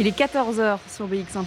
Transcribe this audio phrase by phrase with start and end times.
[0.00, 1.44] Il est 14h sur BX1⁇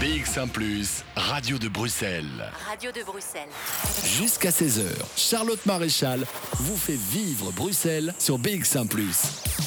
[0.00, 0.48] BX1⁇
[1.16, 2.24] Radio de Bruxelles.
[2.70, 3.48] Radio de Bruxelles.
[4.06, 4.84] Jusqu'à 16h,
[5.16, 6.24] Charlotte Maréchal
[6.60, 8.86] vous fait vivre Bruxelles sur BX1⁇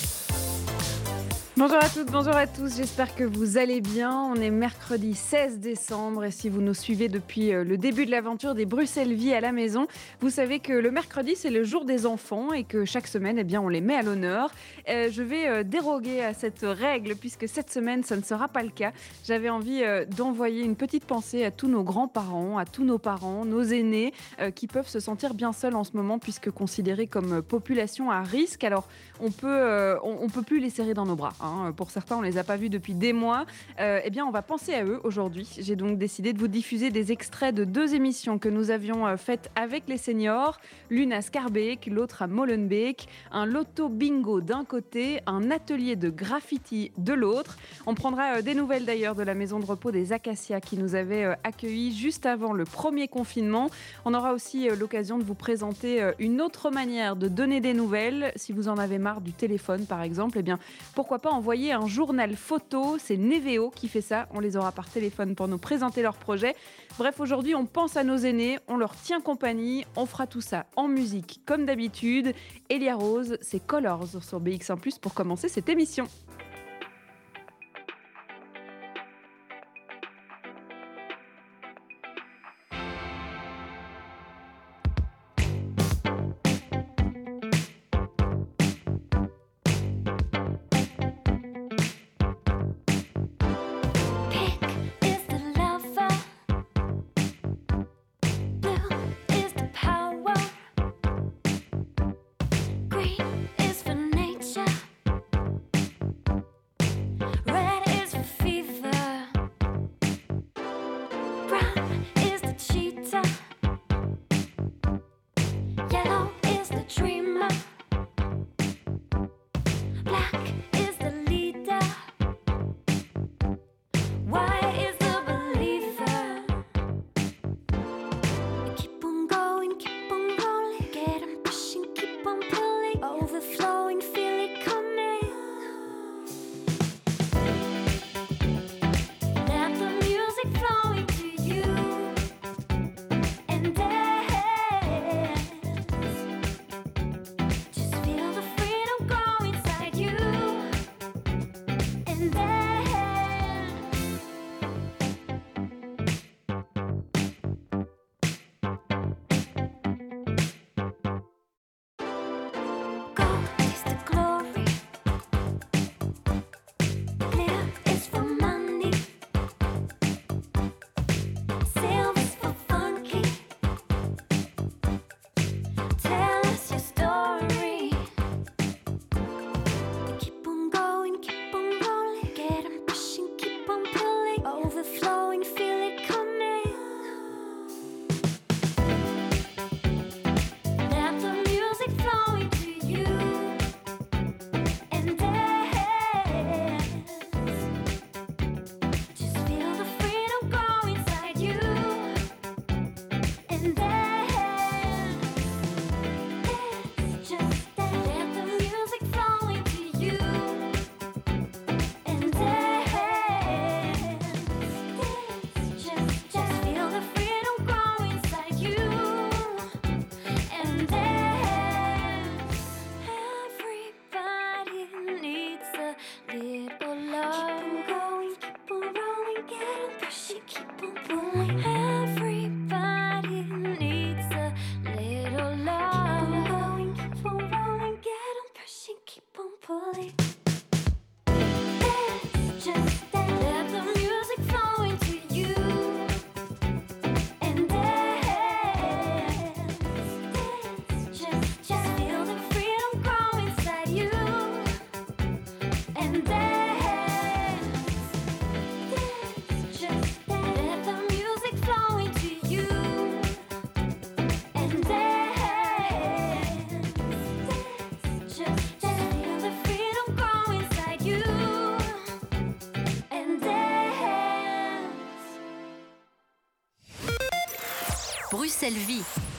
[1.58, 4.16] Bonjour à toutes, bonjour à tous, j'espère que vous allez bien.
[4.16, 8.12] On est mercredi 16 décembre et si vous nous suivez depuis euh, le début de
[8.12, 9.88] l'aventure des Bruxelles Vie à la maison,
[10.20, 13.44] vous savez que le mercredi c'est le jour des enfants et que chaque semaine eh
[13.44, 14.52] bien, on les met à l'honneur.
[14.88, 18.62] Euh, je vais euh, déroguer à cette règle puisque cette semaine ça ne sera pas
[18.62, 18.92] le cas.
[19.26, 19.82] J'avais envie
[20.16, 24.14] d'envoyer une petite pensée à tous nos grands-parents, à tous nos parents, nos aînés
[24.54, 28.64] qui peuvent se sentir bien seuls en ce moment puisque considérés comme population à risque.
[28.64, 28.88] Alors
[29.20, 31.34] on peut, on, peut plus les serrer dans nos bras.
[31.40, 31.74] Hein.
[31.76, 33.46] Pour certains, on les a pas vus depuis des mois.
[33.80, 35.48] Euh, eh bien, on va penser à eux aujourd'hui.
[35.60, 39.18] J'ai donc décidé de vous diffuser des extraits de deux émissions que nous avions euh,
[39.18, 40.60] faites avec les seniors.
[40.90, 43.08] L'une à Scarbeck, l'autre à Molenbeek.
[43.32, 47.58] Un loto bingo d'un côté, un atelier de graffiti de l'autre.
[47.86, 50.96] On prendra euh, des nouvelles d'ailleurs de la maison de repos des Acacias qui nous
[50.96, 53.70] avait accueillis juste avant le premier confinement.
[54.06, 58.32] On aura aussi l'occasion de vous présenter une autre manière de donner des nouvelles.
[58.36, 60.60] Si vous en avez marre du téléphone, par exemple, eh bien,
[60.96, 62.98] pourquoi pas envoyer un journal photo.
[63.00, 64.28] C'est Neveo qui fait ça.
[64.34, 66.56] On les aura par téléphone pour nous présenter leur projet.
[66.98, 69.86] Bref, aujourd'hui, on pense à nos aînés, on leur tient compagnie.
[69.96, 72.34] On fera tout ça en musique comme d'habitude.
[72.70, 76.08] Elia Rose, c'est Colors sur BX1 pour commencer cette émission.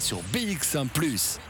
[0.08, 0.88] Sur BX1⁇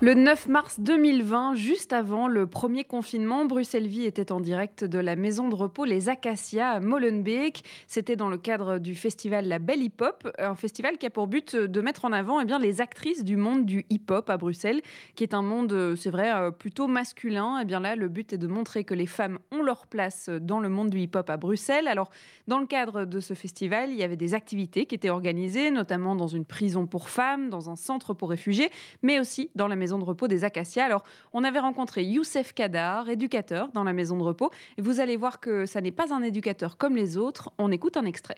[0.00, 5.00] Le 9 mars 2020, juste avant le premier confinement, Bruxelles Vie était en direct de
[5.00, 7.64] la maison de repos Les Acacias à Molenbeek.
[7.88, 11.26] C'était dans le cadre du festival La Belle Hip Hop, un festival qui a pour
[11.26, 14.36] but de mettre en avant eh bien, les actrices du monde du hip hop à
[14.36, 14.82] Bruxelles,
[15.16, 17.58] qui est un monde, c'est vrai, euh, plutôt masculin.
[17.58, 20.28] Et eh bien là, le but est de montrer que les femmes ont leur place
[20.28, 21.88] dans le monde du hip hop à Bruxelles.
[21.88, 22.10] Alors,
[22.46, 26.14] dans le cadre de ce festival, il y avait des activités qui étaient organisées, notamment
[26.14, 28.70] dans une prison pour femmes, dans un centre pour réfugiés,
[29.02, 30.84] mais aussi dans la maison de repos des Acacias.
[30.84, 34.50] Alors, on avait rencontré Youssef Kadar, éducateur dans la maison de repos.
[34.76, 37.50] Vous allez voir que ça n'est pas un éducateur comme les autres.
[37.56, 38.36] On écoute un extrait.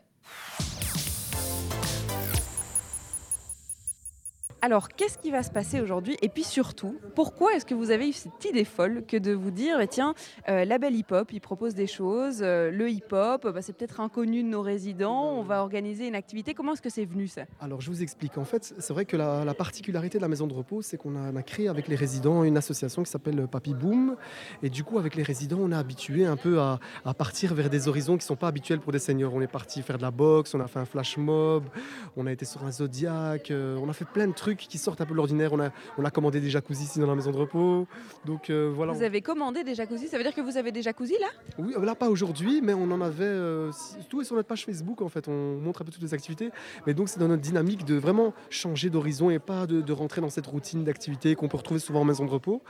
[4.63, 6.19] Alors, qu'est-ce qui va se passer aujourd'hui?
[6.21, 9.51] Et puis surtout, pourquoi est-ce que vous avez eu cette idée folle que de vous
[9.51, 10.15] dire, bah, tiens,
[10.51, 14.43] euh, la belle hip-hop, il propose des choses, euh, le hip-hop, bah, c'est peut-être inconnu
[14.43, 16.53] de nos résidents, on va organiser une activité.
[16.53, 17.45] Comment est-ce que c'est venu ça?
[17.59, 18.37] Alors, je vous explique.
[18.37, 21.43] En fait, c'est vrai que la, particularité de la maison de repos, c'est qu'on a,
[21.43, 24.17] créé avec les résidents une association qui s'appelle Papy Boom.
[24.63, 26.79] Et du coup, avec les résidents, on est habitué un peu à,
[27.17, 29.33] partir vers des horizons qui ne sont pas habituels pour des seniors.
[29.33, 31.65] On est parti faire de la boxe, on a fait un flash mob,
[32.15, 35.01] on a été sur un zodiac, euh, on a fait plein de trucs qui sortent
[35.01, 35.53] un peu de l'ordinaire.
[35.53, 37.87] On a, on a commandé des jacuzzi ici dans la maison de repos.
[38.25, 38.93] Donc euh, voilà.
[38.93, 40.09] Vous avez commandé des jacuzzi?
[40.09, 41.29] Ça veut dire que vous avez des jacuzzi là?
[41.59, 43.25] Oui, là pas aujourd'hui, mais on en avait.
[43.25, 43.71] Euh,
[44.09, 45.29] tout est sur notre page Facebook en fait.
[45.29, 46.51] On montre un peu toutes les activités.
[46.87, 50.31] Mais donc c'est dans notre dynamique de vraiment changer d'horizon et pas de, rentrer dans
[50.31, 52.63] cette routine d'activité qu'on peut retrouver souvent en maison de repos.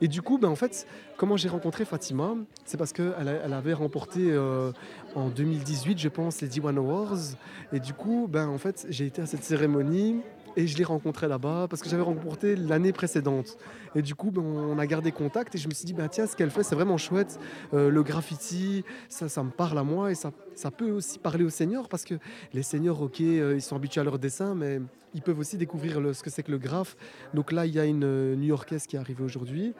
[0.00, 0.86] Et du coup, ben, en fait,
[1.16, 2.34] comment j'ai rencontré Fatima
[2.64, 4.72] C'est parce qu'elle elle avait remporté euh,
[5.14, 7.36] en 2018, je pense, les D1 Awards.
[7.72, 10.20] Et du coup, ben, en fait, j'ai été à cette cérémonie
[10.56, 13.56] et je l'ai rencontré là-bas parce que j'avais remporté l'année précédente.
[13.94, 16.26] Et du coup, ben, on a gardé contact et je me suis dit, ben, tiens,
[16.26, 17.38] ce qu'elle fait, c'est vraiment chouette.
[17.74, 21.44] Euh, le graffiti, ça, ça me parle à moi et ça, ça peut aussi parler
[21.44, 22.14] aux seniors parce que
[22.52, 24.80] les seniors, ok, euh, ils sont habitués à leur dessin, mais
[25.14, 26.96] ils peuvent aussi découvrir ce que c'est que le graphe.
[27.34, 29.74] Donc là, il y a une euh, New-Yorkaise qui est arrivée aujourd'hui.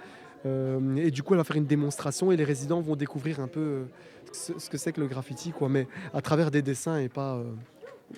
[0.45, 3.85] et du coup, elle va faire une démonstration et les résidents vont découvrir un peu
[4.33, 7.43] ce, que c'est que le graffiti, quoi, mais à travers des dessins et pas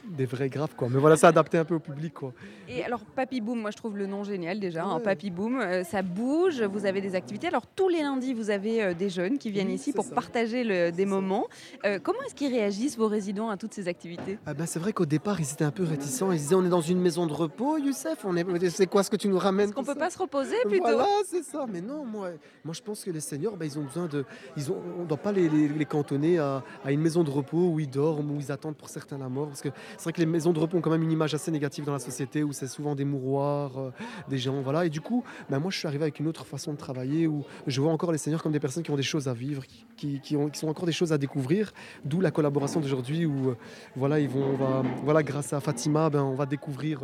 [0.05, 0.89] des vrais graphes quoi.
[0.91, 2.33] Mais voilà, ça adapté un peu au public quoi.
[2.69, 4.85] Et alors Papy Boom, moi je trouve le nom génial déjà.
[4.85, 6.63] Hein, Papy Boom, euh, ça bouge.
[6.63, 7.47] Vous avez des activités.
[7.47, 10.91] Alors tous les lundis, vous avez euh, des jeunes qui viennent ici pour partager le,
[10.91, 11.47] des moments.
[11.85, 14.39] Euh, comment est-ce qu'ils réagissent vos résidents à toutes ces activités?
[14.47, 16.33] Ah ben, c'est vrai qu'au départ ils étaient un peu réticents.
[16.33, 18.25] Ils disaient on est dans une maison de repos, Youssef.
[18.25, 20.57] On est, c'est quoi ce que tu nous ramènes Est-ce qu'on peut pas se reposer
[20.67, 20.85] plutôt?
[20.85, 21.67] Voilà, c'est ça.
[21.71, 22.31] Mais non, moi,
[22.65, 24.25] moi je pense que les seniors, ben, ils ont besoin de,
[24.57, 27.69] ils ont, on ne doit pas les, les, cantonner à, à, une maison de repos
[27.69, 30.21] où ils dorment, où ils attendent pour certains la mort, parce que c'est vrai que
[30.21, 32.53] les maisons de repos ont quand même une image assez négative dans la société où
[32.53, 33.91] c'est souvent des mouroirs, euh,
[34.29, 34.87] des gens, voilà.
[34.87, 37.45] Et du coup, ben moi, je suis arrivé avec une autre façon de travailler où
[37.67, 39.63] je vois encore les seigneurs comme des personnes qui ont des choses à vivre,
[39.97, 41.73] qui, qui, ont, qui sont encore des choses à découvrir.
[42.05, 43.57] D'où la collaboration d'aujourd'hui où, euh,
[43.97, 44.57] voilà, ils vont,
[45.05, 47.01] voilà, grâce à Fatima, ben, on va découvrir.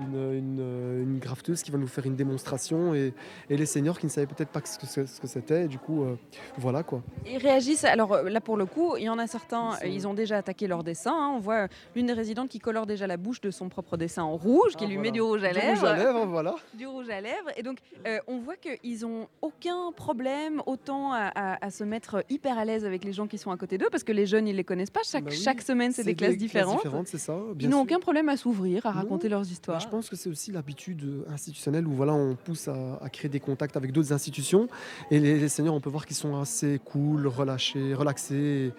[0.00, 3.14] Euh, une, une, grafteuse qui va nous faire une démonstration et,
[3.48, 5.68] et les seniors qui ne savaient peut-être pas ce que, ce que c'était.
[5.68, 6.16] Du coup, euh,
[6.58, 7.02] voilà quoi.
[7.26, 7.84] Ils réagissent.
[7.84, 10.66] Alors euh, là, pour le coup, il y en a certains, ils, ont déjà attaqué
[10.66, 11.14] leur dessin.
[11.14, 11.32] Hein.
[11.36, 14.36] On voit l'une des résidentes qui colore déjà la bouche de son propre dessin en
[14.36, 15.72] rouge, qui ah, lui met du rouge à lèvres.
[15.72, 16.54] Du rouge à lèvres, voilà.
[16.74, 17.50] Du rouge à lèvres.
[17.56, 22.64] Et donc, euh, on voit qu'ils n'ont aucun problème autant à, se mettre hyper à
[22.64, 24.64] l'aise avec les gens qui sont à côté d'eux, parce que les jeunes, ils les
[24.64, 25.00] connaissent pas.
[25.04, 26.82] Chaque, bah chaque semaine, c'est des, classes différentes.
[27.06, 29.85] c'est ça, ils n'ont aucun problème à s'ouvrir, à raconter leurs histoires.
[29.86, 33.76] Je pense que c'est aussi l'habitude institutionnelle où voilà, on pousse à, créer des contacts
[33.76, 34.68] avec d'autres institutions.
[35.12, 38.72] Et les, seigneurs, on peut voir qu'ils sont assez cool, relâchés, relaxés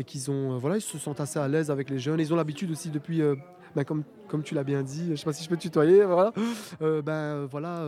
[0.00, 2.18] et, qu'ils ont, euh, voilà, ils se sentent assez à l'aise avec les jeunes.
[2.18, 3.36] Ils ont l'habitude aussi depuis euh,
[3.84, 6.32] ben, comme, tu l'as bien dit, je ne sais pas si je peux tutoyer, voilà.
[6.82, 7.84] Euh, ben, voilà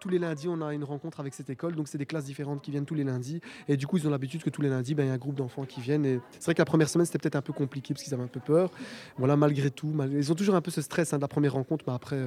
[0.00, 2.62] tous les lundis, on a une rencontre avec cette école, donc c'est des classes différentes
[2.62, 3.40] qui viennent tous les lundis.
[3.68, 5.18] Et du coup, ils ont l'habitude que tous les lundis, ben, il y a un
[5.18, 6.04] groupe d'enfants qui viennent.
[6.04, 8.22] Et c'est vrai que la première semaine, c'était peut-être un peu compliqué parce qu'ils avaient
[8.22, 8.70] un peu peur.
[9.18, 11.84] Voilà, malgré tout, ils ont toujours un peu ce stress hein, de la première rencontre,
[11.86, 12.18] mais après,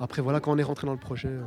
[0.00, 1.42] après, voilà, quand on est rentré dans le projet, euh,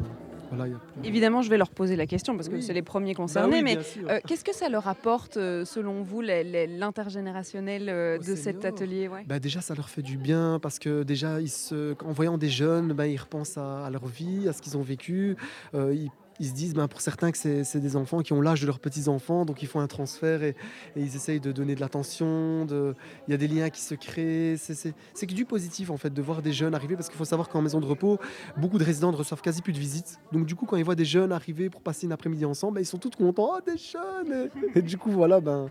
[0.52, 0.76] voilà.
[1.04, 3.64] Évidemment, je vais leur poser la question parce que c'est les premiers concernés.
[3.64, 9.10] Bah mais euh, qu'est-ce que ça leur apporte, euh, selon vous, l'intergénérationnel de cet atelier
[9.26, 12.50] bah, Déjà, ça leur fait du bien parce que déjà, ils se, en voyant des
[12.50, 15.36] jeunes, bah, ils repensent à, leur vie, à ce qu'ils ont vécu.
[15.74, 18.66] ils ils se disent ben, pour certains que c'est des enfants qui ont l'âge de
[18.66, 20.56] leurs petits-enfants, donc ils font un transfert et,
[20.96, 24.58] ils essayent de donner de l'attention, il y a des liens qui se créent.
[24.58, 27.50] C'est que du positif en fait de voir des jeunes arriver parce qu'il faut savoir
[27.50, 28.20] qu'en maison de repos,
[28.58, 30.20] beaucoup de résidents ne reçoivent quasi plus de visites.
[30.32, 32.82] Donc du coup, quand ils voient des jeunes arriver pour passer une après-midi ensemble, ben,
[32.82, 33.52] ils sont tous contents.
[33.56, 35.70] Oh, des jeunes et, du coup, voilà, ben,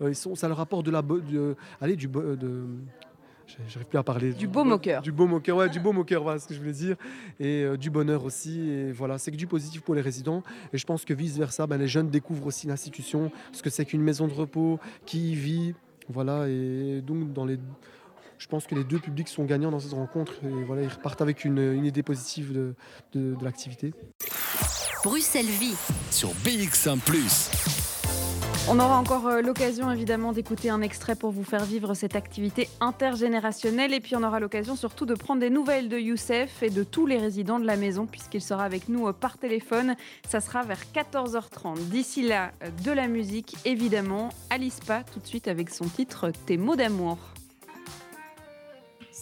[0.00, 2.08] euh, ils sont, ça leur apporte de la, de, allez, du,
[3.68, 4.32] j'arrive plus à parler.
[4.32, 5.02] Du beau moqueur.
[5.02, 6.96] Du beau moqueur, ouais, du beau moqueur, voilà ce que je voulais dire.
[7.40, 8.68] Et euh, du bonheur aussi.
[8.68, 10.42] Et voilà, c'est que du positif pour les résidents.
[10.72, 14.02] Et je pense que vice-versa, ben, les jeunes découvrent aussi l'institution, ce que c'est qu'une
[14.02, 15.74] maison de repos, qui y vit.
[16.08, 17.58] Voilà, et donc dans les.
[18.36, 21.22] Je pense que les deux publics sont gagnants dans cette rencontre et voilà, ils repartent
[21.22, 22.74] avec une, idée positive de,
[23.14, 23.94] de l'activité.
[25.04, 25.76] Bruxelles Vie.
[26.10, 26.98] Sur BX1⁇
[28.66, 32.68] on aura encore euh, l'occasion évidemment d'écouter un extrait pour vous faire vivre cette activité
[32.80, 36.82] intergénérationnelle et puis on aura l'occasion surtout de prendre des nouvelles de Youssef et de
[36.82, 39.96] tous les résidents de la maison puisqu'il sera avec nous euh, par téléphone.
[40.26, 41.88] Ça sera vers 14h30.
[41.90, 44.30] D'ici là, euh, de la musique évidemment.
[44.48, 47.18] Alice Pa tout de suite avec son titre Tes mots d'amour.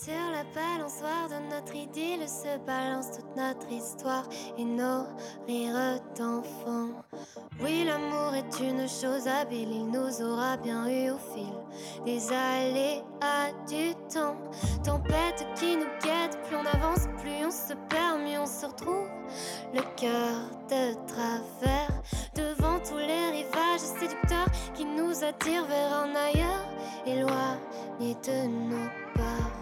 [0.04, 4.24] Sur la balançoire de notre idylle se balance toute notre histoire
[4.58, 5.04] et nos
[5.46, 6.88] rires d'enfants.
[7.62, 11.52] Oui, l'amour est une chose habile, il nous aura bien eu au fil
[12.04, 14.34] des aléas du temps.
[14.82, 19.08] Tempête qui nous guette, plus on avance, plus on se perd, mieux on se retrouve.
[19.72, 20.34] Le cœur
[20.68, 22.02] de travers
[22.34, 26.66] devant tous les rivages séducteurs qui nous attirent vers un ailleurs,
[27.06, 29.61] éloignés de nos pas.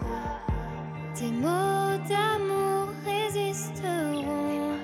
[1.13, 4.77] Tes mots d'amour résisteront.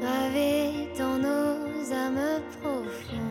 [0.00, 3.26] Gravés dans nos âmes profondes.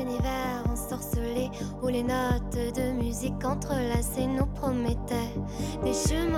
[0.00, 1.50] Univers ensorcelé
[1.82, 5.34] où les notes de musique entrelacées nous promettaient.
[5.84, 6.37] Des chemins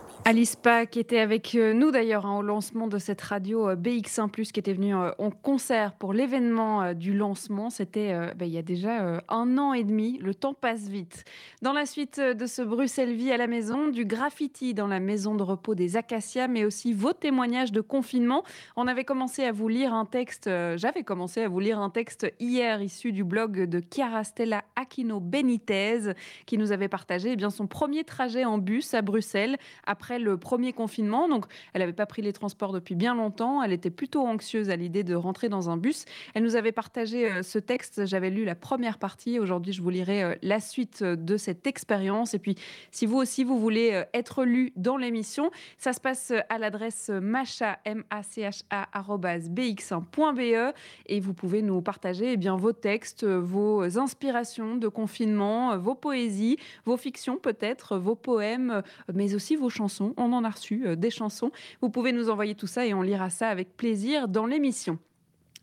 [0.31, 3.75] Alice Pa qui était avec euh, nous d'ailleurs hein, au lancement de cette radio euh,
[3.75, 7.69] BX1⁇ qui était venue euh, en concert pour l'événement du lancement.
[7.69, 10.19] C'était bah, il y a déjà un an et demi.
[10.19, 11.25] Le temps passe vite.
[11.61, 15.35] Dans la suite de ce Bruxelles Vie à la maison, du graffiti dans la maison
[15.35, 18.45] de repos des Acacias, mais aussi vos témoignages de confinement.
[18.77, 22.33] On avait commencé à vous lire un texte, j'avais commencé à vous lire un texte
[22.39, 26.13] hier issu du blog de Chiara Stella Aquino Benitez
[26.45, 30.37] qui nous avait partagé eh bien, son premier trajet en bus à Bruxelles après le
[30.37, 31.27] premier confinement.
[31.27, 33.61] Donc, elle n'avait pas pris les transports depuis bien longtemps.
[33.63, 36.05] Elle était plutôt anxieuse à l'idée de rentrer dans un bus.
[36.33, 38.05] Elle nous avait partagé euh, ce texte.
[38.05, 39.39] J'avais lu la première partie.
[39.39, 42.33] Aujourd'hui, je vous lirai euh, la suite euh, de cette expérience.
[42.33, 42.55] Et puis,
[42.91, 47.79] si vous aussi, vous voulez être lu dans l'émission, ça se passe à l'adresse macha,
[47.85, 50.73] m a c h a arobase bx1.be
[51.05, 56.57] et vous pouvez nous partager eh bien, vos textes, vos inspirations de confinement, vos poésies,
[56.85, 58.81] vos fictions peut-être, vos poèmes,
[59.13, 60.13] mais aussi vos chansons chansons.
[60.17, 61.51] On en a reçu euh, des chansons.
[61.81, 64.99] Vous pouvez nous envoyer tout ça et on lira ça avec plaisir dans l'émission.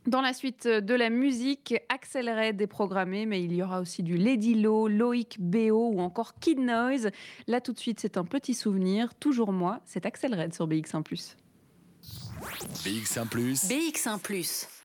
[0.07, 4.03] Dans la suite de la musique, Axel Red est programmé, mais il y aura aussi
[4.03, 5.91] du Lady Low, Loïc B.O.
[5.93, 7.11] ou encore Kid Noise.
[7.47, 9.15] Là, tout de suite, c'est un petit souvenir.
[9.17, 11.03] Toujours moi, c'est Axel Red sur BX1
[12.85, 13.29] BX1⁇
[13.69, 14.78] BX1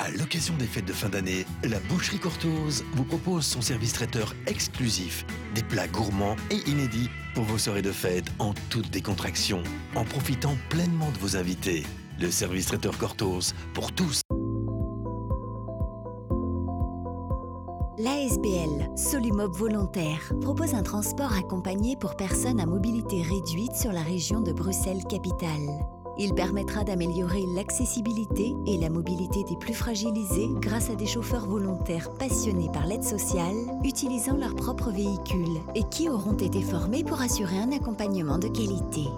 [0.00, 4.34] À l'occasion des fêtes de fin d'année, la Boucherie Cortose vous propose son service traiteur
[4.46, 5.24] exclusif.
[5.54, 9.62] Des plats gourmands et inédits pour vos soirées de fête en toute décontraction,
[9.94, 11.84] en profitant pleinement de vos invités.
[12.20, 14.20] Le service traiteur Cortose pour tous.
[17.96, 24.40] L'ASBL, Solumob Volontaire, propose un transport accompagné pour personnes à mobilité réduite sur la région
[24.40, 26.03] de Bruxelles-Capitale.
[26.16, 32.12] Il permettra d'améliorer l'accessibilité et la mobilité des plus fragilisés grâce à des chauffeurs volontaires
[32.12, 37.58] passionnés par l'aide sociale, utilisant leur propre véhicule et qui auront été formés pour assurer
[37.58, 39.08] un accompagnement de qualité.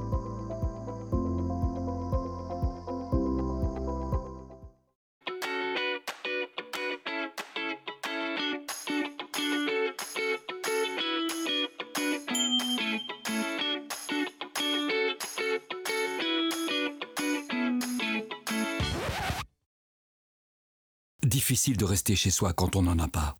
[21.46, 23.36] Difficile de rester chez soi quand on n'en a pas.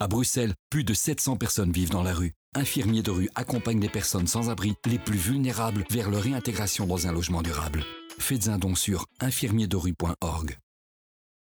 [0.00, 2.32] À Bruxelles, plus de 700 personnes vivent dans la rue.
[2.54, 7.06] Infirmiers de rue accompagnent les personnes sans abri, les plus vulnérables, vers leur réintégration dans
[7.06, 7.84] un logement durable.
[8.18, 10.56] Faites un don sur infirmiersderue.org.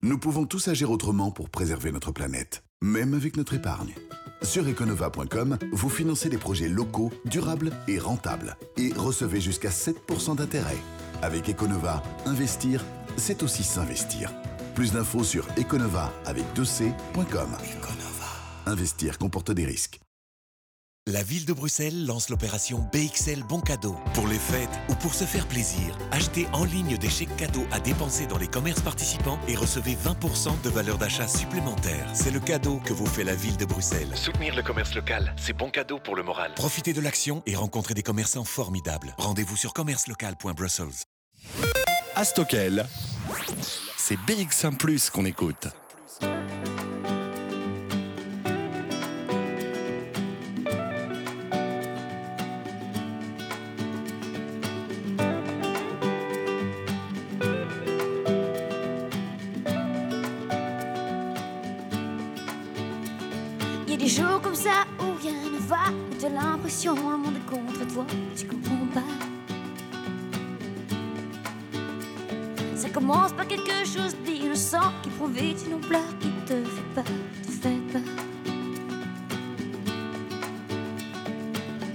[0.01, 3.95] Nous pouvons tous agir autrement pour préserver notre planète, même avec notre épargne.
[4.41, 10.83] Sur econova.com, vous financez des projets locaux, durables et rentables et recevez jusqu'à 7% d'intérêt.
[11.21, 12.83] Avec Econova, investir,
[13.15, 14.29] c'est aussi s'investir.
[14.75, 17.49] Plus d'infos sur econova avec 2c.com.
[18.65, 20.01] Investir comporte des risques.
[21.07, 23.95] La ville de Bruxelles lance l'opération BXL Bon Cadeau.
[24.15, 27.79] Pour les fêtes ou pour se faire plaisir, achetez en ligne des chèques cadeaux à
[27.79, 32.09] dépenser dans les commerces participants et recevez 20% de valeur d'achat supplémentaire.
[32.13, 34.11] C'est le cadeau que vous fait la ville de Bruxelles.
[34.15, 36.53] Soutenir le commerce local, c'est bon cadeau pour le moral.
[36.55, 39.15] Profitez de l'action et rencontrez des commerçants formidables.
[39.19, 41.05] Rendez-vous sur commercelocal.brussels.
[42.15, 42.87] À Stockel,
[44.07, 44.77] c'est BX1⁇
[45.09, 45.67] qu'on écoute.
[63.87, 65.77] Il y a des jours comme ça où rien ne va,
[66.19, 68.05] t'as l'impression le monde est contre toi,
[68.37, 69.14] tu comprends pas.
[72.95, 77.51] Commence par quelque chose d'innocent qui prend vite une ampleur qui te fait peur, te
[77.51, 78.01] fait peur.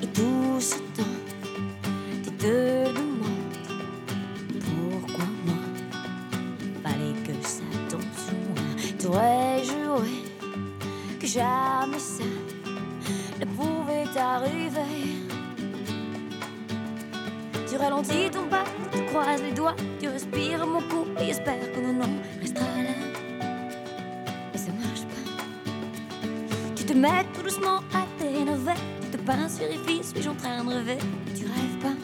[0.02, 1.09] Et tout ce temps,
[27.78, 30.98] à t'énerver, tu te pinces, vérifies, suis-je en train de rêver
[31.36, 31.96] Tu rêves pas.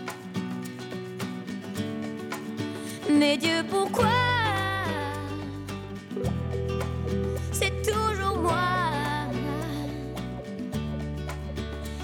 [3.10, 4.06] Mais Dieu, pourquoi?
[7.52, 8.54] C'est toujours moi.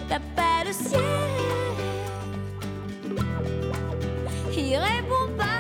[0.09, 1.01] T'appelles le ciel.
[4.57, 5.52] Il répond pas.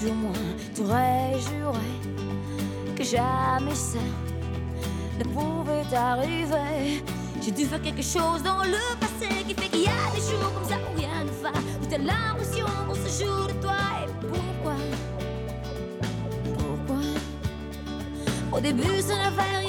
[0.00, 0.32] Tombe sur moi.
[0.74, 1.78] Tu aurais juré
[2.96, 3.98] que jamais ça
[5.18, 7.02] ne pouvait t'arriver.
[7.42, 10.52] J'ai dû faire quelque chose dans le passé qui fait qu'il y a des jours
[10.54, 11.50] comme ça où rien ne va.
[11.82, 13.76] Où t'as l'impression qu'on se joue de toi.
[14.02, 14.74] Et pourquoi?
[16.44, 17.02] Pourquoi?
[18.52, 19.59] Au début, ça n'avait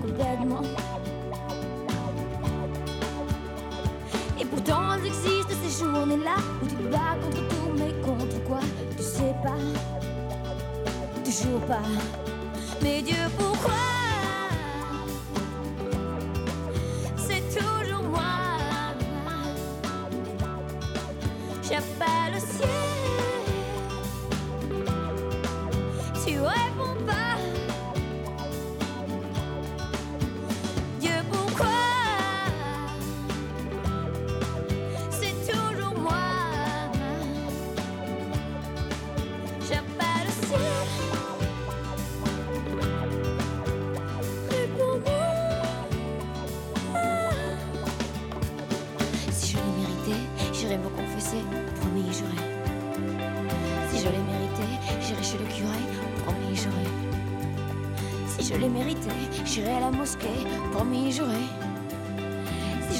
[0.00, 0.62] complètement.
[4.40, 8.60] Et pourtant, elles existent ces journées-là où tu bats contre tout, mais contre quoi
[8.96, 9.58] Tu sais pas,
[11.24, 12.21] toujours pas.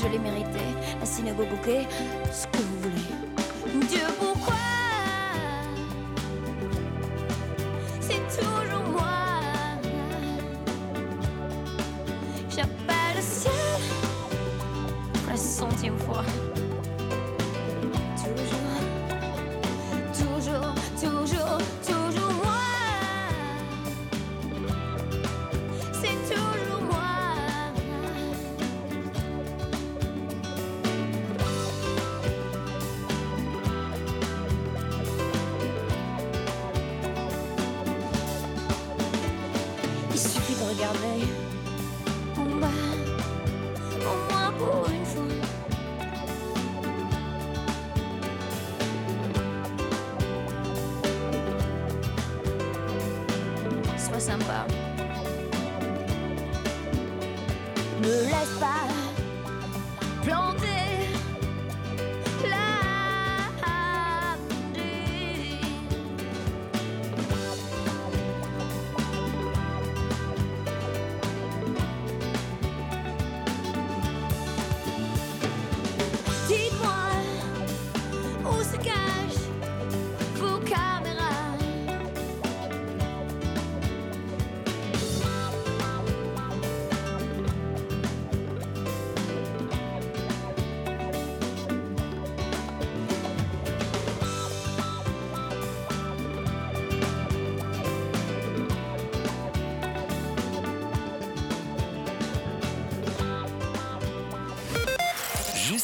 [0.03, 0.61] Je l'ai mérité,
[1.01, 1.87] la synagogue bouquet,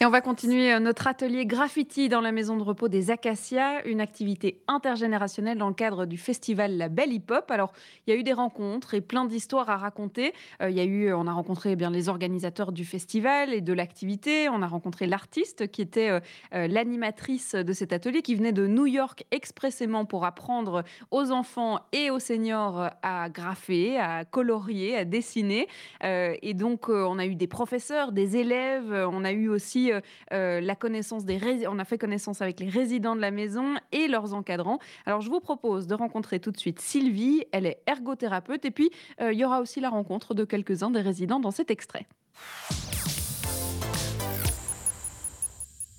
[0.00, 3.84] Et on va continuer euh, notre atelier graffiti dans la maison de repos des Acacias,
[3.84, 7.48] une activité intergénérationnelle dans le cadre du festival La Belle Hip Hop.
[7.52, 7.72] Alors,
[8.06, 10.34] il y a eu des rencontres et plein d'histoires à raconter.
[10.60, 13.60] Euh, il y a eu, on a rencontré eh bien les organisateurs du festival et
[13.60, 14.48] de l'activité.
[14.48, 18.86] On a rencontré l'artiste qui était euh, l'animatrice de cet atelier, qui venait de New
[18.86, 25.68] York expressément pour apprendre aux enfants et aux seniors à graffer, à colorier, à dessiner.
[26.02, 30.00] Et donc, on a eu des professeurs, des élèves, on a eu aussi euh,
[30.32, 34.08] euh, la connaissance des on a fait connaissance avec les résidents de la maison et
[34.08, 34.78] leurs encadrants.
[35.06, 37.44] Alors, je vous propose de rencontrer tout de suite Sylvie.
[37.52, 41.00] Elle est ergothérapeute et puis euh, il y aura aussi la rencontre de quelques-uns des
[41.00, 42.06] résidents dans cet extrait.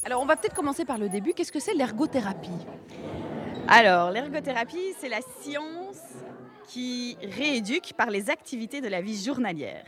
[0.04, 1.34] Alors, on va peut-être commencer par le début.
[1.34, 2.50] Qu'est-ce que c'est l'ergothérapie?
[3.68, 6.02] Alors, l'ergothérapie, c'est la science
[6.68, 9.86] qui rééduque par les activités de la vie journalière.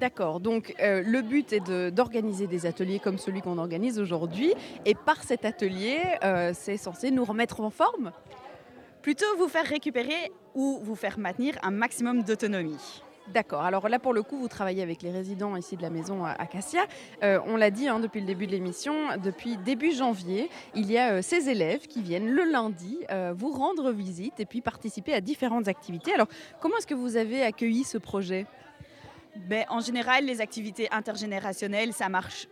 [0.00, 4.52] D'accord, donc euh, le but est de- d'organiser des ateliers comme celui qu'on organise aujourd'hui.
[4.84, 8.10] Et par cet atelier, euh, c'est censé nous remettre en forme?
[9.02, 13.02] Plutôt vous faire récupérer ou vous faire maintenir un maximum d'autonomie.
[13.32, 13.62] D'accord.
[13.62, 16.30] Alors là, pour le coup, vous travaillez avec les résidents ici de la maison à
[16.32, 16.82] Acacia.
[17.22, 20.98] Euh, on l'a dit hein, depuis le début de l'émission, depuis début janvier, il y
[20.98, 25.14] a euh, ces élèves qui viennent le lundi euh, vous rendre visite et puis participer
[25.14, 26.12] à différentes activités.
[26.12, 26.26] Alors,
[26.60, 28.44] comment est-ce que vous avez accueilli ce projet?
[29.36, 32.48] Ben, en général, les activités intergénérationnelles, ça marche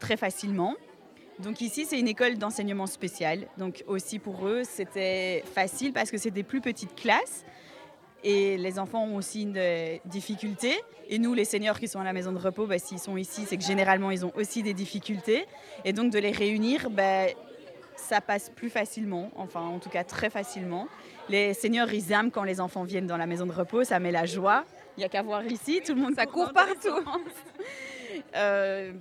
[0.00, 0.74] très facilement.
[1.38, 3.46] Donc ici, c'est une école d'enseignement spécial.
[3.58, 7.44] Donc aussi pour eux, c'était facile parce que c'est des plus petites classes.
[8.24, 10.74] Et les enfants ont aussi une euh, difficulté.
[11.08, 13.44] Et nous, les seniors qui sont à la maison de repos, ben, s'ils sont ici,
[13.46, 15.46] c'est que généralement, ils ont aussi des difficultés.
[15.84, 17.28] Et donc de les réunir, ben,
[17.96, 20.88] ça passe plus facilement, enfin en tout cas très facilement.
[21.28, 24.12] Les seniors, ils aiment quand les enfants viennent dans la maison de repos, ça met
[24.12, 24.64] la joie.
[24.98, 27.20] Il n'y a qu'à voir ici, tout le monde Ça court sens.
[28.34, 28.92] Euh,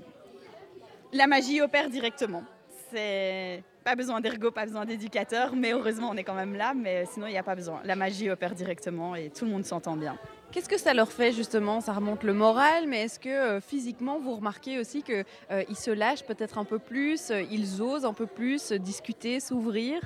[1.11, 2.43] la magie opère directement.
[2.91, 7.05] c'est pas besoin d'ergo, pas besoin d'éducateur, mais heureusement on est quand même là, mais
[7.07, 7.81] sinon il n'y a pas besoin.
[7.83, 10.19] La magie opère directement et tout le monde s'entend bien.
[10.51, 11.81] Qu'est-ce que ça leur fait justement?
[11.81, 15.89] Ça remonte le moral, mais est-ce que euh, physiquement vous remarquez aussi qu'ils euh, se
[15.89, 19.99] lâchent peut-être un peu plus, euh, ils osent un peu plus euh, discuter, s'ouvrir?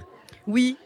[0.47, 0.77] Oui,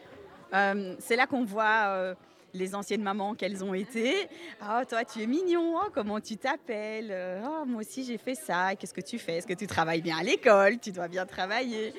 [0.52, 2.14] euh, c'est là qu'on voit euh,
[2.56, 4.28] les anciennes mamans qu'elles ont été.
[4.60, 7.14] Ah, toi, tu es mignon, oh, comment tu t'appelles?
[7.44, 8.74] Oh, moi aussi, j'ai fait ça.
[8.76, 9.36] Qu'est-ce que tu fais?
[9.36, 10.78] Est-ce que tu travailles bien à l'école?
[10.78, 11.92] Tu dois bien travailler.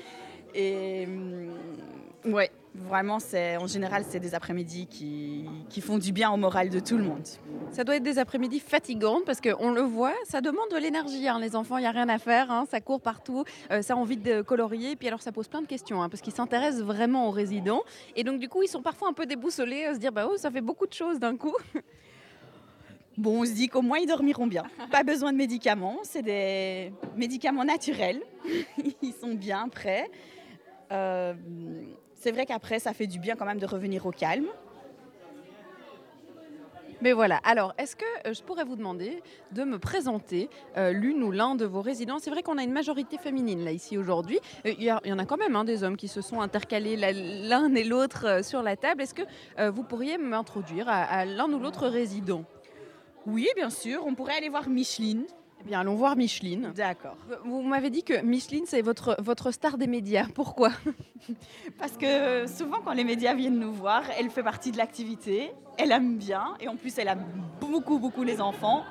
[0.53, 1.53] Et hum,
[2.25, 6.69] ouais, vraiment, c'est en général, c'est des après-midi qui, qui font du bien au moral
[6.69, 7.25] de tout le monde.
[7.71, 11.27] Ça doit être des après-midi fatigantes parce qu'on le voit, ça demande de l'énergie.
[11.27, 13.93] hein, Les enfants, il n'y a rien à faire, hein, ça court partout, euh, ça
[13.93, 14.95] a envie de colorier.
[14.95, 17.83] Puis alors, ça pose plein de questions hein, parce qu'ils s'intéressent vraiment aux résidents.
[18.15, 20.37] Et donc, du coup, ils sont parfois un peu déboussolés à se dire bah, oh,
[20.37, 21.55] ça fait beaucoup de choses d'un coup.
[23.17, 24.63] Bon, on se dit qu'au moins ils dormiront bien.
[24.91, 28.21] Pas besoin de médicaments, c'est des médicaments naturels.
[29.01, 30.07] Ils sont bien prêts.
[30.91, 31.33] Euh,
[32.17, 34.47] c'est vrai qu'après, ça fait du bien quand même de revenir au calme.
[37.01, 41.21] Mais voilà, alors est-ce que euh, je pourrais vous demander de me présenter euh, l'une
[41.21, 42.17] ou l'un de vos résidents?
[42.17, 44.39] C'est vrai qu'on a une majorité féminine là ici aujourd'hui.
[44.65, 47.73] Euh, Il y, en a quand même hein, des hommes qui se sont intercalés l'un
[47.75, 49.03] et l'autre sur la table.
[49.03, 52.45] Est-ce que vous pourriez m'introduire à, à l'un ou l'autre résident?
[53.27, 55.25] Oui, bien sûr, on pourrait aller voir Micheline.
[55.61, 56.71] Eh bien, allons voir Micheline.
[56.75, 57.17] D'accord.
[57.43, 60.27] Vous m'avez dit que Micheline, c'est votre, votre star des médias.
[60.33, 60.71] Pourquoi?
[61.79, 65.91] Parce que souvent, quand les médias viennent nous voir, elle fait partie de l'activité, elle
[65.91, 67.25] aime bien, et en plus, elle aime
[67.59, 68.83] beaucoup, beaucoup les enfants.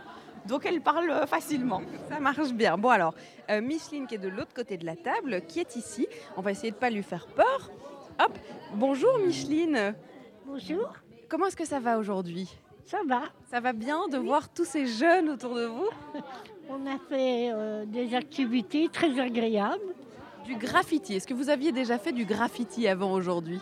[0.46, 1.83] Donc, elle parle euh, facilement.
[2.09, 2.79] Ça marche bien.
[2.79, 3.14] Bon alors,
[3.50, 6.07] euh, Micheline qui est de l'autre côté de la table, qui est ici.
[6.37, 7.70] On va essayer de pas lui faire peur.
[8.20, 8.38] Hop,
[8.74, 9.94] bonjour Micheline.
[10.46, 10.92] Bonjour.
[11.29, 12.57] Comment est-ce que ça va aujourd'hui?
[12.87, 13.22] Ça va.
[13.51, 15.88] Ça va bien de voir tous ces jeunes autour de vous
[16.68, 19.83] On a fait euh, des activités très agréables.
[20.44, 21.14] Du graffiti.
[21.14, 23.59] Est-ce que vous aviez déjà fait du graffiti avant aujourd'hui?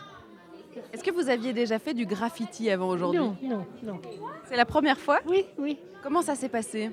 [0.92, 3.20] Est-ce que vous aviez déjà fait du graffiti avant aujourd'hui?
[3.20, 4.00] Non, non, non.
[4.44, 5.20] C'est la première fois?
[5.26, 5.78] Oui, oui.
[6.02, 6.90] Comment ça s'est passé?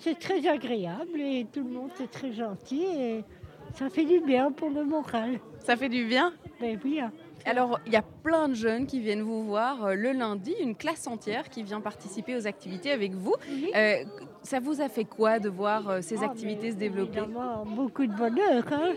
[0.00, 3.24] C'est très agréable et tout le monde est très gentil et
[3.74, 5.38] ça fait du bien pour le moral.
[5.60, 6.32] Ça fait du bien?
[6.60, 6.98] Ben oui.
[7.00, 7.12] hein.
[7.44, 10.74] Alors, il y a plein de jeunes qui viennent vous voir euh, le lundi, une
[10.74, 13.34] classe entière qui vient participer aux activités avec vous.
[13.74, 13.94] Euh,
[14.42, 17.18] ça vous a fait quoi de voir euh, ces Ah, activités se développer?
[17.20, 18.64] évidemment, beaucoup de bonheur.
[18.72, 18.92] hein.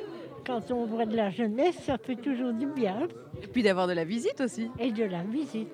[0.45, 3.07] Quand on voit de la jeunesse, ça fait toujours du bien.
[3.43, 4.69] Et puis d'avoir de la visite aussi.
[4.79, 5.69] Et de la visite.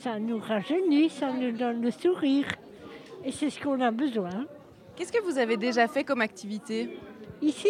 [0.00, 2.46] Ça nous rajeunit, ça nous donne le sourire.
[3.24, 4.46] Et c'est ce qu'on a besoin.
[4.96, 6.98] Qu'est-ce que vous avez déjà fait comme activité?
[7.42, 7.68] Ici,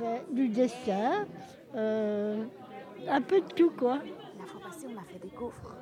[0.00, 1.26] ben, du dessin,
[1.76, 2.42] euh,
[3.08, 3.98] un peu de tout quoi.
[4.38, 5.76] La fois passée, on a fait des gaufres.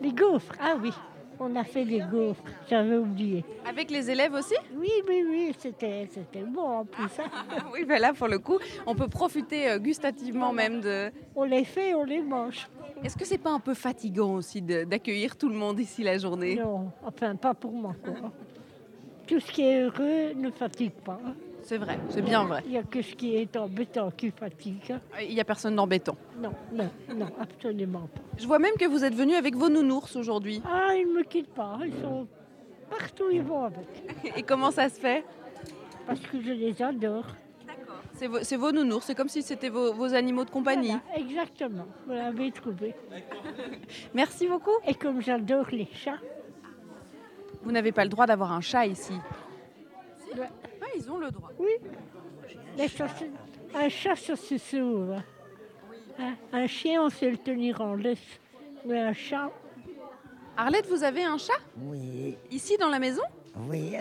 [0.00, 0.90] Les gaufres, ah oui,
[1.38, 3.44] on a fait des gaufres, j'avais oublié.
[3.68, 4.54] Avec les élèves aussi?
[4.74, 7.04] Oui, oui, oui, c'était c'était bon en plus.
[7.18, 7.30] hein.
[7.50, 11.10] Ah Oui, ben là, pour le coup, on peut profiter euh, gustativement même de...
[11.36, 12.68] On les fait, on les mange.
[13.04, 16.56] Est-ce que c'est pas un peu fatigant aussi d'accueillir tout le monde ici la journée?
[16.56, 17.94] Non, enfin pas pour moi.
[18.04, 18.14] quoi.
[19.26, 21.18] Tout ce qui est heureux ne fatigue pas.
[21.62, 22.62] C'est vrai, c'est bien vrai.
[22.66, 24.94] Il n'y a que ce qui est embêtant qui fatigue.
[25.22, 26.16] Il n'y a personne d'embêtant.
[26.40, 28.20] Non, non, non, absolument pas.
[28.36, 30.60] Je vois même que vous êtes venu avec vos nounours aujourd'hui.
[30.66, 32.26] Ah, ils ne me quittent pas, ils sont
[32.90, 33.86] partout, ils vont avec.
[34.36, 35.24] Et comment ça se fait?
[36.06, 37.26] Parce que je les adore.
[38.14, 40.88] C'est vos, c'est vos nounours, c'est comme si c'était vos, vos animaux de compagnie.
[41.06, 42.94] Voilà, exactement, vous l'avez trouvé.
[44.14, 44.70] Merci beaucoup.
[44.86, 46.18] Et comme j'adore les chats,
[47.62, 49.14] Vous n'avez pas le droit d'avoir un chat ici.
[50.36, 50.48] Ouais.
[50.96, 51.50] Ils ont le droit.
[51.58, 51.70] oui,
[53.74, 55.16] un chat, ça se sauve.
[56.18, 58.18] Hein, Un chien, on sait le tenir en laisse.
[58.84, 59.50] Mais un chat,
[60.56, 63.22] Arlette, vous avez un chat Oui, Ici dans la maison
[63.68, 63.94] oui.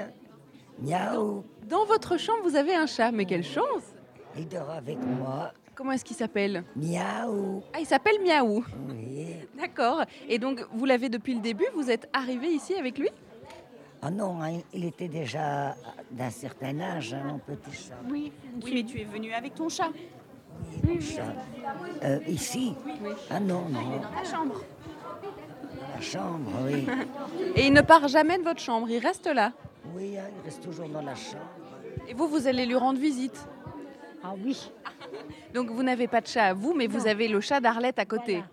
[0.80, 1.44] Miaou.
[1.68, 3.12] Dans votre chambre, vous avez un chat.
[3.12, 3.94] Mais quelle chance
[4.38, 5.52] Il dort avec moi.
[5.76, 7.62] Comment est-ce qu'il s'appelle Miaou.
[7.74, 8.64] Ah, il s'appelle Miaou.
[8.90, 9.36] Oui.
[9.60, 10.04] D'accord.
[10.28, 13.10] Et donc, vous l'avez depuis le début Vous êtes arrivé ici avec lui
[14.02, 15.76] Ah non, hein, il était déjà
[16.10, 17.94] d'un certain âge, hein, mon petit chat.
[18.10, 18.32] oui,
[18.64, 19.90] Oui, mais tu es venu avec ton chat.
[20.84, 21.34] Mon chat.
[22.04, 22.74] Euh, ici
[23.30, 23.98] Ah non, non.
[23.98, 24.62] Dans ta chambre.
[25.96, 26.88] La chambre, oui.
[27.56, 29.52] Et il ne part jamais de votre chambre, il reste là.
[29.96, 31.46] Oui, hein, il reste toujours dans la chambre.
[32.08, 33.48] Et vous, vous allez lui rendre visite.
[34.24, 34.72] ah oui,
[35.54, 38.06] Donc, vous n'avez pas de chat à vous, mais vous avez le chat d'Arlette à
[38.06, 38.34] côté.
[38.34, 38.48] Voilà.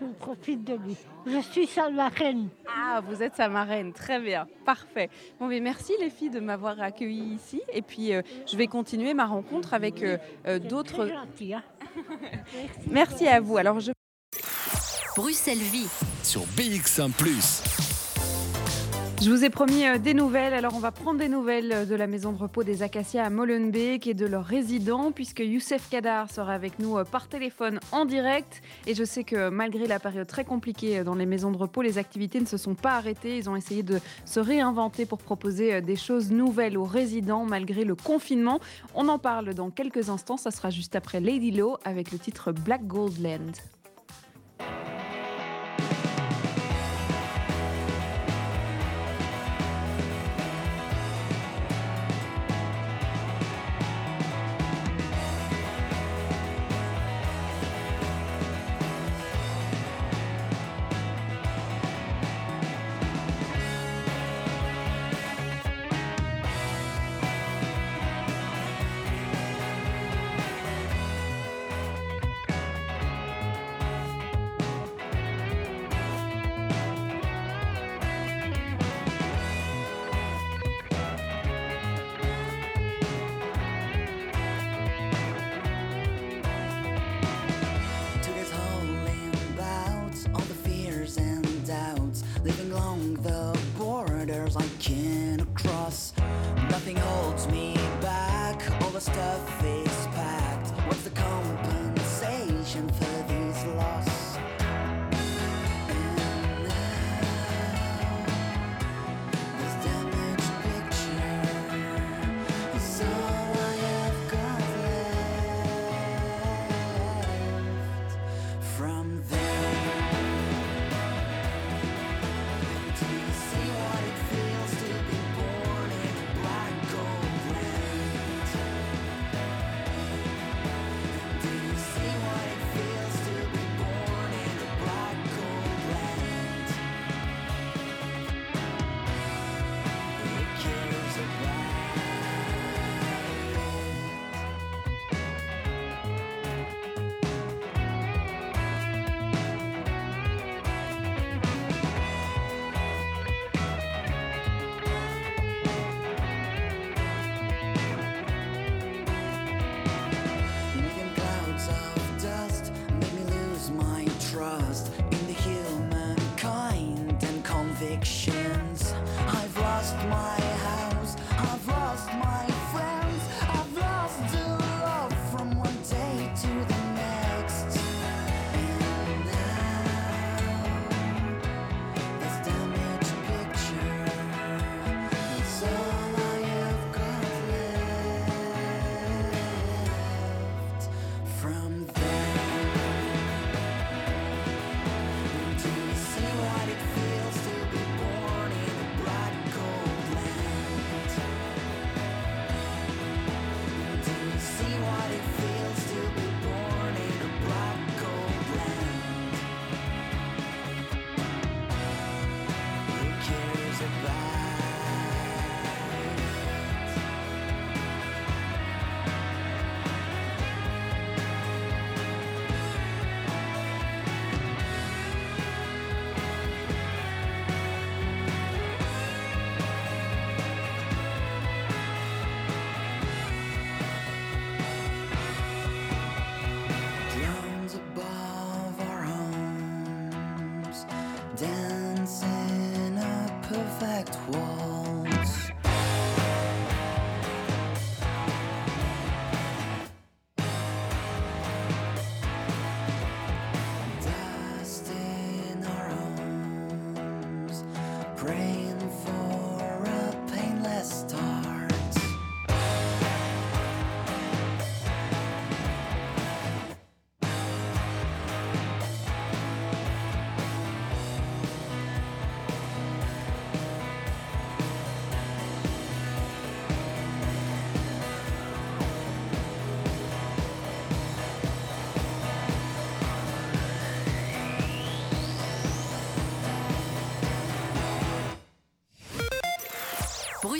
[0.00, 0.96] Je profite de lui.
[1.26, 2.48] Je suis sa marraine.
[2.68, 5.10] Ah, vous êtes sa marraine, très bien, parfait.
[5.38, 7.62] Bon, mais merci les filles de m'avoir accueillie ici.
[7.72, 11.08] Et puis, euh, je vais continuer ma rencontre avec euh, euh, d'autres.
[11.08, 11.62] Hein.
[12.90, 13.56] Merci à vous.
[13.56, 13.92] Alors, je
[15.16, 15.88] Bruxelles Vie.
[16.22, 17.10] Sur BX1⁇
[19.24, 21.94] Je vous ai promis euh, des nouvelles, alors on va prendre des nouvelles euh, de
[21.94, 26.30] la maison de repos des Acacias à Molenbeek et de leurs résidents, puisque Youssef Kadar
[26.30, 28.60] sera avec nous euh, par téléphone en direct.
[28.86, 31.96] Et je sais que malgré la période très compliquée dans les maisons de repos, les
[31.96, 33.38] activités ne se sont pas arrêtées.
[33.38, 37.94] Ils ont essayé de se réinventer pour proposer des choses nouvelles aux résidents malgré le
[37.94, 38.60] confinement.
[38.94, 42.52] On en parle dans quelques instants, ça sera juste après Lady Low avec le titre
[42.52, 43.52] Black Gold Land.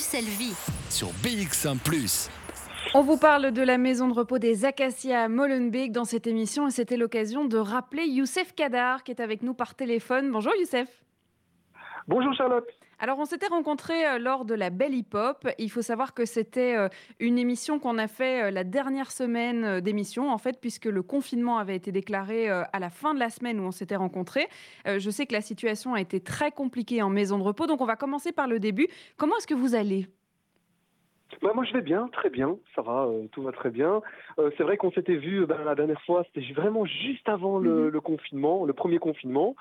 [0.04, 0.54] Bruxelles Vie.
[0.90, 1.78] Sur BX1⁇
[2.92, 6.68] On vous parle de la maison de repos des Acacias à Molenbeek dans cette émission
[6.68, 10.30] et c'était l'occasion de rappeler Youssef Kadar qui est avec nous par téléphone.
[10.30, 10.88] Bonjour Youssef.
[12.06, 12.68] Bonjour Charlotte.
[12.98, 15.48] Alors, on s'était rencontrés euh, lors de la Belle Hip Hop.
[15.58, 16.88] Il faut savoir que c'était euh,
[17.20, 21.58] une émission qu'on a fait euh, la dernière semaine d'émission, en fait, puisque le confinement
[21.58, 24.48] avait été déclaré à la fin de la semaine où on s'était rencontrés.
[24.86, 27.86] Je sais que la situation a été très compliquée en maison de repos, donc on
[27.86, 28.88] va commencer par le début.
[29.16, 30.08] Comment est-ce que vous allez?
[31.42, 34.00] Bah, moi, je vais bien, très bien, ça va, euh, tout va très bien.
[34.38, 37.90] Euh, c'est vrai qu'on s'était vu ben, la dernière fois, c'était vraiment juste avant le,
[37.90, 39.54] le confinement, le premier confinement.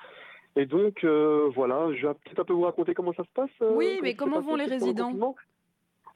[0.56, 3.50] Et donc, euh, voilà, je vais peut-être un peu vous raconter comment ça se passe.
[3.62, 5.34] euh, Oui, mais comment vont les résidents.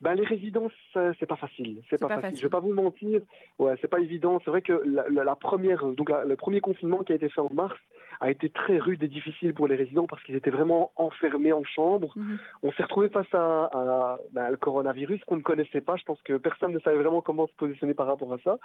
[0.00, 1.82] Ben, les résidents, ça, c'est pas facile.
[1.90, 2.22] C'est pas, pas facile.
[2.30, 2.38] facile.
[2.38, 3.20] Je vais pas vous mentir.
[3.58, 4.40] Ouais, c'est pas évident.
[4.44, 7.28] C'est vrai que la, la- la première, donc la- le premier confinement qui a été
[7.28, 7.76] fait en mars
[8.20, 11.64] a été très rude et difficile pour les résidents parce qu'ils étaient vraiment enfermés en
[11.64, 12.14] chambre.
[12.62, 15.96] On s'est retrouvé face à, à, ben, le coronavirus qu'on ne connaissait pas.
[15.96, 18.58] Je pense que personne ne savait vraiment comment se positionner par rapport à ça.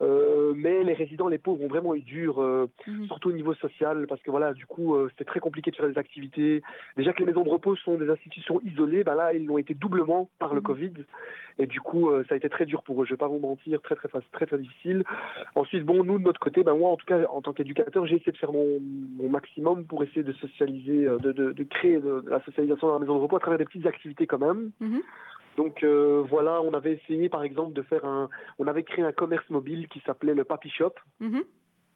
[0.00, 2.70] Euh, mais les résidents, les pauvres, ont vraiment eu dur, euh,
[3.06, 5.88] surtout au niveau social, parce que voilà, du coup, euh, c'était très compliqué de faire
[5.88, 6.62] des activités.
[6.96, 9.74] Déjà que les maisons de repos sont des institutions isolées, ben là, ils l'ont été
[9.74, 10.92] doublement par le Covid.
[11.60, 13.04] Et du coup, ça a été très dur pour eux.
[13.04, 15.02] Je vais pas vous mentir, très très très très difficile.
[15.56, 18.14] Ensuite, bon, nous de notre côté, ben moi, en tout cas, en tant qu'éducateur, j'ai
[18.14, 18.78] essayé de faire mon,
[19.16, 22.94] mon maximum pour essayer de socialiser, euh, de, de, de créer de, la socialisation dans
[22.94, 24.70] la maison de repos à travers des petites activités quand même.
[25.56, 28.28] Donc euh, voilà, on avait essayé par exemple de faire un,
[28.58, 30.94] on avait créé un commerce mobile qui s'appelait le Papi Shop.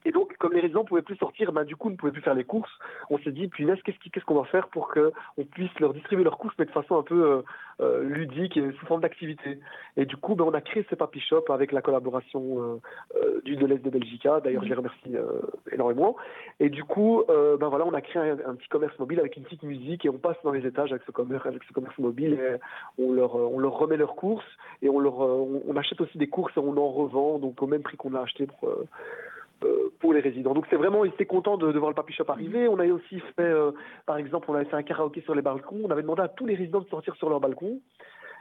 [0.04, 2.34] Et donc, comme les résidents pouvaient plus sortir, ben, du coup, ne pouvait plus faire
[2.34, 2.72] les courses.
[3.10, 6.54] On s'est dit, punaise, qu'est-ce qu'on va faire pour qu'on puisse leur distribuer leurs courses,
[6.58, 7.42] mais de façon un peu euh,
[7.80, 9.58] euh, ludique et sous forme d'activité.
[9.96, 12.80] Et du coup, ben, on a créé ce Papi Shop avec la collaboration
[13.14, 14.40] euh, du de l'Est de Belgica.
[14.40, 15.14] D'ailleurs, je les remercie
[15.70, 16.16] énormément.
[16.60, 19.62] Et du coup, ben voilà, on a créé un, petit commerce mobile avec une petite
[19.62, 23.58] musique et on passe dans les étages avec ce commerce, mobile et on leur, on
[23.58, 24.44] leur remet leurs courses
[24.80, 27.66] et on leur, on, on achète aussi des courses et on en revend donc au
[27.66, 28.68] même prix qu'on l'a acheté pour.
[29.64, 30.54] Euh, pour les résidents.
[30.54, 32.68] Donc c'est vraiment, ils étaient contents de, de voir le Papi Shop arriver.
[32.68, 33.72] On a aussi fait, euh,
[34.06, 35.80] par exemple, on avait fait un karaoké sur les balcons.
[35.84, 37.80] On avait demandé à tous les résidents de sortir sur leur balcon.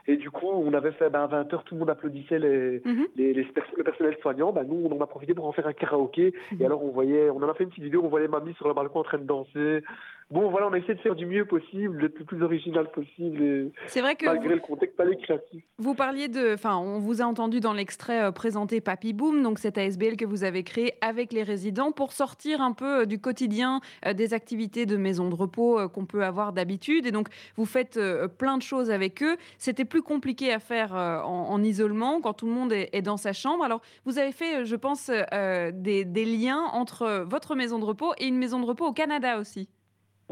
[0.08, 2.82] Et du coup, on avait fait, ben, à 20h, tout le monde applaudissait les,
[3.14, 4.50] les, les pers- le personnel soignant.
[4.52, 6.34] Ben, nous, on en a profité pour en faire un karaoké.
[6.58, 8.66] Et alors, on voyait, on en a fait une petite vidéo, on voyait mamie sur
[8.66, 9.84] le balcon en train de danser.
[10.32, 13.42] Bon, voilà, on a essayé de faire du mieux possible, d'être le plus original possible.
[13.42, 15.62] et C'est vrai que Malgré vous- le contexte, pas les créatifs.
[15.76, 19.58] Vous parliez de, enfin, on vous a entendu dans l'extrait euh, présenter Papy Boom, donc
[19.58, 23.20] cette ASBL que vous avez créé avec les résidents pour sortir un peu euh, du
[23.20, 27.04] quotidien euh, des activités de maison de repos qu'on peut avoir d'habitude.
[27.04, 28.00] Et donc, vous faites
[28.38, 29.36] plein de choses avec eux.
[29.58, 33.18] C'était plus compliqué à faire en, en isolement quand tout le monde est, est dans
[33.18, 33.64] sa chambre.
[33.64, 38.26] Alors, vous avez fait, je pense, des, des liens entre votre maison de repos et
[38.28, 39.68] une maison de repos au Canada aussi.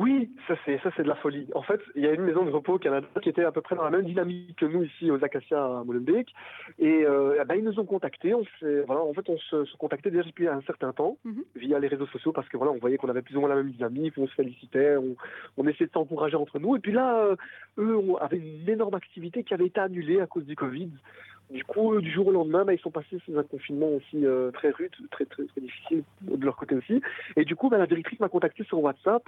[0.00, 1.46] Oui, ça c'est ça c'est de la folie.
[1.54, 3.60] En fait, il y a une maison de repos au Canada qui était à peu
[3.60, 6.32] près dans la même dynamique que nous ici aux Acacias à Molenbeek.
[6.78, 8.32] Et euh, eh ben, ils nous ont contactés.
[8.32, 8.42] On
[8.86, 11.18] voilà, en fait, on se, se contactait déjà depuis un certain temps
[11.54, 13.56] via les réseaux sociaux parce que voilà, on voyait qu'on avait plus ou moins la
[13.56, 15.16] même dynamique, on se félicitait, on,
[15.58, 16.76] on essayait de s'encourager entre nous.
[16.76, 17.36] Et puis là, euh,
[17.76, 20.88] eux avaient une énorme activité qui avait été annulée à cause du Covid.
[21.50, 24.24] Du coup, euh, du jour au lendemain, bah, ils sont passés sous un confinement aussi
[24.24, 27.02] euh, très rude, très, très très difficile de leur côté aussi.
[27.36, 29.22] Et du coup, bah, la directrice m'a contacté sur WhatsApp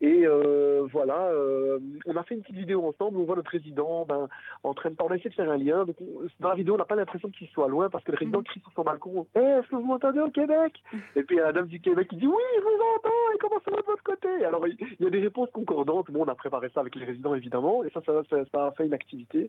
[0.00, 3.18] et euh, voilà, euh, on a fait une petite vidéo ensemble.
[3.18, 4.28] où On voit notre président ben,
[4.64, 4.96] en train de.
[5.00, 5.84] On a essayé de faire un lien.
[5.84, 8.16] Donc, on- dans la vidéo, on n'a pas l'impression qu'il soit loin parce que le
[8.16, 10.82] président crie sur son balcon Eh, Est-ce que vous m'entendez au Québec?
[11.14, 13.32] Et puis il y a la dame du Québec qui dit Oui, je vous entends.
[13.34, 14.28] Et comment ça va de votre côté?
[14.46, 16.10] Alors, il y a des réponses concordantes.
[16.10, 17.84] Bon, on a préparé ça avec les résidents évidemment.
[17.84, 19.48] Et ça, ça, ça, ça a fait une activité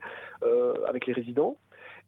[0.87, 1.55] avec les résidents.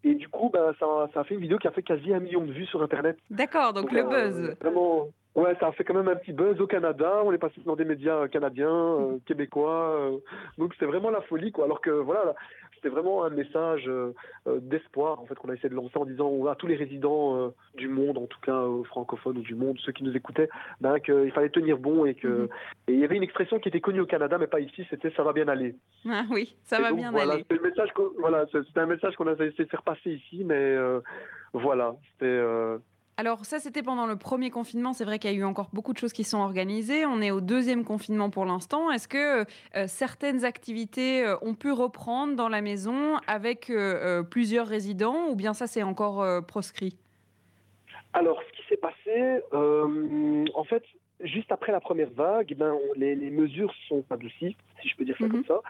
[0.04, 2.20] Et du coup, ben, ça, ça a fait une vidéo qui a fait quasi un
[2.20, 3.18] million de vues sur Internet.
[3.30, 4.56] D'accord, donc le euh, buzz.
[4.62, 7.22] Vraiment, ouais, ça a fait quand même un petit buzz au Canada.
[7.26, 9.96] On est passé dans des médias canadiens, euh, québécois.
[10.00, 10.18] euh,
[10.58, 11.66] donc c'était vraiment la folie, quoi.
[11.66, 12.36] Alors que voilà,
[12.76, 14.14] c'était vraiment un message euh,
[14.48, 17.36] euh, d'espoir, en fait, qu'on a essayé de lancer en disant à tous les résidents
[17.38, 20.50] euh, du monde, en tout cas euh, francophones ou du monde, ceux qui nous écoutaient,
[20.80, 22.50] ben, qu'il fallait tenir bon et que.
[22.88, 24.86] Et il y avait une expression qui était connue au Canada, mais pas ici.
[24.90, 25.76] C'était ça va bien aller.
[26.10, 27.42] Ah oui, ça Et va donc, bien voilà, aller.
[27.44, 30.56] C'était le message voilà, c'est- un message qu'on a essayé de faire passer ici, mais
[30.56, 31.02] euh,
[31.54, 32.26] voilà, c'était.
[33.20, 34.94] Alors ça, c'était pendant le premier confinement.
[34.94, 37.06] C'est vrai qu'il y a eu encore beaucoup de choses qui sont organisées.
[37.06, 38.90] On est au deuxième confinement pour l'instant.
[38.92, 44.68] Est-ce que euh, certaines activités euh, ont pu reprendre dans la maison avec euh, plusieurs
[44.68, 46.96] résidents ou bien ça, c'est encore proscrit?
[48.14, 50.84] Alors, ce qui s'est passé, en fait,
[51.22, 55.06] juste après la première vague, ben, on- les, les mesures sont adoucies, si je peux
[55.06, 55.62] dire ça comme ça.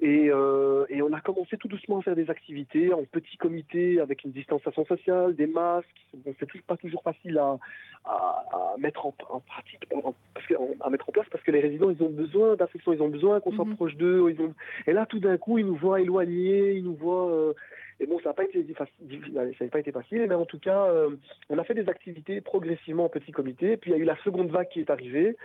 [0.00, 4.00] Et, euh, et on a commencé tout doucement à faire des activités en petits comités
[4.00, 5.88] avec une distanciation sociale, des masques.
[6.14, 7.58] Bon, c'est toujours- pas toujours facile à,
[8.04, 11.42] à- à mettre en, en pratique, en- parce que- en- à mettre en place parce
[11.42, 14.20] que les résidents, ils ont besoin d'affection, ils ont besoin qu'on soit proche d'eux.
[14.20, 14.54] ont-
[14.86, 17.30] Et là, tout d'un coup, ils nous voient éloignés, ils nous voient.
[17.30, 17.54] euh,
[18.00, 20.58] Et bon, ça n'a pas été facile, ça n'a pas été facile, mais en tout
[20.58, 21.10] cas, euh,
[21.50, 23.76] on a fait des activités progressivement en petits comités.
[23.76, 25.36] Puis il y a eu la seconde vague qui est arrivée.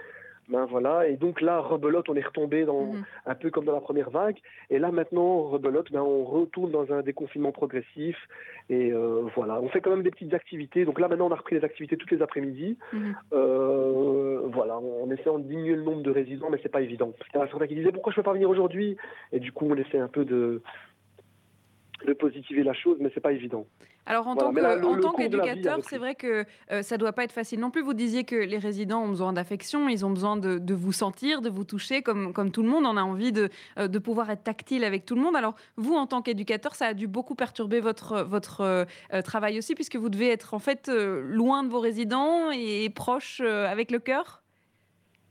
[0.49, 3.05] Ben voilà, et donc là, rebelote, on est retombé dans Mhm.
[3.27, 4.35] un peu comme dans la première vague.
[4.69, 8.17] Et là, maintenant, rebelote, ben, on retourne dans un déconfinement progressif.
[8.69, 10.83] Et euh, voilà, on fait quand même des petites activités.
[10.83, 12.77] Donc là, maintenant, on a repris les activités toutes les après-midi.
[12.91, 13.15] Mhm.
[13.31, 17.13] Euh, voilà, en essayant de diminuer le nombre de résidents, mais c'est pas évident.
[17.17, 18.97] Parce qu'il y en a certains qui disaient pourquoi je peux pas venir aujourd'hui?
[19.31, 20.61] Et du coup, on essaie un peu de,
[22.05, 23.65] de positiver la chose, mais c'est pas évident.
[24.05, 27.71] Alors en Voilà, tant qu'éducateur, c'est vrai que euh, ça doit pas être facile non
[27.71, 27.81] plus.
[27.81, 31.41] Vous disiez que les résidents ont besoin d'affection, ils ont besoin de, de vous sentir,
[31.41, 32.85] de vous toucher, comme, comme tout le monde.
[32.85, 35.35] On a envie de, euh, de pouvoir être tactile avec tout le monde.
[35.35, 39.57] Alors vous, en tant qu'éducateur, ça a dû beaucoup perturber votre, votre euh, euh, travail
[39.57, 43.67] aussi, puisque vous devez être en fait euh, loin de vos résidents et proche euh,
[43.67, 44.43] avec le cœur?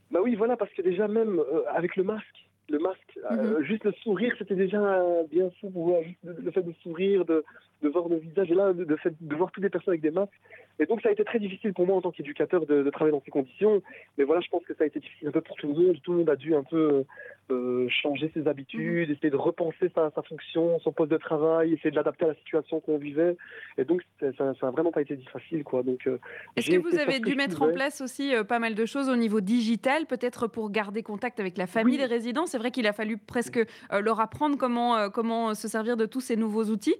[0.09, 3.91] Bah oui, voilà, parce que déjà même avec le masque, le masque, euh, juste le
[4.03, 7.43] sourire, c'était déjà euh, bien fou juste le, le fait de sourire, de,
[7.83, 10.01] de voir nos visages, et là, de, de fait, de voir toutes les personnes avec
[10.01, 10.31] des masques.
[10.79, 13.15] Et donc, ça a été très difficile pour moi en tant qu'éducateur de, de travailler
[13.15, 13.83] dans ces conditions.
[14.17, 15.97] Mais voilà, je pense que ça a été difficile un peu pour tout le monde.
[16.01, 17.05] Tout le monde a dû un peu
[17.51, 21.91] euh, changer ses habitudes, essayer de repenser sa, sa fonction, son poste de travail, essayer
[21.91, 23.37] de l'adapter à la situation qu'on vivait.
[23.77, 25.83] Et donc, ça, ça a vraiment pas été facile, quoi.
[25.83, 26.17] Donc, euh,
[26.55, 29.15] Est-ce que vous avez dû mettre en place aussi euh, pas mal de choses au
[29.15, 32.47] niveau digital, peut-être pour garder contact avec la famille des résidents?
[32.47, 33.59] C'est vrai qu'il a fallu presque
[33.91, 36.95] leur apprendre comment, comment se servir de tous ces nouveaux outils.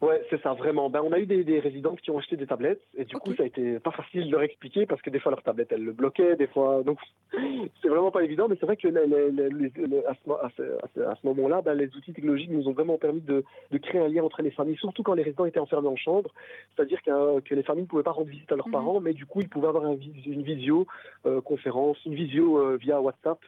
[0.00, 0.90] Ouais, c'est ça, vraiment.
[0.90, 3.34] Ben, on a eu des, des résidents qui ont acheté des tablettes et du coup,
[3.34, 5.82] ça a été pas facile de leur expliquer parce que des fois, leur tablette, elle
[5.84, 6.82] le bloquait, des fois.
[6.84, 6.98] Donc,
[7.82, 10.30] c'est vraiment pas évident, mais c'est vrai que les- les- les- à ce,
[11.02, 13.42] à ce- moment-là, ben, les outils technologiques nous ont vraiment permis de,
[13.72, 16.30] de créer un lien entre les familles, surtout quand les résidents étaient enfermés en chambre.
[16.76, 19.40] C'est-à-dire que les familles ne pouvaient pas rendre visite à leurs parents, mais du coup,
[19.40, 19.96] ils pouvaient avoir un
[20.26, 20.86] une visio
[21.26, 21.40] euh,
[22.06, 23.38] une visio euh, via WhatsApp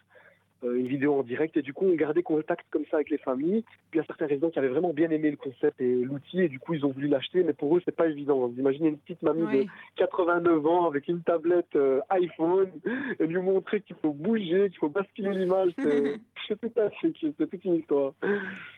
[0.63, 3.63] une vidéo en direct et du coup on gardait contact comme ça avec les familles.
[3.91, 6.41] Puis il y a certains résidents qui avaient vraiment bien aimé le concept et l'outil
[6.43, 8.49] et du coup ils ont voulu l'acheter mais pour eux c'est pas évident.
[8.49, 9.65] Vous imaginez une petite mamie Oui.
[9.65, 12.71] de 89 ans avec une tablette euh, iPhone
[13.19, 16.21] et lui montrer qu'il faut bouger, qu'il faut basculer l'image, c'est
[16.61, 18.13] tout un truc, c'est toute une histoire.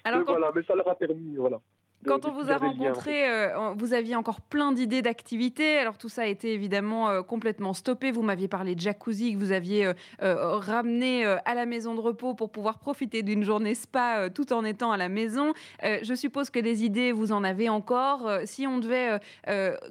[0.04, 1.60] Alors, Mais voilà, mais ça leur a permis, voilà.
[2.06, 5.78] Quand on vous a rencontré, euh, vous aviez encore plein d'idées d'activités.
[5.78, 8.10] Alors tout ça a été évidemment euh, complètement stoppé.
[8.10, 12.34] Vous m'aviez parlé de jacuzzi que vous aviez euh, ramené à la maison de repos
[12.34, 15.52] pour pouvoir profiter d'une journée spa tout en étant à la maison.
[15.82, 18.30] Je suppose que des idées, vous en avez encore.
[18.44, 19.18] Si on devait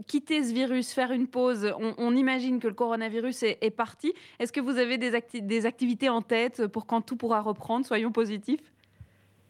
[0.07, 4.13] quitter ce virus, faire une pause, on, on imagine que le coronavirus est, est parti.
[4.39, 7.85] Est-ce que vous avez des, acti- des activités en tête pour quand tout pourra reprendre?
[7.85, 8.61] Soyons positifs.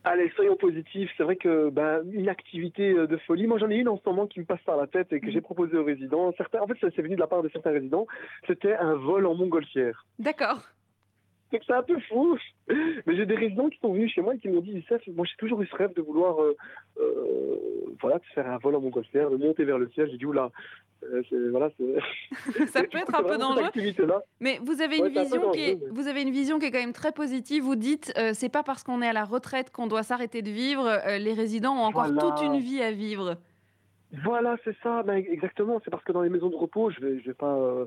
[0.03, 1.11] Allez, soyons positifs.
[1.15, 4.09] C'est vrai que ben, une activité euh, de folie, moi j'en ai une en ce
[4.09, 6.33] moment qui me passe par la tête et que j'ai proposée aux résidents.
[6.37, 8.07] Certains, en fait, ça c'est venu de la part de certains résidents.
[8.47, 10.05] C'était un vol en montgolfière.
[10.17, 10.61] D'accord.
[11.51, 12.37] C'est que c'est un peu fou.
[12.69, 15.25] Mais j'ai des résidents qui sont venus chez moi et qui m'ont dit, Youssef, moi
[15.25, 16.55] j'ai toujours eu ce rêve de vouloir euh,
[16.99, 17.55] euh,
[18.01, 20.09] voilà, de faire un vol en montgolfière, de monter vers le ciel.
[20.11, 20.49] J'ai dit, oula,
[21.03, 21.21] euh,
[21.51, 21.69] voilà.
[22.73, 23.63] Ça peut être un peu dangereux.
[24.39, 26.79] Mais vous avez une vision qui est, mais- vous avez une vision qui est quand
[26.79, 27.63] même très positive.
[27.63, 30.49] Vous dites, euh, c'est pas parce qu'on est à la retraite qu'on doit s'arrêter de
[30.49, 30.87] vivre.
[30.87, 32.21] Euh, les résidents ont encore Voilà.
[32.21, 33.35] toute une vie à vivre.
[34.23, 35.79] Voilà, c'est ça, ben, exactement.
[35.83, 37.55] C'est parce que dans les maisons de repos, je vais, je vais pas.
[37.55, 37.85] euh,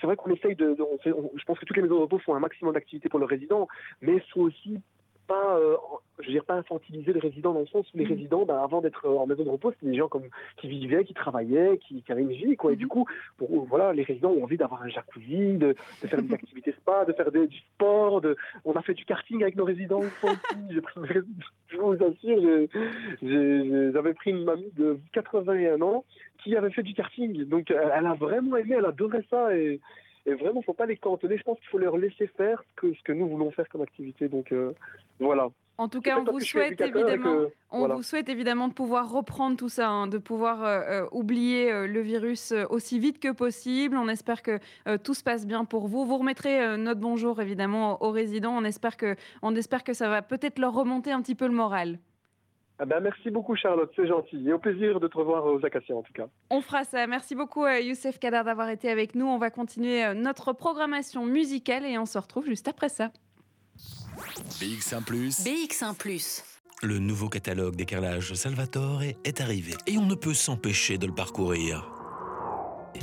[0.00, 0.76] c'est vrai qu'on essaye de.
[1.04, 3.68] je pense que toutes les maisons de repos font un maximum d'activités pour leurs résidents,
[4.00, 4.80] mais faut aussi
[5.30, 5.76] pas, euh,
[6.18, 8.80] je veux dire, pas infantiliser les résidents dans le sens où les résidents, ben, avant
[8.80, 10.24] d'être euh, en maison de repos, c'était des gens comme
[10.56, 12.72] qui vivaient, qui travaillaient, qui, qui avaient une vie, quoi.
[12.72, 13.06] Et du coup,
[13.38, 17.04] pour, voilà, les résidents ont envie d'avoir un jacuzzi, de, de faire des activités spa,
[17.04, 18.20] de faire des- du sport.
[18.20, 20.02] De, on a fait du karting avec nos résidents.
[20.70, 21.00] J'ai pris-
[21.68, 22.68] je vous assure,
[23.22, 26.04] j'avais pris une mamie de 81 ans
[26.42, 27.44] qui avait fait du karting.
[27.44, 29.80] Donc elle, elle a vraiment aimé, elle adorait ça et,
[30.26, 31.36] et vraiment, faut pas les cantonner.
[31.38, 33.82] Je pense qu'il faut leur laisser faire ce que, ce que nous voulons faire comme
[33.82, 34.28] activité.
[34.28, 34.72] Donc euh,
[35.18, 35.48] voilà.
[35.78, 37.94] En tout cas, on vous souhaite évidemment, que- on voilà.
[37.94, 41.86] vous souhaite évidemment de pouvoir reprendre tout ça, hein, de pouvoir euh, euh, oublier euh,
[41.86, 43.96] le virus aussi vite que possible.
[43.96, 46.04] On espère que euh, tout se passe bien pour vous.
[46.04, 48.54] Vous remettrez notre bonjour évidemment aux résidents.
[48.58, 51.54] On espère que, on espère que ça va peut-être leur remonter un petit peu le
[51.54, 51.98] moral.
[52.82, 54.42] Ah ben, merci beaucoup Charlotte, c'est gentil.
[54.48, 56.26] Et au plaisir de te revoir aux Acacias en tout cas.
[56.48, 57.06] On fera ça.
[57.06, 59.26] Merci beaucoup, euh, Youssef Kader, d'avoir été avec nous.
[59.26, 63.10] On va continuer euh, notre programmation musicale et on se retrouve juste après ça.
[64.60, 65.04] BX1⁇
[65.44, 65.94] BX1⁇
[66.82, 71.14] Le nouveau catalogue des carrelages Salvatore est arrivé et on ne peut s'empêcher de le
[71.14, 71.86] parcourir.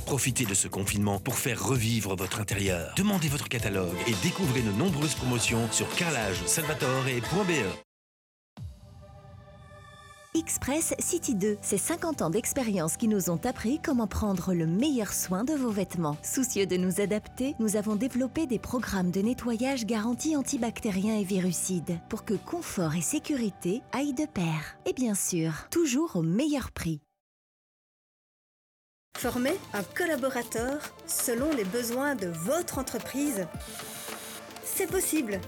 [0.08, 2.94] Profitez de ce confinement pour faire revivre votre intérieur.
[2.98, 7.87] Demandez votre catalogue et découvrez nos nombreuses promotions sur carrelagesalvatore.be.
[10.38, 15.12] Express City 2, c'est 50 ans d'expérience qui nous ont appris comment prendre le meilleur
[15.12, 16.16] soin de vos vêtements.
[16.22, 22.00] Soucieux de nous adapter, nous avons développé des programmes de nettoyage garantis antibactériens et virucides
[22.10, 24.78] pour que confort et sécurité aillent de pair.
[24.86, 27.02] Et bien sûr, toujours au meilleur prix.
[29.18, 33.48] Former un collaborateur selon les besoins de votre entreprise.
[34.64, 35.40] C'est possible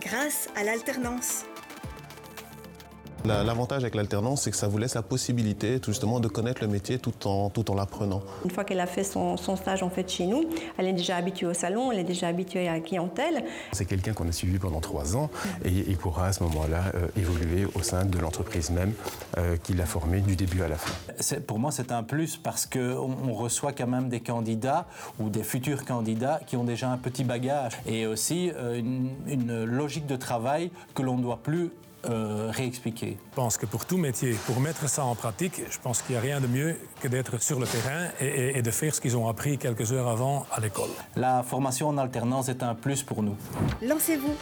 [0.00, 1.44] grâce à l'alternance.
[3.24, 6.60] La- L'avantage avec l'alternance, c'est que ça vous laisse la possibilité tout justement de connaître
[6.62, 8.22] le métier tout en, tout en l'apprenant.
[8.44, 10.44] Une fois qu'elle a fait son, son stage en fait chez nous,
[10.76, 13.44] elle est déjà habituée au salon, elle est déjà habituée à la clientèle.
[13.72, 15.30] C'est quelqu'un qu'on a suivi pendant trois ans
[15.64, 18.92] et il pourra à ce moment-là euh, évoluer au sein de l'entreprise même
[19.38, 20.92] euh, qui l'a formé du début à la fin.
[21.46, 24.86] Pour moi, c'est un plus parce qu'on on reçoit quand même des candidats
[25.18, 29.64] ou des futurs candidats qui ont déjà un petit bagage et aussi euh, une, une
[29.64, 31.70] logique de travail que l'on ne doit plus
[32.08, 33.16] euh, réexpliquer.
[33.30, 36.18] Je pense que pour tout métier, pour mettre ça en pratique, je pense qu'il n'y
[36.18, 39.00] a rien de mieux que d'être sur le terrain et, et- et de faire ce
[39.00, 40.90] qu'ils ont appris quelques heures avant à l'école.
[41.16, 43.36] La formation en alternance est un plus pour nous.
[43.82, 44.34] Lancez-vous,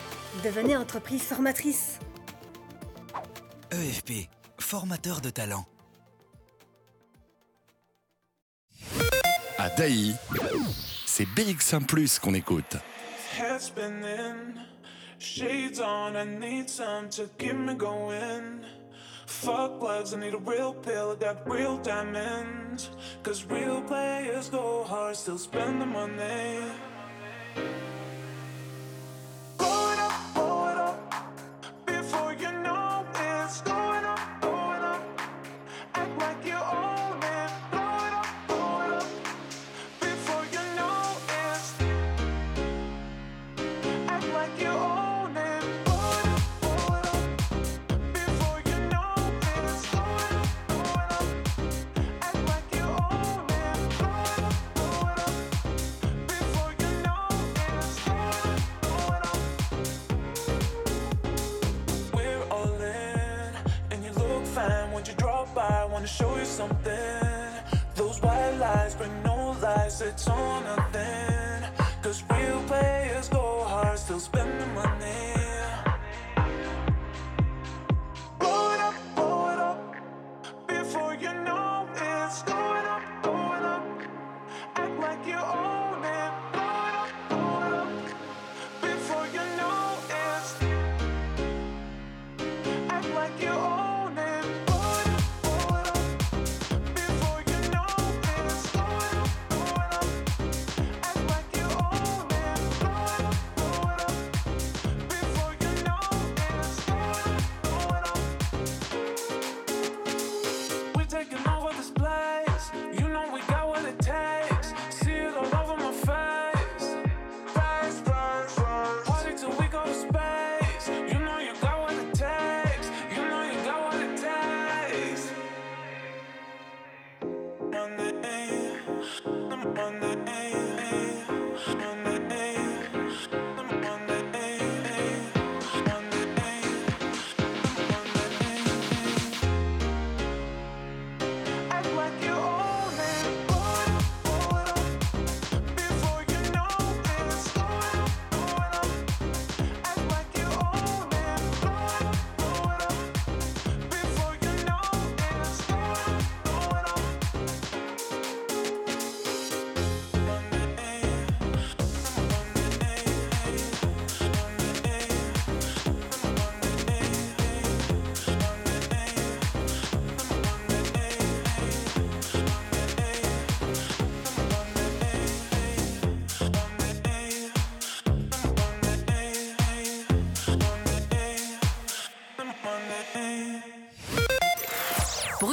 [0.45, 1.99] devenez entreprise formatrice.
[3.71, 5.65] EFP, formateur de talent.
[9.59, 10.15] À Daï,
[11.07, 12.77] c'est BX1 Plus qu'on écoute.
[15.23, 18.65] Shades on, I need some to keep me going.
[19.27, 22.91] Fuck plugs, I need a real pill, I got real diamonds.
[23.23, 26.59] Cause real players go hard, still spend the money.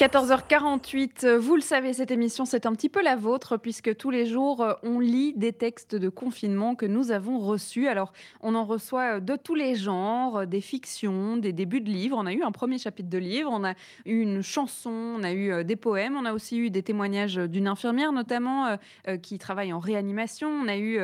[0.00, 4.08] 14h48, euh, vous le savez, cette émission, c'est un petit peu la vôtre, puisque tous
[4.08, 7.86] les jours, euh, on lit des textes de confinement que nous avons reçus.
[7.86, 12.16] Alors, on en reçoit euh, de tous les genres, des fictions, des débuts de livres.
[12.18, 13.74] On a eu un premier chapitre de livre, on a
[14.06, 17.68] eu une chanson, on a eu des poèmes, on a aussi eu des témoignages d'une
[17.68, 18.78] infirmière, notamment,
[19.22, 20.48] qui travaille en réanimation.
[20.48, 21.00] On a eu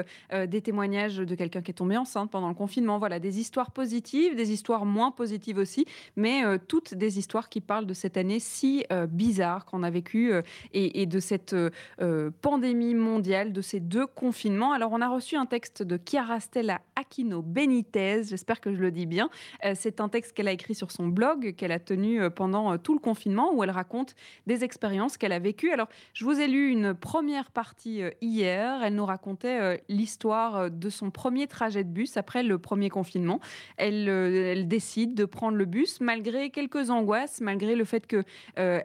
[0.46, 2.98] des témoignages de quelqu'un qui est tombé enceinte pendant le confinement.
[2.98, 5.84] Voilà, des histoires positives, des histoires moins positives aussi,
[6.16, 10.32] mais toutes des histoires qui parlent de cette année si euh, bizarre qu'on a vécue
[10.32, 14.72] euh, et, de cette euh, pandémie mondiale, de ces deux confinements.
[14.72, 18.90] Alors, on a reçu un texte de Chiara Stella Aquino Benitez, j'espère que je le
[18.90, 19.30] dis bien.
[19.74, 23.00] C'est un texte qu'elle a écrit sur son blog, qu'elle a tenu pendant tout le
[23.00, 24.14] confinement, où elle raconte
[24.46, 25.70] des expériences qu'elle a vécues.
[25.70, 28.82] Alors, je vous ai lu une première partie hier.
[28.82, 33.40] Elle nous racontait l'histoire de son premier trajet de bus après le premier confinement.
[33.76, 38.24] Elle, décide de prendre le bus malgré quelques angoisses, malgré le fait que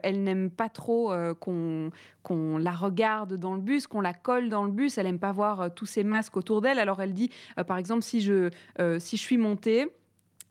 [0.02, 4.64] elle n'aime pas trop euh, qu'on la regarde dans le bus, qu'on la colle dans
[4.64, 4.98] le bus.
[4.98, 6.78] Elle aime pas voir euh, tous ces masques autour d'elle.
[6.78, 9.88] Alors elle dit, euh, par exemple, si je, euh, suis montée,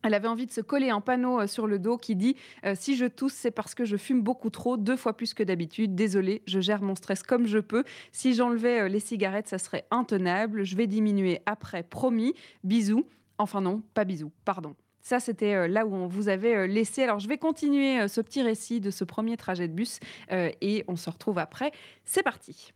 [0.04, 2.36] elle avait envie de se coller un panneau euh, sur le dos qui dit
[2.66, 5.44] euh, Si je tousse, c'est parce que je fume beaucoup trop, deux fois plus que
[5.44, 5.96] d'habitude.
[5.96, 7.84] Désolée, je gère mon stress comme je peux.
[8.12, 10.64] Si j'enlevais euh, les cigarettes, ça serait intenable.
[10.64, 12.34] Je vais diminuer après, promis.
[12.64, 13.06] Bisous.
[13.38, 14.76] Enfin, non, pas bisous, pardon.
[15.02, 17.04] Ça, c'était euh, là où on vous avait euh, laissé.
[17.04, 20.00] Alors, je vais continuer euh, ce petit récit de ce premier trajet de bus
[20.30, 21.72] et on se retrouve après.
[22.06, 22.72] C'est parti.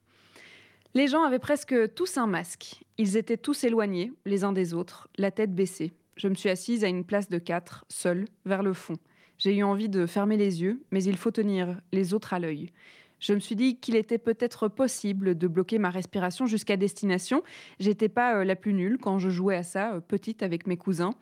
[0.94, 2.82] Les gens avaient presque tous un masque.
[2.98, 5.94] Ils étaient tous éloignés, les uns des autres, la tête baissée.
[6.16, 8.96] Je me suis assise à une place de quatre, seule, vers le fond.
[9.38, 12.72] J'ai eu envie de fermer les yeux, mais il faut tenir les autres à l'œil.
[13.20, 17.44] Je me suis dit qu'il était peut-être possible de bloquer ma respiration jusqu'à destination.
[17.80, 21.16] J'étais pas la plus nulle quand je jouais à ça, petite avec mes cousins.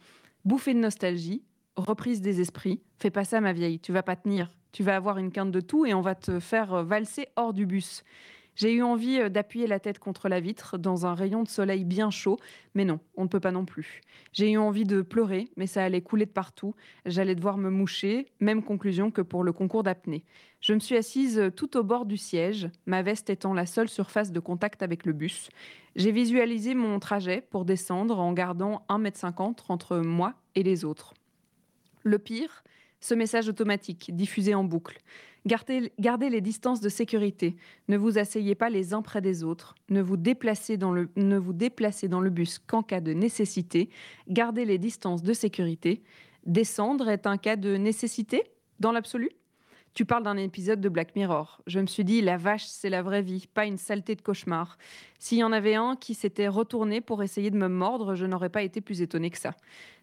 [0.46, 1.44] Bouffée de nostalgie,
[1.78, 2.82] reprise des esprits.
[3.00, 4.52] Fais pas ça, ma vieille, tu vas pas tenir.
[4.74, 7.66] Tu vas avoir une quinte de tout et on va te faire valser hors du
[7.66, 8.04] bus.
[8.56, 11.84] J'ai eu envie euh, d'appuyer la tête contre la vitre dans un rayon de soleil
[11.86, 12.38] bien chaud,
[12.76, 14.02] mais non, on ne peut pas non plus.
[14.32, 16.76] J'ai eu envie de pleurer, mais ça allait couler de partout.
[17.06, 20.24] J'allais devoir me moucher, même conclusion que pour le concours d'apnée.
[20.62, 23.90] Je me suis assise euh, tout au bord du siège, ma veste étant la seule
[23.90, 25.50] surface de contact avec le bus.
[25.96, 31.14] J'ai visualisé mon trajet pour descendre en gardant 1,50 m entre moi et les autres.
[32.04, 32.64] Le pire,
[33.00, 34.98] ce message automatique diffusé en boucle.
[35.46, 35.92] Gardez,
[36.30, 37.58] les distances de sécurité.
[37.90, 39.76] Ne vous asseyez pas les uns près des autres.
[39.90, 43.90] Ne vous déplacez dans le, ne vous déplacez dans le bus qu'en cas de nécessité.
[44.30, 46.02] Gardez les distances de sécurité.
[46.46, 48.44] Descendre est un cas de nécessité
[48.80, 49.30] dans l'absolu?
[49.94, 51.62] Tu parles d'un épisode de Black Mirror.
[51.68, 54.78] Je me suis dit, la vache, c'est la vraie vie, pas une saleté de cauchemar.
[55.20, 58.50] S'il y en avait un qui s'était retourné pour essayer de me mordre, je n'aurais
[58.50, 59.54] pas été plus étonnée que ça.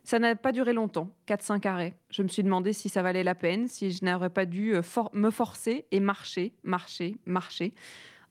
[0.04, 1.94] Ça n'a pas duré longtemps, 4-5 arrêts.
[2.10, 4.82] Je me suis demandé si ça valait la peine, si je n'aurais pas dû euh,
[5.12, 7.74] me forcer et marcher, marcher, marcher.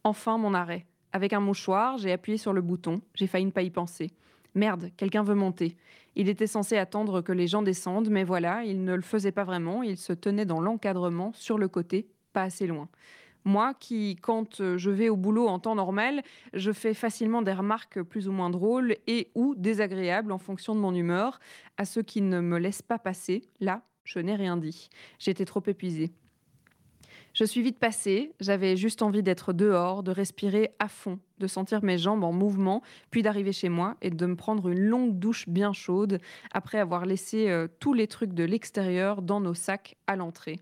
[0.04, 0.86] Enfin, mon arrêt.
[1.12, 3.02] Avec un mouchoir, j'ai appuyé sur le bouton.
[3.16, 4.12] J'ai failli ne pas y penser.
[4.56, 5.76] Merde, quelqu'un veut monter.
[6.20, 9.46] Il était censé attendre que les gens descendent, mais voilà, il ne le faisait pas
[9.46, 9.84] vraiment.
[9.84, 12.90] Il se tenait dans l'encadrement, sur le côté, pas assez loin.
[13.46, 16.22] Moi qui, quand euh, je vais au boulot en temps normal,
[16.54, 20.82] je fais facilement des remarques plus ou moins drôles et ou désagréables en fonction de
[20.82, 21.40] mon humeur
[21.78, 23.44] à ceux qui ne me laissent pas passer.
[23.62, 24.90] Là, je n'ai rien dit.
[25.20, 26.12] J'étais trop épuisée.
[27.34, 31.84] Je suis vite passée, j'avais juste envie d'être dehors, de respirer à fond, de sentir
[31.84, 35.48] mes jambes en mouvement, puis d'arriver chez moi et de me prendre une longue douche
[35.48, 36.20] bien chaude
[36.52, 40.60] après avoir laissé euh, tous les trucs de l'extérieur dans nos sacs à l'entrée.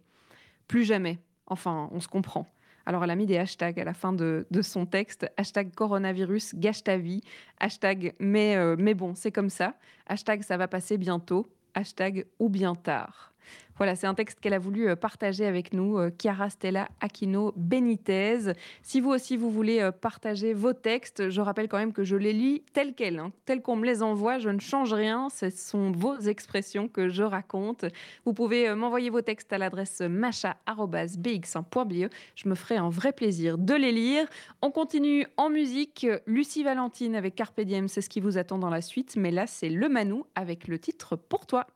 [0.67, 1.19] Plus jamais.
[1.47, 2.45] Enfin, on se comprend.
[2.85, 5.29] Alors elle a mis des hashtags à la fin de, son texte.
[5.37, 7.21] Hashtag coronavirus, gâche ta vie.
[7.59, 9.75] Hashtag mais, euh, mais bon, c'est comme ça.
[10.05, 11.49] Hashtag ça va passer bientôt.
[11.73, 13.33] Hashtag ou bien tard.
[13.77, 17.53] Voilà, c'est un texte qu'elle a voulu euh, partager avec nous, euh, Chiara Stella Aquino
[17.55, 18.53] Benitez.
[18.81, 22.15] Si vous aussi vous voulez euh, partager vos textes, je rappelle quand même que je
[22.15, 25.51] les lis tels quels, hein, tels qu'on me les envoie, je ne change rien, ce
[25.51, 27.85] sont vos expressions que je raconte.
[28.25, 32.09] Vous pouvez m'envoyer vos textes à l'adresse macha.bx1.be.
[32.33, 34.25] Je me ferai un vrai plaisir de les lire.
[34.63, 36.07] On continue en musique.
[36.25, 39.45] Lucie Valentine avec Carpe Diem, c'est ce qui vous attend dans la suite, mais là
[39.45, 41.67] c'est Le Manou avec le titre Pour toi.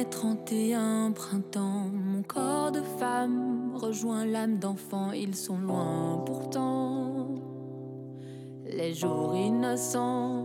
[0.00, 6.22] L'aube de mes 31 printemps, mon corps de femme rejoint l'âme d'enfant, ils sont loin
[6.26, 7.28] pourtant.
[8.66, 10.39] Les jours innocents,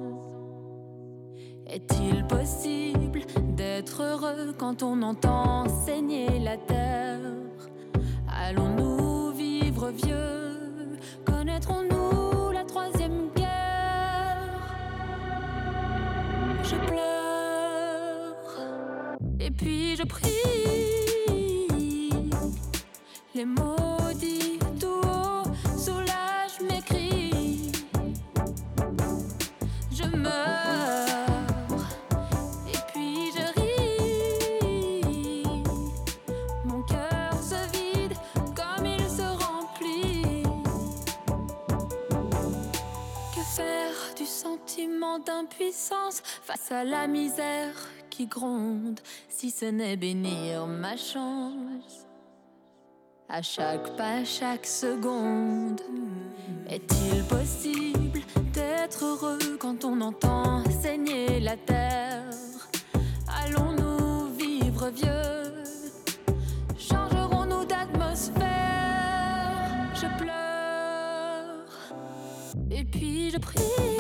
[46.72, 47.76] à la misère
[48.10, 49.00] qui gronde
[49.30, 52.08] si ce n'est bénir ma chance.
[53.28, 55.82] À chaque pas, chaque seconde
[56.70, 58.22] Est-il possible
[58.54, 62.24] d'être heureux quand on entend saigner la terre?
[63.28, 65.64] Allons-nous vivre vieux?
[66.78, 68.46] Changerons-nous d'atmosphère?
[69.96, 71.68] Je pleure
[72.72, 73.95] et puis je prie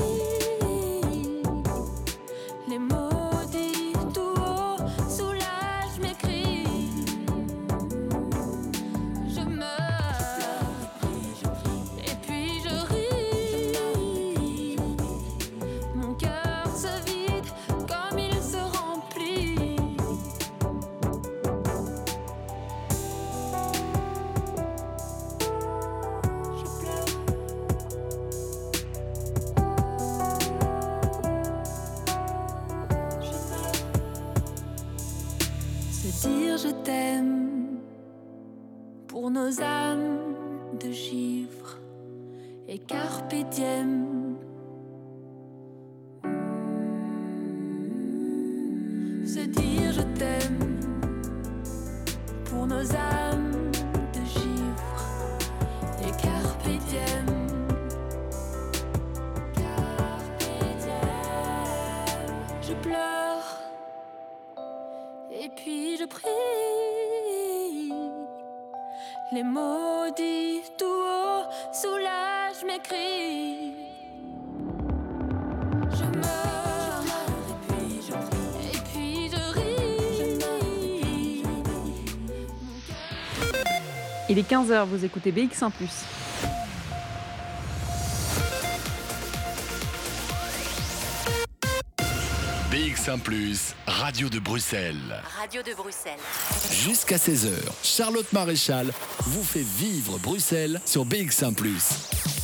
[39.36, 40.33] nos âmes
[40.79, 41.77] de givre
[42.69, 44.05] et carpe.
[69.36, 73.73] Les maudits tout haut soulagent mes cris.
[75.91, 77.03] Je meurs,
[77.38, 81.43] et puis je prie, et puis je ris.
[84.29, 85.69] Il est 15h, vous écoutez BX1⁇
[92.71, 93.17] BX1⁇
[94.06, 95.20] Radio de Bruxelles.
[95.41, 96.20] Radio de Bruxelles.
[96.72, 97.49] Jusqu'à 16h,
[97.82, 101.72] Charlotte Maréchal vous fait vivre Bruxelles sur BX1⁇ Et
[102.12, 102.34] oui,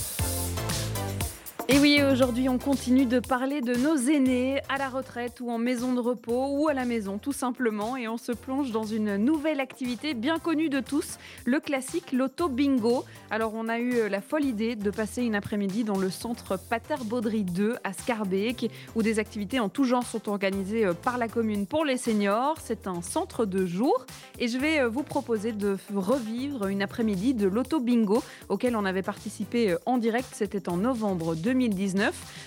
[2.12, 6.01] aujourd'hui, on continue de parler de nos aînés à la retraite ou en maison de
[6.01, 7.95] repos ou à la maison, tout simplement.
[7.95, 12.49] Et on se plonge dans une nouvelle activité bien connue de tous, le classique l'auto
[12.49, 13.05] bingo.
[13.30, 16.95] Alors, on a eu la folle idée de passer une après-midi dans le centre Pater
[17.05, 21.30] Baudry 2 à Scarbeck, où des activités en tout genre sont organisées euh, par la
[21.30, 22.57] commune pour les seniors.
[22.62, 24.05] C'est un centre de jour.
[24.38, 28.84] Et je vais euh, vous proposer de revivre une après-midi de l'auto bingo auquel on
[28.84, 30.28] avait participé euh, en direct.
[30.34, 32.01] C'était en novembre 2019.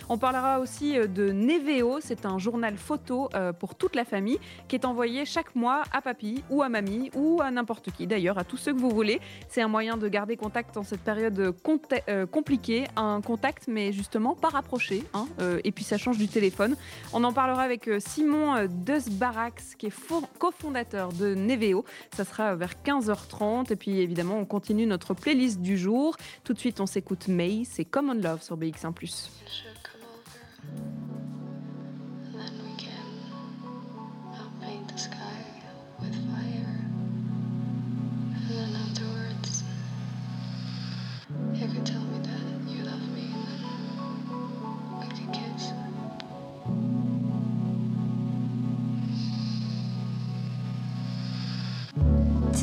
[0.08, 4.38] On parlera aussi euh, de Neveo, c'est un journal photo euh, pour toute la famille
[4.68, 8.38] qui est envoyé chaque mois à papy ou à mamie ou à n'importe qui d'ailleurs,
[8.38, 9.20] à tous ceux que vous voulez.
[9.48, 14.34] C'est un moyen de garder contact en cette période euh, compliquée, un contact mais justement
[14.34, 15.04] pas rapproché.
[15.14, 15.26] hein,
[15.64, 16.76] et puis ça change du téléphone.
[17.12, 21.84] On en parlera avec Simon Deusbarax qui est fo- cofondateur de Neveo.
[22.16, 26.16] Ça sera vers 15h30 et puis évidemment on continue notre playlist du jour.
[26.44, 28.92] Tout de suite on s'écoute May, c'est Common Love sur BX1+.
[32.24, 33.06] And then we can
[34.34, 35.44] help paint the sky
[36.00, 36.80] with fire.
[38.34, 39.64] And then afterwards,
[41.54, 43.80] you could tell me that you love me, and then
[45.00, 45.72] we could kiss.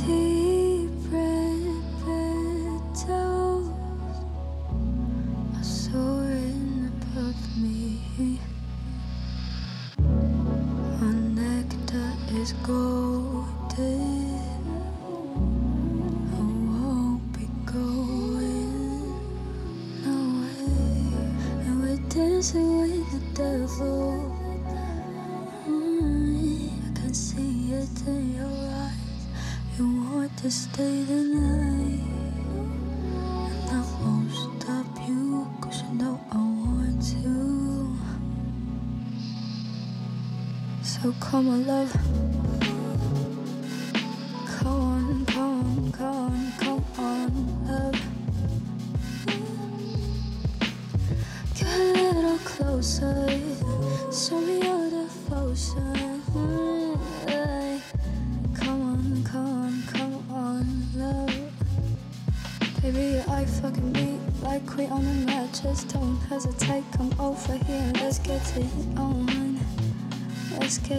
[0.05, 0.40] Deep
[22.41, 24.35] dancing with the devil.
[25.65, 29.23] I can see it in your eyes.
[29.77, 32.03] You want to stay the night,
[33.47, 37.95] and I won't stop you, cause you know I want to.
[40.83, 42.70] So come on, love.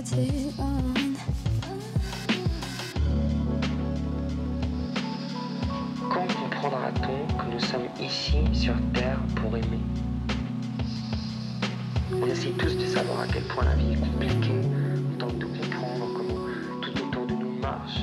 [0.05, 0.17] Quand
[6.27, 9.79] comprendra-t-on que nous sommes ici sur Terre pour aimer
[12.21, 14.61] On essaye tous de savoir à quel point la vie est compliquée.
[15.15, 16.49] On tente de comprendre comment
[16.81, 18.01] tout autour de nous marche.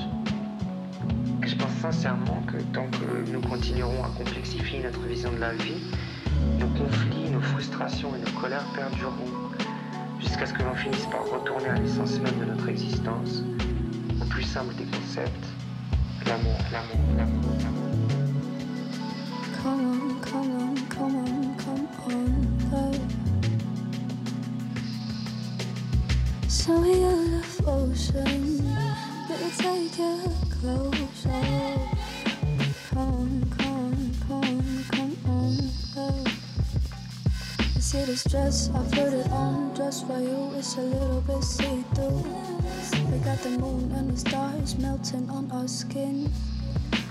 [1.45, 5.83] Je pense sincèrement que tant que nous continuerons à complexifier notre vision de la vie,
[6.59, 9.28] nos conflits, nos frustrations et nos colères perdureront
[10.69, 13.43] l'on finisse par retourner à l'essence même de notre existence,
[14.21, 15.45] au plus simple des concepts,
[16.27, 17.89] l'amour, l'amour, l'amour, l'amour.
[19.63, 22.99] Come on, come on, come on, come on, love.
[26.47, 28.25] Show me your devotion.
[29.29, 30.13] Let me take you
[30.61, 31.48] closer.
[37.89, 40.51] See this dress, I put it on just for you.
[40.55, 42.23] It's a little bit see through.
[43.11, 46.31] We got the moon and the stars melting on our skin,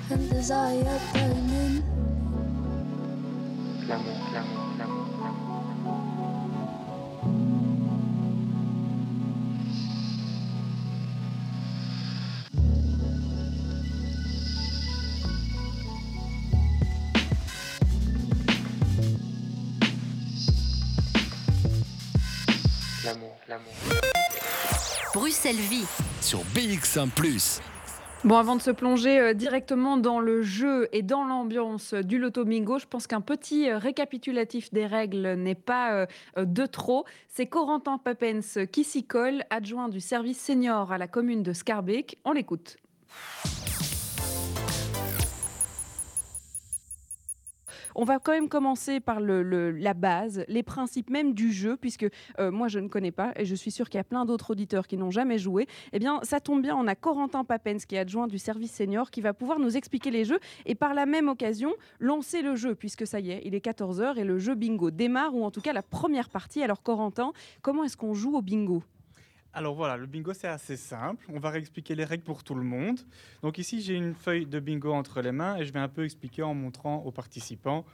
[0.09, 1.83] and desire burning.
[25.49, 25.87] Bruxelles Vie.
[26.21, 27.09] Sur BX1⁇
[28.25, 32.45] Bon, avant de se plonger euh, directement dans le jeu et dans l'ambiance du Loto
[32.45, 37.07] Bingo, je pense qu'un petit euh, récapitulatif des règles n'est pas euh, de trop.
[37.29, 42.19] C'est Corentin Papens qui s'y colle, adjoint du service senior à la commune de Scarbeck.
[42.27, 42.77] On l'écoute.
[48.01, 52.07] On va quand même commencer par la base, les principes même du jeu, puisque
[52.39, 54.53] euh, moi je ne connais pas et je suis sûre qu'il y a plein d'autres
[54.53, 55.67] auditeurs qui n'ont jamais joué.
[55.93, 59.11] Eh bien, ça tombe bien, on a Corentin Papens qui est adjoint du service senior
[59.11, 62.77] qui va pouvoir nous expliquer les jeux et par la même occasion lancer le jeu,
[62.77, 65.61] puisque ça y est, il est 14h et le jeu bingo démarre, ou en tout
[65.61, 66.63] cas la première partie.
[66.63, 67.33] Alors Corentin,
[67.63, 68.85] comment est-ce qu'on joue au bingo?
[69.55, 71.25] Alors voilà, le bingo c'est assez simple.
[71.33, 73.01] On va réexpliquer les règles pour tout le monde.
[73.43, 76.05] Donc ici j'ai une feuille de bingo entre les mains et je vais un peu
[76.05, 77.85] expliquer en montrant aux participants.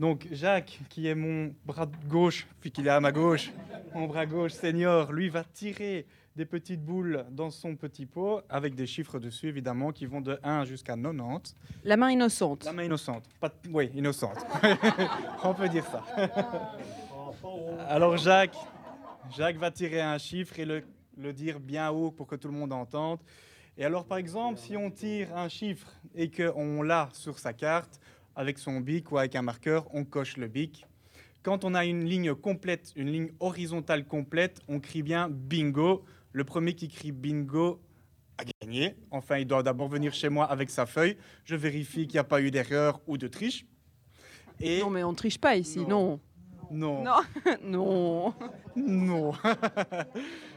[0.00, 3.52] Donc Jacques, qui est mon bras gauche, puis qu'il est à ma gauche,
[3.94, 8.74] mon bras gauche senior, lui va tirer des petites boules dans son petit pot avec
[8.74, 11.54] des chiffres dessus évidemment qui vont de 1 jusqu'à 90.
[11.84, 12.64] La main innocente.
[12.64, 13.24] La main innocente.
[13.38, 14.44] Pas de- Oui, innocente.
[15.44, 16.02] On peut dire ça.
[17.88, 18.56] Alors Jacques,
[19.36, 20.82] Jacques va tirer un chiffre et le,
[21.16, 23.20] le dire bien haut pour que tout le monde entende.
[23.76, 28.00] Et alors par exemple, si on tire un chiffre et qu'on l'a sur sa carte,
[28.36, 30.86] avec son bic ou avec un marqueur, on coche le bic.
[31.42, 36.04] Quand on a une ligne complète, une ligne horizontale complète, on crie bien bingo.
[36.32, 37.80] Le premier qui crie bingo
[38.38, 38.96] a gagné.
[39.10, 41.16] Enfin, il doit d'abord venir chez moi avec sa feuille.
[41.44, 43.66] Je vérifie qu'il n'y a pas eu d'erreur ou de triche.
[44.60, 46.18] Et Non, mais on triche pas ici, non.
[46.70, 47.04] Non.
[47.04, 47.20] Non.
[47.62, 48.34] non.
[48.76, 49.32] Non.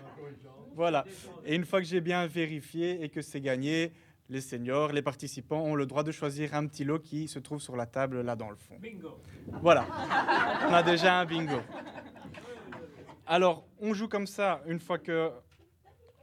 [0.78, 1.06] voilà.
[1.44, 3.92] Et une fois que j'ai bien vérifié et que c'est gagné,
[4.30, 7.60] les seniors, les participants ont le droit de choisir un petit lot qui se trouve
[7.60, 8.76] sur la table là dans le fond.
[8.80, 9.20] Bingo.
[9.62, 9.88] Voilà.
[10.70, 11.60] On a déjà un bingo.
[13.26, 15.32] Alors, on joue comme ça une fois que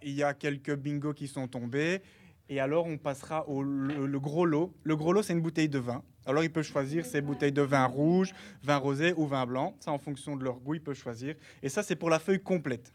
[0.04, 2.00] il y a quelques bingos qui sont tombés.
[2.48, 4.72] Et alors, on passera au le, le gros lot.
[4.84, 6.04] Le gros lot, c'est une bouteille de vin.
[6.26, 8.32] Alors, il peut choisir ses bouteilles de vin rouge,
[8.62, 9.74] vin rosé ou vin blanc.
[9.80, 11.34] Ça, en fonction de leur goût, il peut choisir.
[11.62, 12.94] Et ça, c'est pour la feuille complète.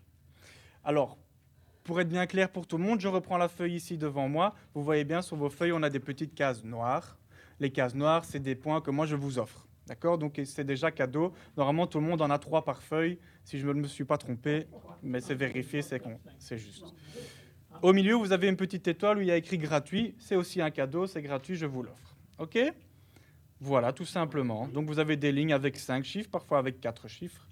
[0.84, 1.18] Alors,
[1.90, 4.54] pour être bien clair pour tout le monde, je reprends la feuille ici devant moi.
[4.76, 7.18] Vous voyez bien, sur vos feuilles, on a des petites cases noires.
[7.60, 9.66] Les cases noires, c'est des points que moi, je vous offre.
[9.88, 10.20] D'accord?
[10.20, 11.34] Donc, c'est déjà cadeau.
[11.58, 14.20] Normalement, tout le monde en a trois par feuille, si je ne me suis pas
[14.20, 14.68] trompé.
[15.02, 16.86] Mais c'est vérifié, c'est juste.
[17.82, 20.14] Au milieu, vous avez une petite étoile où il y a écrit gratuit.
[20.20, 22.16] C'est aussi un cadeau, c'est gratuit, je vous l'offre.
[22.38, 22.60] OK?
[23.60, 24.68] Voilà, tout simplement.
[24.68, 27.49] Donc, vous avez des lignes avec cinq chiffres, parfois avec quatre chiffres.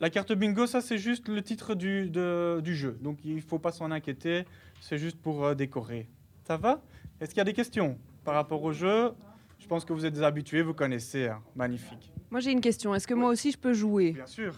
[0.00, 2.98] La carte bingo, ça, c'est juste le titre du, de- du jeu.
[3.00, 4.44] Donc, il ne faut pas s'en inquiéter.
[4.80, 6.08] C'est juste pour euh, décorer.
[6.46, 6.82] Ça va?
[7.20, 9.12] Est-ce qu'il y a des questions par rapport au jeu?
[9.58, 11.28] Je pense que vous êtes des habitués, vous connaissez.
[11.28, 11.40] hein.
[11.56, 12.12] Magnifique.
[12.30, 14.12] Moi j'ai une question, est-ce que moi aussi je peux jouer?
[14.12, 14.54] Bien sûr,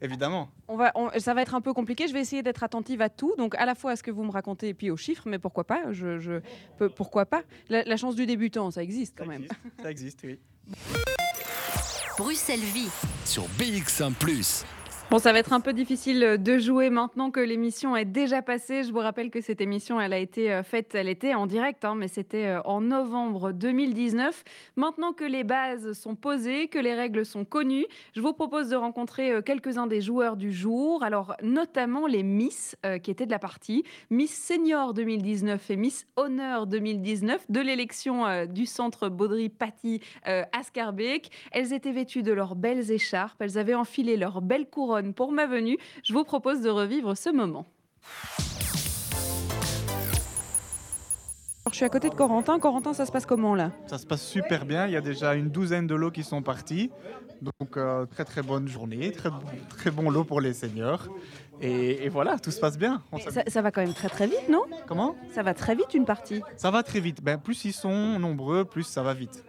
[0.00, 0.48] évidemment.
[0.68, 2.08] On va, on- ça va être un peu compliqué.
[2.08, 4.24] Je vais essayer d'être attentive à tout, donc à la fois à ce que vous
[4.24, 5.92] me racontez et puis aux chiffres, mais pourquoi pas?
[5.92, 6.40] Je, je
[6.78, 7.42] peux- Pourquoi pas?
[7.68, 9.44] La, la chance du débutant, ça existe quand même.
[9.82, 10.38] Ça existe, oui.
[12.16, 12.88] Bruxelles Vie.
[13.26, 14.12] Sur BX1⁇
[15.10, 18.42] Bon, ça va être un peu difficile euh, de jouer maintenant que l'émission est déjà
[18.42, 18.82] passée.
[18.82, 21.86] Je vous rappelle que cette émission, elle a été euh, faite, elle était en direct,
[21.86, 24.44] hein, mais c'était euh, en novembre 2019.
[24.76, 28.76] Maintenant que les bases sont posées, que les règles sont connues, je vous propose de
[28.76, 31.02] rencontrer quelques-uns des joueurs du jour.
[31.02, 33.84] Alors, notamment les Miss qui étaient de la partie.
[34.10, 41.30] Miss Senior 2019 et Miss Honneur 2019 de l'élection du centre Baudry-Paty euh, à Scarbeck.
[41.52, 45.46] Elles étaient vêtues de leurs belles écharpes, elles avaient enfilé leurs belles couronnes pour ma
[45.46, 45.78] venue.
[46.04, 47.66] Je vous propose de revivre ce moment.
[51.64, 52.58] Alors, je suis à côté de Corentin.
[52.58, 53.72] Corentin, ça se passe comment là?
[53.88, 54.86] Ça se passe super bien.
[54.86, 56.90] Il y a déjà une douzaine de lots qui sont partis.
[57.42, 59.12] Donc, euh, très très bonne journée.
[59.12, 59.30] Très,
[59.68, 61.08] très bon lot pour les seniors.
[61.60, 63.02] Et, et voilà, tout se passe bien.
[63.12, 64.62] On ça, ça va quand même très très vite, non?
[64.86, 65.16] Comment?
[65.34, 66.40] Ça va très vite une partie.
[66.56, 67.22] Ça va très vite.
[67.22, 69.44] Ben, plus ils sont nombreux, plus ça va vite.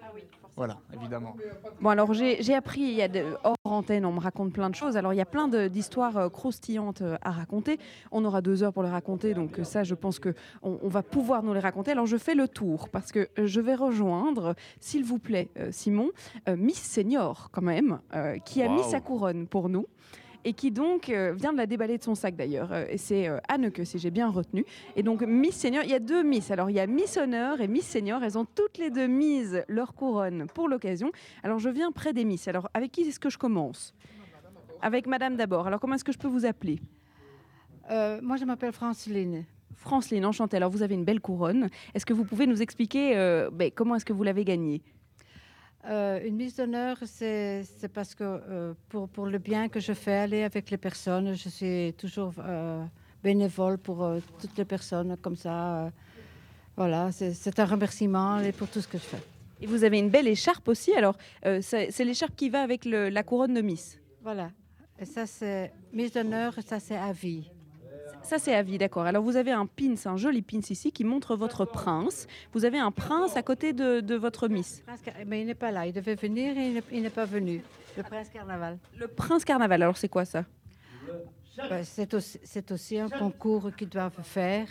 [0.60, 1.38] Voilà, évidemment.
[1.80, 4.69] Bon, alors j'ai j'ai appris, il y a de, hors antenne, on me raconte plein
[4.69, 4.98] de choses.
[4.98, 7.80] Alors il y a plein d'histoires euh, croustillantes euh, à raconter.
[8.11, 11.02] On aura deux heures pour les raconter, donc euh, ça, je pense que on, va
[11.02, 11.91] pouvoir nous les raconter.
[11.91, 16.10] Alors je fais le tour parce que je vais rejoindre, s'il vous plaît, Simon,
[16.49, 19.88] euh, Miss Senior quand même, euh, qui a mis sa couronne pour nous.
[20.45, 22.71] Et qui donc euh, vient de la déballer de son sac d'ailleurs.
[22.71, 24.63] Euh, et c'est euh, Anneke, si j'ai bien retenu.
[24.95, 26.49] Et donc Miss Senior, il y a deux Miss.
[26.49, 28.23] Alors il y a Miss Honneur et Miss Senior.
[28.23, 31.11] Elles ont toutes les deux mises leur couronne pour l'occasion.
[31.43, 32.47] Alors je viens près des Miss.
[32.47, 33.93] Alors avec qui est-ce que je commence?
[34.81, 35.67] Avec Madame d'abord.
[35.67, 36.79] Alors comment est-ce que je peux vous appeler?
[37.91, 39.45] Euh, moi, je m'appelle Franceline.
[39.75, 40.55] Franceline, enchantée.
[40.55, 41.69] Alors vous avez une belle couronne.
[41.93, 43.13] Est-ce que vous pouvez nous expliquer
[43.51, 44.81] ben, comment est-ce que vous l'avez gagnée?
[45.85, 50.14] Euh, une mise d'honneur, c'est parce que euh, pour, pour le bien que je fais
[50.14, 52.84] aller avec les personnes, je suis toujours euh,
[53.23, 54.06] bénévole pour
[54.39, 55.91] toutes les personnes comme ça.
[56.76, 59.22] voilà, c'est un remerciement et pour tout ce que je fais.
[59.61, 60.93] Et vous avez une belle écharpe aussi.
[60.93, 61.18] Alors,
[61.61, 63.97] c'est l'écharpe qui va avec le- la couronne de Miss.
[64.22, 64.51] Voilà.
[64.99, 67.49] Et ça, c'est mise d'honneur ça, c'est à vie.
[68.21, 69.03] Ça, c'est à vie, d'accord.
[69.05, 72.27] Alors, vous avez un pins, un joli pins ici qui montre votre prince.
[72.53, 74.83] Vous avez un prince à côté de, de votre Miss.
[75.25, 75.87] Mais il n'est pas là.
[75.87, 77.63] Il devait venir et il n'est- pas venu.
[77.97, 78.77] Le prince carnaval.
[78.97, 80.45] Le prince carnaval, alors c'est quoi ça?
[81.83, 84.67] C'est aussi, c'est aussi un concours qu'ils doivent faire.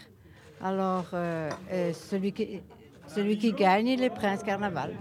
[0.62, 2.60] Alors, euh, euh, celui, qui,
[3.06, 4.94] celui qui gagne, il est prince carnaval.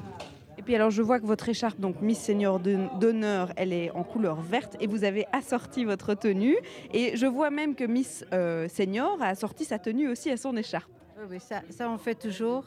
[0.67, 4.03] Et puis alors je vois que votre écharpe, donc Miss Senior d'honneur, elle est en
[4.03, 6.57] couleur verte et vous avez assorti votre tenue.
[6.93, 10.57] Et je vois même que Miss euh, Senior a assorti sa tenue aussi à son
[10.57, 10.91] écharpe.
[11.29, 12.65] Oui, ça, ça, on fait toujours.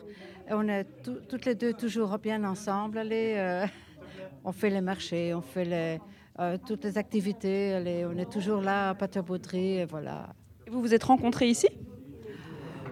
[0.49, 3.03] On est tout- toutes les deux toujours bien ensemble.
[3.05, 3.67] Euh,
[4.47, 5.99] on fait les marchés, on fait les,
[6.41, 8.07] euh, toutes les activités.
[8.11, 10.31] on est toujours là à Patabauderie, et voilà.
[10.67, 11.69] Et vous vous êtes rencontrés ici?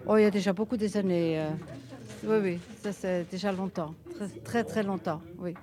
[0.07, 1.47] Oh, il y a déjà beaucoup des années.
[2.25, 3.95] Oui, oui, ça c'est déjà longtemps.
[4.15, 5.55] Très, très, très longtemps, oui.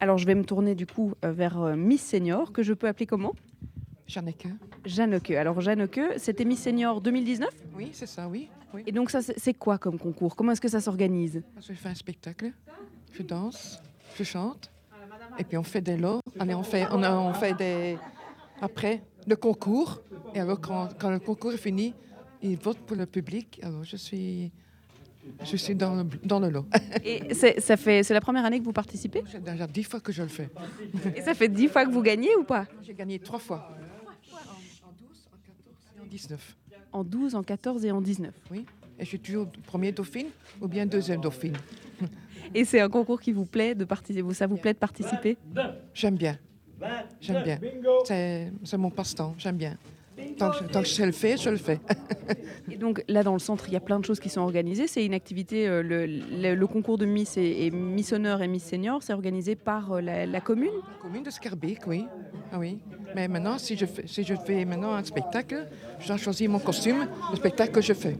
[0.00, 2.86] Alors je vais me tourner du coup euh, vers euh, Miss Senior, que je peux
[2.86, 3.34] appeler comment?
[4.06, 4.46] Jeanneke.
[4.84, 5.30] Jeanneke.
[5.32, 8.48] Alors Jeanneke, c'était Miss Senior 2019 Oui, c'est ça, oui.
[8.74, 8.82] oui.
[8.86, 10.36] Et donc ça, c'est c'est quoi comme concours?
[10.36, 11.42] Comment est-ce que ça s'organise?
[11.66, 12.52] Je fais un spectacle,
[13.12, 13.82] je danse,
[14.16, 14.70] je chante,
[15.38, 16.20] et puis on fait des lots.
[16.38, 17.96] Allez, on fait, on, a- on fait des.
[18.60, 20.02] Après, le concours.
[20.34, 21.94] Et alors, quand, quand le concours est fini,
[22.42, 23.60] ils votent pour le public.
[23.62, 24.52] Alors, je suis,
[25.42, 26.66] je suis dans le, dans le lot.
[27.04, 29.22] Et c'est ça fait- c'est la première année que vous participez?
[29.30, 30.48] C'est déjà dix fois que je le fais.
[31.14, 32.66] Et ça fait dix fois que vous gagnez ou pas?
[32.82, 33.68] J'ai gagné trois fois.
[33.72, 36.56] En 12, en 14 et en 19.
[36.92, 38.34] En 12, en 14 et en 19.
[38.50, 38.64] Oui.
[38.98, 40.28] Et je suis toujours premier dauphine
[40.60, 41.56] ou bien deuxième dauphine.
[42.54, 45.36] Et c'est un concours qui vous plaît de participer Ça vous plaît de participer?
[45.92, 46.38] J'aime bien.
[47.20, 47.58] J'aime bien.
[48.04, 49.34] C'est mon passe-temps.
[49.38, 49.76] J'aime bien.
[50.38, 51.80] Tant que, tant que je le faire, je le fais.
[52.70, 54.86] Et donc là, dans le centre, il y a plein de choses qui sont organisées.
[54.86, 58.48] C'est une activité, euh, le, le- le concours de Miss et, et Miss Honneur et
[58.48, 62.06] Miss Senior, c'est organisé par euh, la, la commune Commune de Scarbeck, oui.
[62.52, 62.78] Ah oui.
[63.14, 65.66] Mais maintenant, si je, fais, si je fais maintenant un spectacle,
[66.00, 68.16] je dois choisir mon costume, le spectacle que je fais.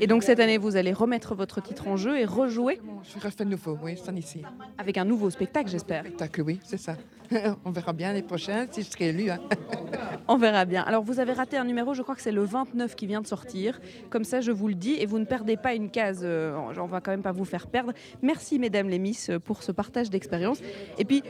[0.00, 3.44] Et donc cette année, vous allez remettre votre titre en jeu et rejouer Je refais
[3.44, 4.42] nouveau, oui, c'est ici.
[4.78, 6.02] avec un nouveau spectacle, j'espère.
[6.02, 6.96] Spectacle, oui, c'est ça.
[7.64, 9.30] On verra bien les prochains si je serai élu.
[9.30, 9.38] hein.
[10.28, 10.82] On verra bien.
[10.82, 13.26] Alors, vous avez raté un numéro, je crois que c'est le 29 qui vient de
[13.26, 13.80] sortir.
[14.10, 16.20] Comme ça, je vous le dis, et vous ne perdez pas une case.
[16.22, 17.92] euh, On va quand même pas vous faire perdre.
[18.22, 20.58] Merci, mesdames les Miss, pour ce partage d'expérience.
[20.98, 21.22] Et puis,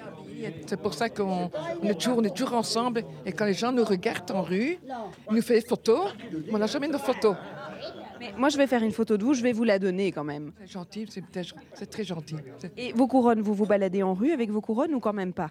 [0.67, 1.51] C'est pour ça qu'on
[1.83, 3.05] on est, toujours, on est toujours ensemble.
[3.25, 4.79] Et quand les gens nous regardent en rue,
[5.31, 7.37] ils nous font des photos, mais on n'a jamais de photos.
[8.33, 10.25] Mais moi, je vais faire une photo de vous, je vais vous la donner quand
[10.25, 10.53] même.
[10.61, 12.37] C'est gentil, c'est peut-être- c'est très gentil.
[12.59, 15.33] C'est- Et vos couronnes, vous vous baladez en rue avec vos couronnes ou quand même
[15.33, 15.51] pas?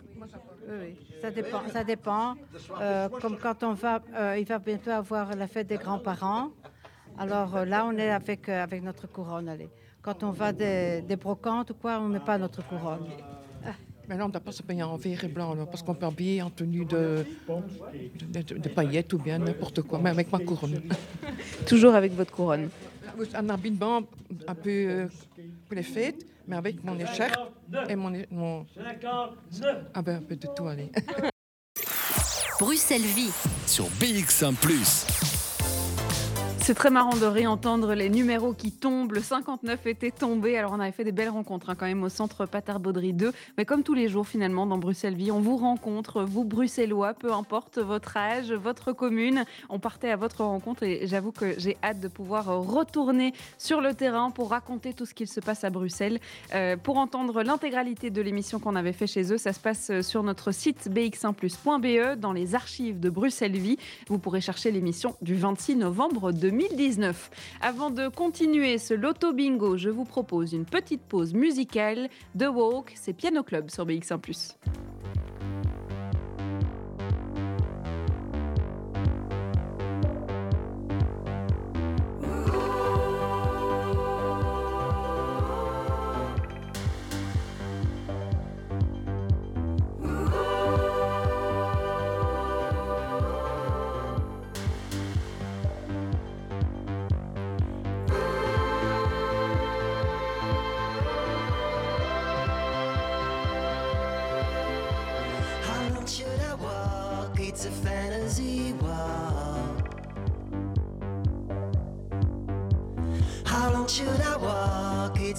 [0.67, 1.61] Oui, ça dépend.
[1.71, 2.35] Ça dépend.
[2.81, 6.49] Euh, comme quand on va, euh, il va bientôt avoir la fête des grands-parents.
[7.17, 9.47] Alors euh, là, on est avec, euh, avec notre couronne.
[9.47, 9.69] Allez.
[10.01, 13.05] Quand on va des, des brocantes ou quoi, on ne met pas notre couronne.
[14.07, 15.95] Mais là, on ne doit pas se payer en vert et blanc, là, parce qu'on
[15.95, 17.25] peut habiller en tenue de,
[18.29, 20.81] de, de- de paillettes ou bien n'importe quoi, mais avec ma couronne.
[21.65, 22.69] Toujours avec votre couronne.
[23.33, 24.01] Un habillement
[24.47, 25.07] un peu euh,
[25.67, 27.51] pour les fêtes, mais avec mon écharpe
[27.89, 28.11] et mon...
[28.31, 28.65] mon...
[29.93, 30.91] Ah ben, un peu de tout, allez.
[32.59, 33.31] Bruxelles Vie.
[33.65, 34.53] Sur BX1⁇
[36.65, 39.11] C'est très marrant de réentendre les numéros qui tombent.
[39.11, 40.57] Le 59 était tombé.
[40.57, 43.31] Alors, on avait fait des belles rencontres hein, quand même au centre Patar-Baudry 2.
[43.59, 47.31] Mais comme tous les jours, finalement, dans Bruxelles Vie, on vous rencontre, vous Bruxellois, peu
[47.31, 49.45] importe votre âge, votre commune.
[49.69, 53.93] On partait à votre rencontre et j'avoue que j'ai hâte de pouvoir retourner sur le
[53.93, 56.19] terrain pour raconter tout ce qu'il se passe à Bruxelles.
[56.55, 60.23] Euh, pour entendre l'intégralité de l'émission qu'on avait fait chez eux, ça se passe sur
[60.23, 63.77] notre site bx1plus.be E, dans les archives de Bruxelles Vie.
[64.07, 67.29] Vous pourrez chercher l'émission du 26 novembre 2019.
[67.61, 72.93] Avant de continuer ce loto bingo, je vous propose une petite pause musicale de Walk,
[72.95, 74.55] c'est Piano Club sur BX1+.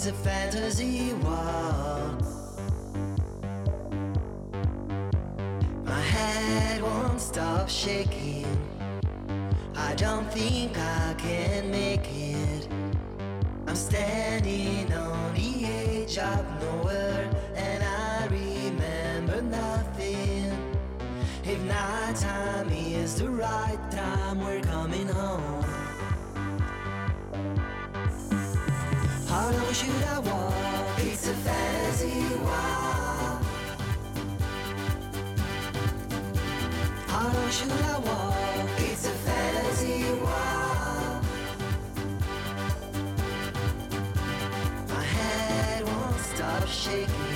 [0.07, 2.21] A fantasy walk.
[5.85, 8.47] My head won't stop shaking.
[9.75, 12.69] I I don't think I can make it.
[13.67, 20.53] I'm standing on the edge of nowhere and I remember nothing.
[21.45, 25.66] If night time is the right time, we're coming home.
[29.77, 30.99] Should I walk?
[31.01, 33.43] It's a fantasy walk.
[37.13, 38.81] How long should I walk?
[38.91, 41.23] It's a fantasy walk.
[44.89, 47.36] My head won't stop shaking.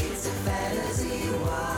[0.00, 1.77] It's a fantasy walk.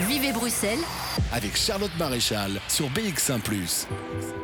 [0.00, 0.78] Vivez Bruxelles.
[1.32, 3.40] Avec Charlotte Maréchal sur BX1⁇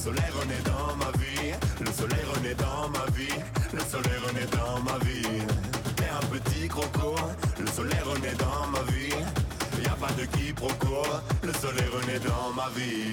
[0.00, 3.36] Le soleil renaît dans ma vie, le soleil renaît dans ma vie,
[3.70, 5.42] le soleil renaît dans ma vie.
[5.94, 7.16] T'es un petit croco,
[7.60, 9.12] le soleil renaît dans ma vie.
[9.84, 11.02] Y a pas de quiproquo,
[11.42, 13.12] le soleil renaît dans ma vie.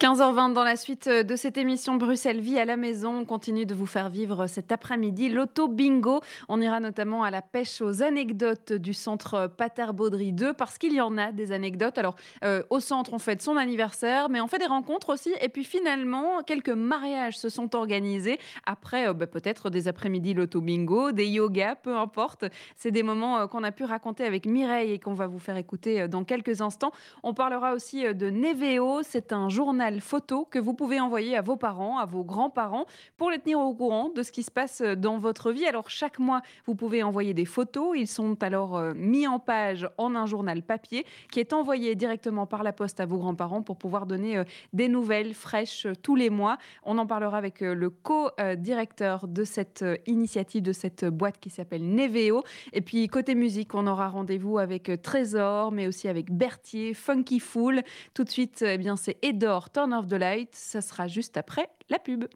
[0.00, 3.18] 15h20 dans la suite de cette émission Bruxelles Vie à la maison.
[3.18, 6.22] On continue de vous faire vivre cet après-midi l'auto bingo.
[6.48, 11.02] On ira notamment à la pêche aux anecdotes du centre Pater-Baudry 2 parce qu'il y
[11.02, 11.98] en a des anecdotes.
[11.98, 15.50] Alors euh, au centre on fête son anniversaire mais on fait des rencontres aussi et
[15.50, 21.12] puis finalement quelques mariages se sont organisés après euh, bah, peut-être des après-midi l'auto bingo,
[21.12, 22.46] des yogas, peu importe.
[22.74, 25.58] C'est des moments euh, qu'on a pu raconter avec Mireille et qu'on va vous faire
[25.58, 26.92] écouter euh, dans quelques instants.
[27.22, 29.02] On parlera aussi euh, de Neveo.
[29.02, 32.86] C'est un journal photo que vous pouvez envoyer à vos parents, à vos grands-parents
[33.16, 35.66] pour les tenir au courant de ce qui se passe euh, dans votre vie.
[35.66, 37.96] Alors chaque mois, vous pouvez envoyer des photos.
[37.96, 42.46] Ils sont alors euh, mis en page en un journal papier qui est envoyé directement
[42.46, 46.30] par la poste à vos grands-parents pour pouvoir donner euh, des nouvelles fraîches tous les
[46.30, 46.58] mois.
[46.84, 52.44] On en parlera avec le co-directeur de cette initiative, de cette boîte qui s'appelle Neveo.
[52.72, 57.82] Et puis côté musique, on aura rendez-vous avec Trésor, mais aussi avec Berthier, Funky Fool.
[58.14, 60.50] Tout de suite, eh bien c'est Edor, Turn off the Light.
[60.52, 62.26] Ça sera juste après la pub.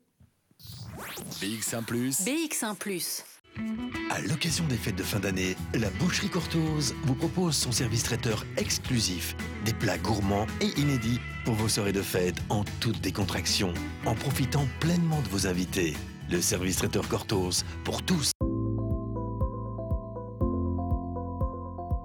[1.42, 1.84] BX1⁇
[2.24, 2.74] BX1⁇
[4.10, 8.46] À l'occasion des fêtes de fin d'année, la Boucherie Cortose vous propose son service traiteur
[8.56, 9.36] exclusif.
[9.66, 13.74] Des plats gourmands et inédits pour vos soirées de fête en toute décontraction,
[14.06, 15.98] en profitant pleinement de vos invités.
[16.30, 18.32] Le service traiteur Cortose pour tous.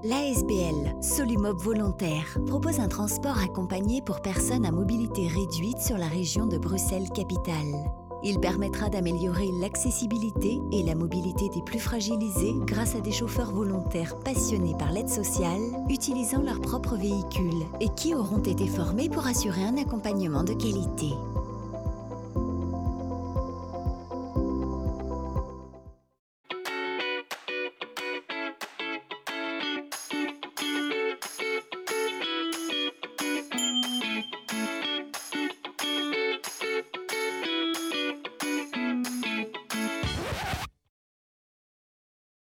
[0.01, 6.45] L'ASBL, Solumob Volontaire, propose un transport accompagné pour personnes à mobilité réduite sur la région
[6.45, 7.83] de Bruxelles-Capitale.
[8.23, 14.17] Il permettra d'améliorer l'accessibilité et la mobilité des plus fragilisés grâce à des chauffeurs volontaires
[14.19, 19.65] passionnés par l'aide sociale, utilisant leur propre véhicule et qui auront été formés pour assurer
[19.65, 21.13] un accompagnement de qualité.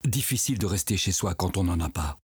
[0.08, 2.18] Difficile de rester chez soi quand on n'en a pas.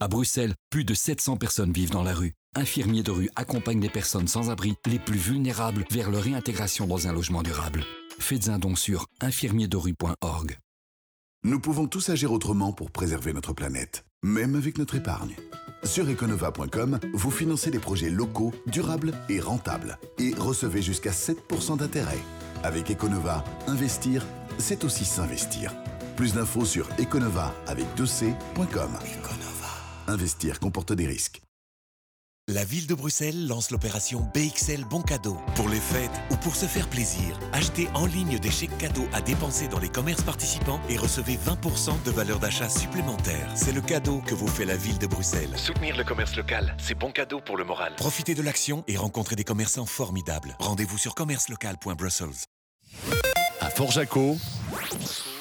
[0.00, 2.34] À Bruxelles, plus de 700 personnes vivent dans la rue.
[2.54, 7.08] Infirmiers de rue accompagnent les personnes sans abri, les plus vulnérables, vers leur réintégration dans
[7.08, 7.84] un logement durable.
[8.18, 10.58] Faites un don sur infirmiersderue.org.
[11.42, 15.36] Nous pouvons tous agir autrement pour préserver notre planète, même avec notre épargne.
[15.84, 22.22] Sur econova.com, vous financez des projets locaux, durables et rentables et recevez jusqu'à 7% d'intérêt.
[22.62, 24.26] Avec Econova, investir,
[24.58, 25.72] c'est aussi s'investir.
[26.16, 28.90] Plus d'infos sur econova avec 2c.com.
[30.08, 31.42] Investir comporte des risques.
[32.48, 35.36] La ville de Bruxelles lance l'opération BXL Bon Cadeau.
[35.56, 39.20] Pour les fêtes ou pour se faire plaisir, achetez en ligne des chèques cadeaux à
[39.20, 43.50] dépenser dans les commerces participants et recevez 20% de valeur d'achat supplémentaire.
[43.56, 45.52] C'est le cadeau que vous fait la ville de Bruxelles.
[45.56, 47.94] Soutenir le commerce local, c'est bon cadeau pour le moral.
[47.96, 50.56] Profitez de l'action et rencontrez des commerçants formidables.
[50.60, 52.46] Rendez-vous sur commercelocal.brussels.
[53.60, 54.38] À Fort-Jaco,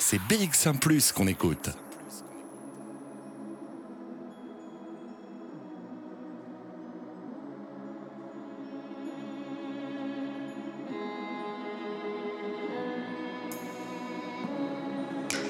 [0.08, 0.80] c'est BX1⁇
[1.14, 1.70] qu'on écoute.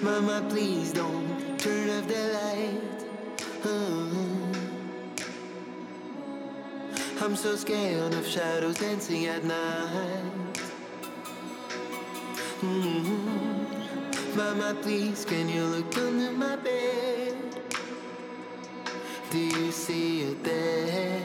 [0.01, 3.03] Mama, please don't turn off the light.
[3.65, 4.53] Uh-huh.
[7.21, 10.61] I'm so scared of shadows dancing at night.
[12.61, 13.54] Mhm.
[14.35, 17.35] Mama, please, can you look under my bed?
[19.31, 21.21] Do you see it there?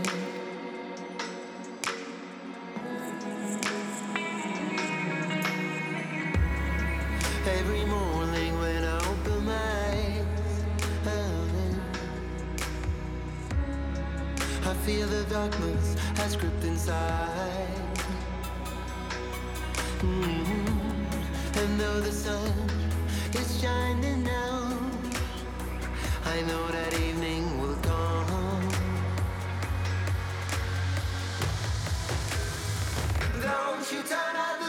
[7.47, 10.55] Every morning when I open my eyes,
[11.07, 11.99] uh,
[14.71, 17.99] I feel the darkness has gripped inside.
[20.03, 20.67] Mhm.
[21.57, 22.80] And though the sun
[23.35, 24.77] is shining now,
[26.25, 28.69] I know that evening will come.
[33.43, 34.60] Don't you turn out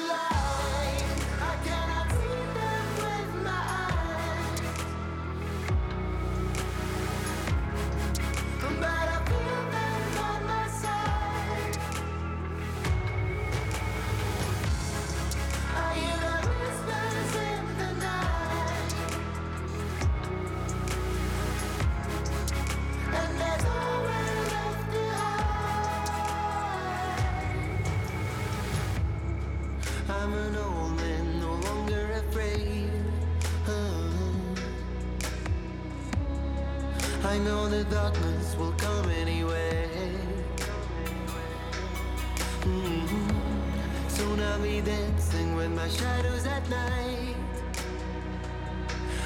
[45.82, 47.36] my shadows at night.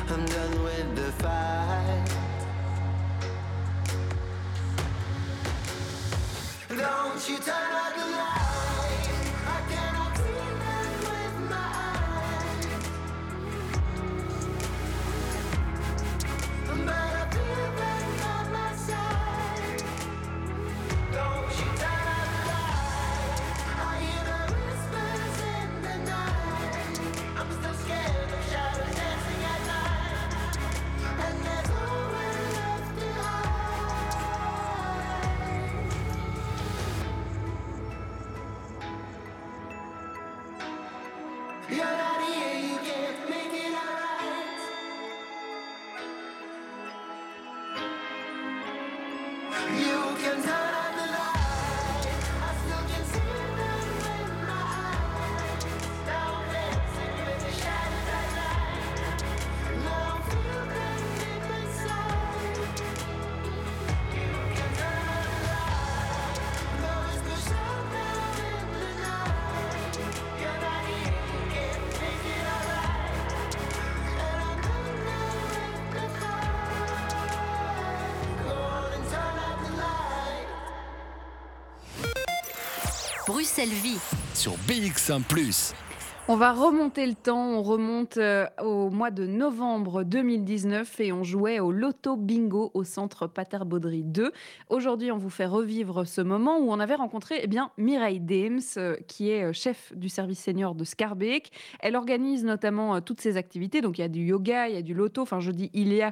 [0.09, 2.09] I'm done with the fight.
[6.69, 7.74] Don't you turn
[41.67, 42.44] You're not
[84.45, 85.23] sur BX1⁇
[86.27, 91.23] On va remonter le temps, on remonte euh, au mois de novembre 2019 et on
[91.23, 94.31] jouait au Loto Bingo au centre Pater Baudry 2.
[94.69, 98.59] Aujourd'hui, on vous fait revivre ce moment où on avait rencontré eh bien, Mireille Deems,
[98.77, 101.51] euh, qui est euh, chef du service senior de Scarbeck.
[101.79, 103.81] Elle organise notamment toutes ces activités.
[103.81, 105.21] Donc, il y a du yoga, il y a du loto.
[105.21, 106.11] Enfin, je dis il y a,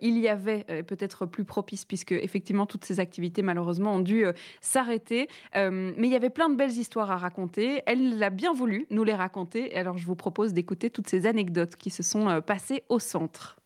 [0.00, 4.24] il y avait peut-être plus propice puisque effectivement toutes ces activités malheureusement ont dû
[4.60, 5.28] s'arrêter.
[5.54, 7.82] Mais il y avait plein de belles histoires à raconter.
[7.86, 9.51] Elle l'a bien voulu nous les raconter.
[9.74, 13.56] Alors, je vous propose d'écouter toutes ces anecdotes qui se sont euh, passées au centre.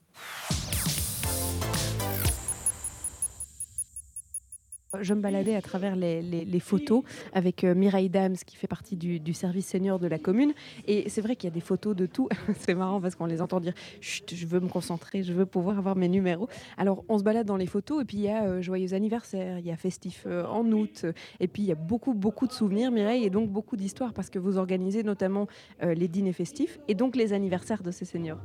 [5.03, 7.03] Je me baladais à travers les, photos
[7.33, 10.53] avec euh, Mireille Dams qui fait partie du, service senior de la commune.
[10.87, 12.29] Et c'est vrai qu'il y a des photos de tout.
[12.61, 15.79] c'est marrant parce qu'on les entend dire Chut, je veux me concentrer, je veux pouvoir
[15.79, 16.49] avoir mes numéros.
[16.79, 19.59] Alors on se balade dans les photos et puis il y a euh, Joyeux anniversaire,
[19.59, 21.05] il y a Festif euh, en août.
[21.41, 24.31] Et puis il y a beaucoup, beaucoup de souvenirs, Mireille, et donc beaucoup d'histoires parce
[24.31, 25.47] que vous organisez notamment
[25.83, 28.39] les dîners festifs et donc les anniversaires de ces seniors.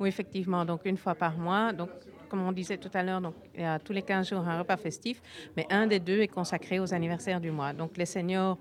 [0.00, 0.64] Oui, effectivement.
[0.64, 1.72] Donc, une fois par mois.
[1.72, 1.90] Donc,
[2.32, 4.58] comme on disait tout à l'heure, donc, il y a tous les 15 jours un
[4.60, 5.20] repas festif,
[5.54, 7.74] mais un des deux est consacré aux anniversaires du mois.
[7.74, 8.56] Donc, les seniors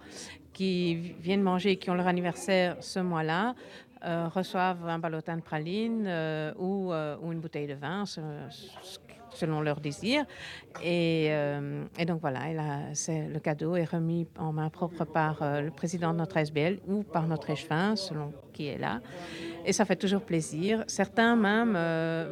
[0.51, 3.55] qui vi- viennent manger et qui ont leur anniversaire ce mois-là
[4.03, 8.19] euh, reçoivent un ballotin de praline euh, ou, euh, ou une bouteille de vin, se-
[8.49, 8.99] se-
[9.33, 10.25] selon leur désir.
[10.83, 11.31] Et,
[12.05, 16.79] donc voilà, le cadeau est remis en main propre par le président de notre SBL
[16.85, 18.99] ou par notre échevin, selon qui est là.
[19.65, 20.83] Et ça fait toujours plaisir.
[20.87, 21.77] Certains même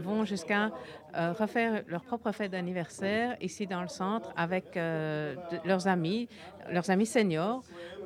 [0.01, 0.71] vont jusqu'à
[1.15, 6.27] euh, refaire leur propre fête d'anniversaire ici dans le centre avec euh, leurs amis,
[6.71, 7.63] leurs amis seniors.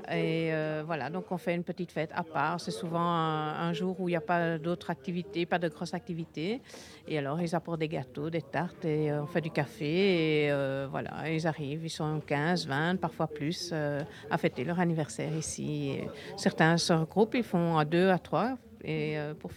[0.10, 2.62] Et euh, voilà, donc on fait une petite fête à part.
[2.62, 6.62] C'est souvent un, jour où il n'y a pas d'autres activités, pas de grosses activités.
[7.08, 10.46] Et alors ils apportent des gâteaux, des tartes et on fait du café.
[10.46, 10.52] Et
[10.90, 15.98] voilà, ils arrivent, ils sont 15, 20, parfois plus, à fêter leur anniversaire ici.
[16.38, 19.52] Certains se regroupent, ils font à deux, à trois, et pour,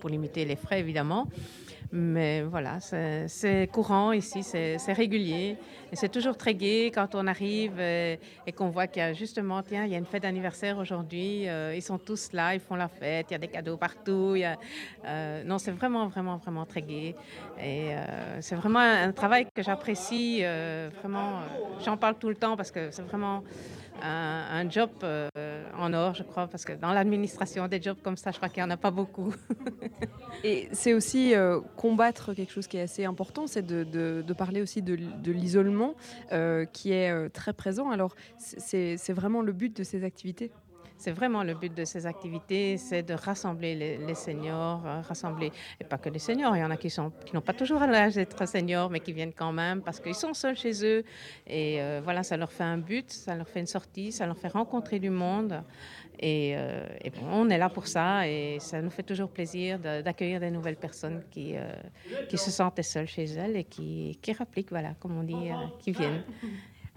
[0.00, 1.26] pour limiter les frais évidemment.
[1.96, 5.56] Mais voilà, c'est courant ici, c'est régulier.
[5.92, 8.18] C'est toujours très gai quand on arrive et,
[8.56, 11.48] qu'on voit qu'il y a justement, tiens, il y a une fête d'anniversaire aujourd'hui.
[11.48, 14.34] euh, ils sont tous là, ils font la fête, il y a des cadeaux partout.
[14.34, 17.14] euh, non, c'est vraiment, vraiment, vraiment très gai.
[17.60, 20.42] Et euh, c'est vraiment un, un travail que j'apprécie.
[21.00, 21.42] vraiment,
[21.84, 23.44] j'en parle tout le temps parce que c'est vraiment
[24.02, 25.28] un, job euh,
[25.78, 28.62] en or, je crois, parce que dans l'administration, des jobs comme ça, je crois qu'il
[28.62, 29.34] n'y en a pas beaucoup.
[30.44, 34.82] Et c'est aussi euh, combattre quelque chose qui est assez important, c'est de, parler aussi
[34.82, 34.94] de,
[35.30, 35.94] l'isolement
[36.32, 37.90] euh, qui est très présent.
[37.90, 40.50] Alors, c'est vraiment le but de ces activités?
[41.04, 45.84] C'est vraiment le but de ces activités, c'est de rassembler les, seniors, euh, rassembler, et
[45.84, 48.48] pas que les seniors, il y en a qui qui n'ont pas toujours l'âge d'être
[48.48, 51.04] seniors, mais qui viennent quand même parce qu'ils sont seuls chez eux.
[51.46, 54.38] Et euh, voilà, ça leur fait un but, ça leur fait une sortie, ça leur
[54.38, 55.62] fait rencontrer du monde.
[56.18, 56.86] Et, euh,
[57.20, 60.76] bon, on est là pour ça et ça nous fait toujours plaisir d'accueillir des nouvelles
[60.76, 61.54] personnes qui,
[62.30, 65.50] qui se sentaient seules chez elles et qui, qui rappliquent, voilà, comme on dit,
[65.80, 66.24] qui viennent.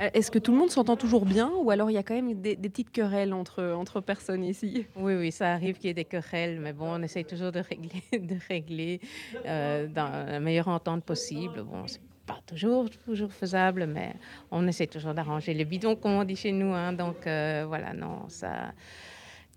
[0.01, 2.13] Euh, Est-ce que tout le monde s'entend toujours bien ou alors il y a quand
[2.13, 4.85] même des, petites querelles entre, entre personnes ici?
[4.95, 7.59] Oui, oui, ça arrive qu'il y ait des querelles, mais bon, on essaye toujours de
[7.59, 8.99] régler, de régler
[9.45, 11.63] euh, dans la meilleure entente possible.
[11.63, 14.13] Bon, c'est pas toujours, toujours faisable, mais
[14.51, 16.73] on essaie toujours d'arranger les bidons, comme on dit chez nous.
[16.73, 16.93] hein.
[16.93, 18.73] donc euh, voilà, non, ça.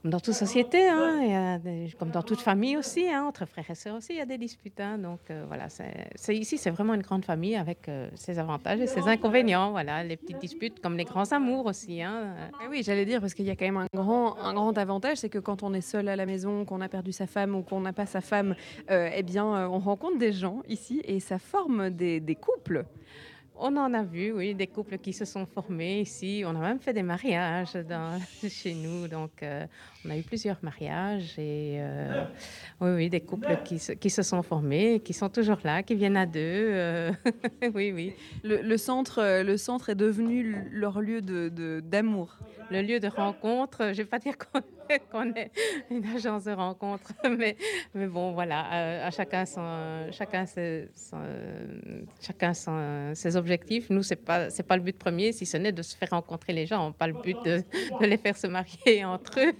[0.02, 1.60] Comme dans toute société, hein,
[1.98, 4.38] comme dans toute famille aussi, hein, entre frères et sœurs aussi, il y a des
[4.38, 4.80] disputes.
[4.80, 4.96] hein.
[4.96, 8.86] donc euh, voilà, c'est ici, c'est vraiment une grande famille avec euh, ses avantages et
[8.86, 9.72] ses inconvénients.
[9.72, 12.00] Voilà, les petites disputes comme les grands amours aussi.
[12.00, 12.34] hein.
[12.64, 15.18] Eh Oui, j'allais dire, parce qu'il y a quand même un grand, un grand avantage,
[15.18, 17.62] c'est que quand on est seul à la maison, qu'on a perdu sa femme ou
[17.62, 18.54] qu'on n'a pas sa femme,
[18.90, 22.86] euh, eh bien, on rencontre des gens ici et ça forme des couples.
[23.62, 26.42] On en a vu, oui, des couples qui se sont formés ici.
[26.46, 28.18] On a même fait des mariages dans-
[28.48, 29.06] chez nous.
[29.06, 29.66] Donc, euh,
[30.04, 32.24] on a eu plusieurs mariages et euh,
[32.80, 35.94] oui, oui, des couples qui se, qui se sont formés, qui sont toujours là, qui
[35.94, 36.40] viennent à deux.
[36.40, 37.12] euh,
[37.74, 38.14] oui, oui.
[38.44, 42.38] Le, le centre, le centre est devenu leur lieu de- de- d'amour.
[42.70, 44.60] Le lieu de rencontre, je ne vais pas dire qu'on
[45.10, 45.50] qu'on est
[45.90, 47.56] une agence de rencontre, mais,
[47.94, 51.18] mais bon, voilà, à chacun, son, chacun, ses, son-
[52.20, 53.88] chacun son- ses objectifs.
[53.90, 56.52] Nous, ce n'est pas, pas le but premier, si ce n'est de se faire rencontrer
[56.52, 57.62] les gens, pas le but de,
[58.00, 59.52] de les faire se marier entre eux.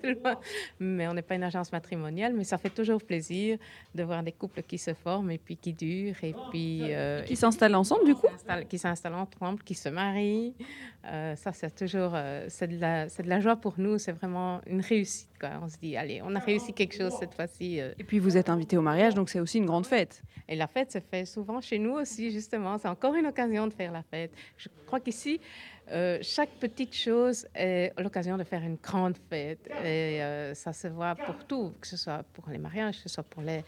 [0.79, 3.59] Mais on n'est pas une agence matrimoniale, mais ça fait toujours plaisir
[3.95, 6.81] de voir des couples qui se forment et puis qui durent, et puis...
[6.93, 8.27] euh, Qui s'installent ensemble, du coup
[8.69, 10.55] qui s'installent ensemble, qui se marient.
[11.07, 13.99] Euh, ça, c'est toujours euh, c'est de, la- de la joie pour nous.
[13.99, 15.20] C'est vraiment une réussite.
[15.39, 15.51] Quoi.
[15.63, 17.81] On se dit, allez, on a réussi quelque chose cette fois-ci.
[17.81, 17.93] euh.
[17.99, 20.23] Et puis vous êtes invité au mariage, donc c'est aussi une grande fête.
[20.49, 22.77] Et la fête se fait souvent chez nous aussi, justement.
[22.79, 24.33] C'est encore une occasion de faire la fête.
[24.57, 25.41] Je crois qu'ici,
[25.93, 29.69] euh, chaque petite chose est l'occasion de faire une grande fête.
[29.85, 33.09] Et euh, ça se voit pour tout, que ce soit pour les mariages, que ce
[33.09, 33.65] soit pour les,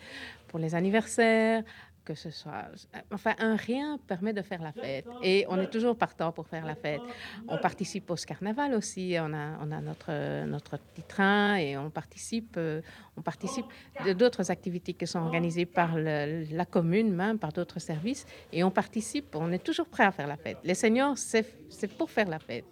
[0.49, 1.63] pour les anniversaires,
[2.05, 2.65] que ce soit...
[3.13, 5.07] Enfin, un rien permet de faire la fête.
[5.23, 7.01] Et on est toujours partant pour faire la fête.
[7.49, 9.17] On participe au carnaval aussi.
[9.21, 12.81] On a, on a notre, notre petit train et on participe, euh,
[13.17, 13.67] on participe
[14.05, 18.27] de d'autres activités qui sont organisées par le- la commune, même par d'autres services.
[18.53, 20.59] Et on participe, on est toujours prêt à faire la fête.
[20.65, 22.65] Les seniors, c'est c'est pour faire la fête.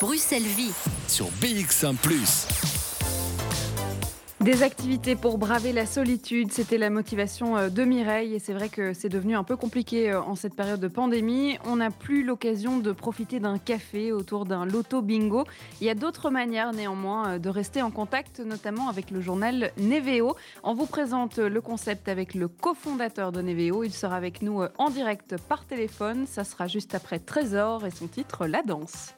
[0.00, 0.72] Bruxelles Vie.
[1.06, 1.94] Sur BX1⁇
[4.40, 8.70] Des activités pour braver la solitude, c'était la motivation euh, de Mireille et c'est vrai
[8.70, 11.58] que c'est devenu un peu compliqué euh, en cette période de pandémie.
[11.66, 15.44] On n'a plus l'occasion de profiter d'un café autour d'un loto bingo.
[15.82, 19.72] Il y a d'autres manières néanmoins euh, de rester en contact, notamment avec le journal
[19.76, 20.34] Neveo.
[20.62, 23.84] On vous présente le concept avec le cofondateur de Neveo.
[23.84, 26.24] Il sera avec nous en direct par téléphone.
[26.26, 29.12] Ça sera juste après Trésor et son titre La danse.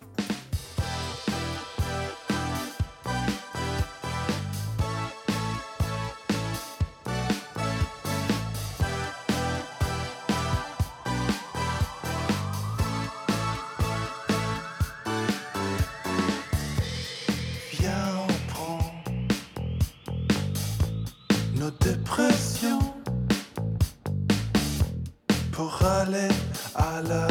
[26.02, 26.28] Pour aller
[26.74, 27.26] à la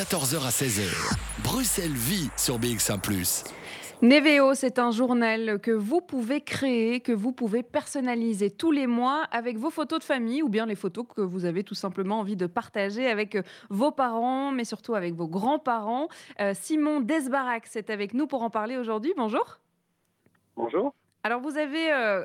[0.00, 1.14] 14h à 16h,
[1.44, 3.00] Bruxelles vit sur BX1⁇
[4.00, 9.24] Neveo, c'est un journal que vous pouvez créer, que vous pouvez personnaliser tous les mois
[9.30, 12.36] avec vos photos de famille ou bien les photos que vous avez tout simplement envie
[12.36, 16.08] de partager avec euh, vos parents, mais surtout avec vos grands-parents.
[16.40, 19.12] Euh, Simon Desbarac, c'est avec nous pour en parler aujourd'hui.
[19.18, 19.60] Bonjour.
[20.56, 20.94] Bonjour.
[21.24, 22.24] Alors, vous avez euh,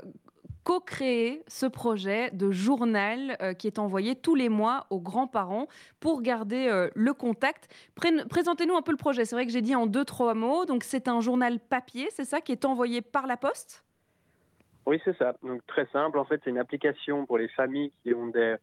[0.66, 5.68] co-créé ce projet de journal euh, qui est envoyé tous les mois aux grands-parents
[6.02, 7.70] pour garder euh, le contact.
[7.96, 9.24] Pré- Présentez-nous un peu le projet.
[9.24, 10.66] C'est vrai que j'ai dit en deux, trois mots.
[10.66, 13.86] Donc, c'est un journal papier, c'est ça, qui est envoyé par la poste?
[14.88, 15.34] Oui, c'est ça.
[15.42, 16.20] Donc très simple.
[16.20, 18.56] En fait, c'est une application pour les familles qui ont des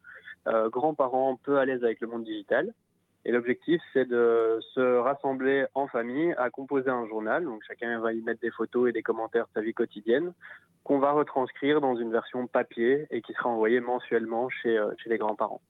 [0.47, 2.73] euh, grands-parents peu à l'aise avec le monde digital.
[3.25, 7.45] Et l'objectif, c'est de se rassembler en famille à composer un journal.
[7.45, 10.33] Donc chacun va y mettre des photos et des commentaires de sa vie quotidienne
[10.83, 15.09] qu'on va retranscrire dans une version papier et qui sera envoyée mensuellement chez, euh, chez
[15.09, 15.61] les grands-parents.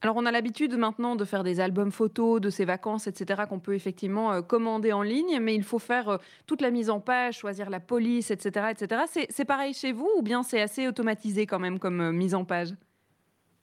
[0.00, 3.60] Alors, on a l'habitude maintenant de faire des albums photos de ses vacances, etc., qu'on
[3.60, 6.16] peut effectivement euh, commander en ligne, mais il faut faire euh,
[6.46, 9.02] toute la mise en page, choisir la police, etc., etc.
[9.28, 12.70] C'est- pareil chez vous ou bien c'est assez automatisé quand même comme mise en page?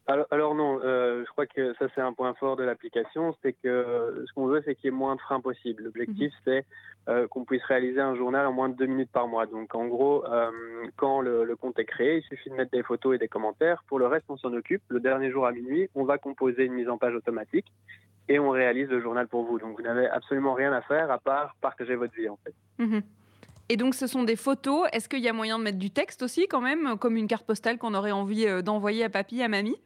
[0.09, 3.53] Alors, alors non, euh, je crois que ça c'est un point fort de l'application, c'est
[3.53, 5.83] que euh, ce qu'on veut c'est qu'il y ait moins de freins possible.
[5.83, 6.65] L'objectif c'est
[7.07, 9.45] euh, qu'on puisse réaliser un journal en moins de deux minutes par mois.
[9.45, 10.49] Donc en gros, euh,
[10.95, 13.83] quand le, le compte est créé, il suffit de mettre des photos et des commentaires.
[13.87, 14.81] Pour le reste, on s'en occupe.
[14.89, 17.67] Le dernier jour à minuit, on va composer une mise en page automatique
[18.29, 19.59] et on réalise le journal pour vous.
[19.59, 22.55] Donc vous n'avez absolument rien à faire à part partager votre vie en fait.
[22.79, 23.03] Mhm.
[23.71, 24.87] Et donc, ce sont des photos.
[24.91, 27.45] Est-ce qu'il y a moyen de mettre du texte aussi, quand même, comme une carte
[27.45, 29.77] postale qu'on aurait envie d'envoyer à papy, à mamie?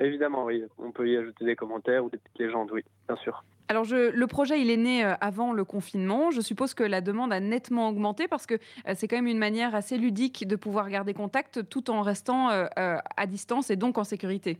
[0.00, 3.44] Évidemment, oui, on peut y ajouter des commentaires ou des petites légendes, oui, bien sûr.
[3.68, 6.30] Alors, je- le projet, il est né euh, avant le confinement.
[6.30, 9.38] Je suppose que la demande a nettement augmenté parce que euh, c'est quand même une
[9.38, 13.98] manière assez ludique de pouvoir garder contact tout en restant euh, à distance et donc
[13.98, 14.58] en sécurité.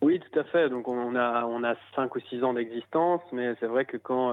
[0.00, 0.68] Oui, tout à fait.
[0.70, 4.32] Donc on a on a cinq ou six ans d'existence, mais c'est vrai que quand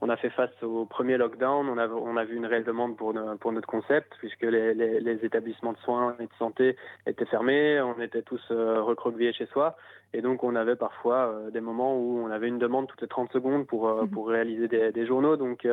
[0.00, 2.96] on a fait face au premier lockdown, on a on a vu une réelle demande
[2.96, 6.76] pour no- pour notre concept puisque les, les, les établissements de soins et de santé
[7.06, 9.76] étaient fermés, on était tous euh, recroquevillés chez soi,
[10.12, 13.08] et donc on avait parfois euh, des moments où on avait une demande toutes les
[13.08, 15.36] 30 secondes pour euh, pour réaliser des, des journaux.
[15.36, 15.66] Donc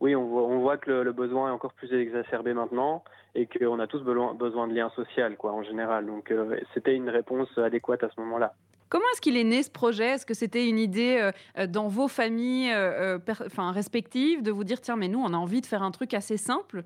[0.00, 3.04] oui, on voit on voit que le, le besoin est encore plus exacerbé maintenant
[3.34, 6.06] et qu'on a tous besoin besoin de liens sociaux quoi en général.
[6.06, 6.32] Donc
[6.72, 8.54] c'était une réponse adéquate à ce moment-là.
[8.88, 10.10] Comment est-ce qu'il est né ce projet?
[10.12, 14.64] Est-ce que c'était une idée euh, euh, dans vos familles euh, enfin, respectives de vous
[14.64, 16.84] dire tiens, mais nous, on a envie de faire un truc assez simple?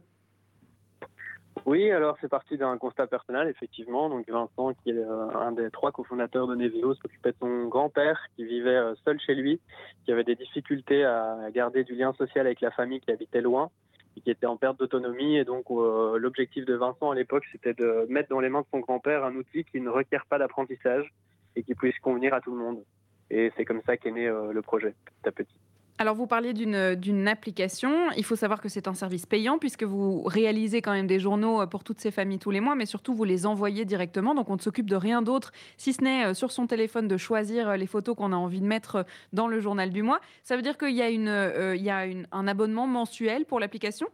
[1.66, 4.08] Oui, alors c'est parti d'un constat personnel, effectivement.
[4.08, 8.46] Donc Vincent, qui est un des trois cofondateurs de Neveo, s'occupait de son grand-père qui
[8.46, 9.60] vivait seul chez lui,
[10.04, 13.70] qui avait des difficultés à garder du lien social avec la famille qui habitait loin
[14.16, 15.36] et qui était en perte d'autonomie.
[15.36, 18.80] Et donc l'objectif de Vincent à l'époque, c'était de mettre dans les mains de son
[18.80, 21.12] grand-père un outil qui ne requiert pas d'apprentissage
[21.56, 22.84] et qui puisse convenir à tout le monde.
[23.30, 25.56] Et c'est comme ça qu'est né euh, le projet, petit à petit.
[26.00, 28.10] Alors, vous parliez d'une d'une application.
[28.16, 31.60] Il faut savoir que c'est un service payant puisque vous réalisez quand même des journaux
[31.60, 34.34] euh, pour toutes ces familles tous les mois, mais surtout vous les envoyez directement.
[34.34, 37.18] Donc, on ne s'occupe de rien d'autre, si ce n'est euh, sur son téléphone de
[37.18, 39.02] choisir euh, les photos qu'on a envie de mettre euh,
[39.34, 40.22] dans le journal du mois.
[40.42, 43.60] Ça veut dire qu'il y a, une, euh, il y a un abonnement mensuel pour
[43.60, 44.08] l'application?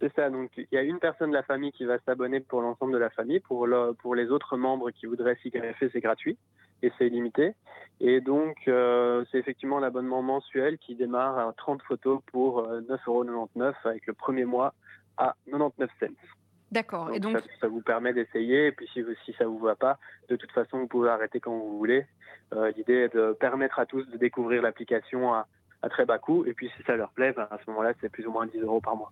[0.00, 2.60] C'est ça, donc il y a une personne de la famille qui va s'abonner pour
[2.60, 3.40] l'ensemble de la famille.
[3.40, 6.36] Pour, le- pour les autres membres qui voudraient s'y greffer, c'est gratuit
[6.82, 7.54] et c'est illimité.
[8.00, 13.72] Et donc, euh, c'est effectivement l'abonnement mensuel qui démarre à 30 photos pour euh, 9,99€
[13.84, 14.74] avec le premier mois
[15.16, 16.06] à 99 cents.
[16.70, 17.10] D'accord.
[17.14, 18.66] Et Donc, donc, ça, ça vous permet d'essayer.
[18.66, 19.98] Et puis, si, si ça vous va pas,
[20.28, 22.04] de toute façon, vous pouvez arrêter quand vous voulez.
[22.52, 25.46] Euh, L'idée est de permettre à tous de découvrir l'application à,
[25.80, 26.44] à très bas coût.
[26.44, 28.58] Et puis, si ça leur plaît, ben, à ce moment-là, c'est plus ou moins 10
[28.60, 29.10] euros par mois.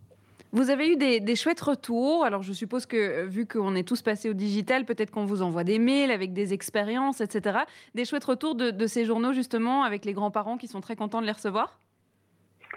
[0.55, 2.25] Vous avez eu des, chouettes retours.
[2.25, 5.43] Alors, je suppose que, euh, vu qu'on est tous passés au digital, peut-être qu'on vous
[5.43, 7.59] envoie des mails avec des expériences, etc.
[7.97, 11.27] Des chouettes retours de, ces journaux, justement, avec les grands-parents qui sont très contents de
[11.27, 11.77] les recevoir?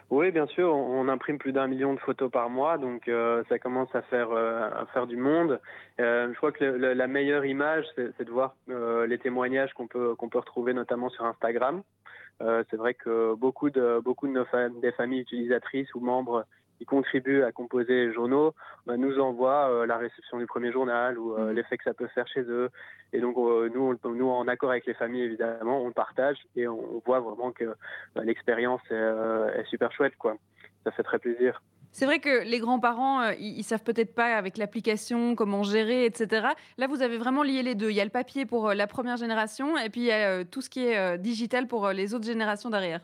[0.09, 3.59] Oui, bien sûr, on, imprime plus d'un million de photos par mois, donc euh, ça
[3.59, 5.59] commence à faire, euh, du monde.
[5.99, 11.09] Je crois que la meilleure image, c'est de voir les témoignages qu'on peut, retrouver notamment
[11.09, 11.83] sur Instagram.
[12.39, 16.45] C'est vrai que beaucoup de, nos des familles utilisatrices ou membres
[16.77, 18.53] qui contribuent à composer les journaux
[18.85, 22.07] bah, nous envoient euh, la réception du premier journal ou euh, l'effet que ça peut
[22.07, 22.69] faire chez eux.
[23.13, 26.37] Et donc, euh, nous, on- nous, en accord avec les familles, évidemment, on le partage
[26.55, 27.65] et on, on voit vraiment que
[28.15, 28.93] bah, l'expérience est,
[29.59, 30.13] est super chouette.
[30.17, 30.37] Quoi.
[30.83, 31.61] Ça fait très plaisir.
[31.93, 36.47] C'est vrai que les grands-parents, ils, ils savent peut-être pas avec l'application comment gérer, etc.
[36.77, 37.89] Là, vous avez vraiment lié les deux.
[37.89, 40.61] Il y a le papier pour la première génération et puis il y a tout
[40.61, 42.99] ce qui est digital pour les autres générations derrière.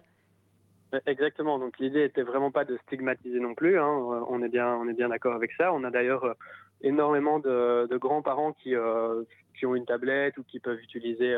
[1.05, 1.59] Exactement.
[1.59, 3.79] Donc l'idée était vraiment pas de stigmatiser non plus.
[3.79, 3.87] hein.
[3.87, 5.73] Euh, On est bien, on est bien d'accord avec ça.
[5.73, 6.33] On a d'ailleurs euh,
[6.81, 9.23] énormément de, grands-parents qui, euh,
[9.57, 11.35] qui ont une tablette ou qui peuvent utiliser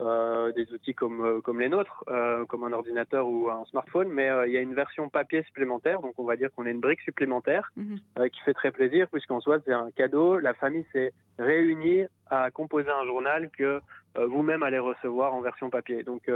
[0.00, 4.08] euh, des outils comme, euh, comme les nôtres, euh, comme un ordinateur ou un smartphone.
[4.08, 6.00] Mais euh, il y a une version papier supplémentaire.
[6.00, 7.72] Donc on va dire qu'on a une brique supplémentaire
[8.18, 10.38] euh, qui fait très plaisir puisqu'en soi c'est un cadeau.
[10.38, 13.80] La famille s'est réunie à composer un journal que
[14.14, 16.02] vous-même allez recevoir en version papier.
[16.02, 16.30] Donc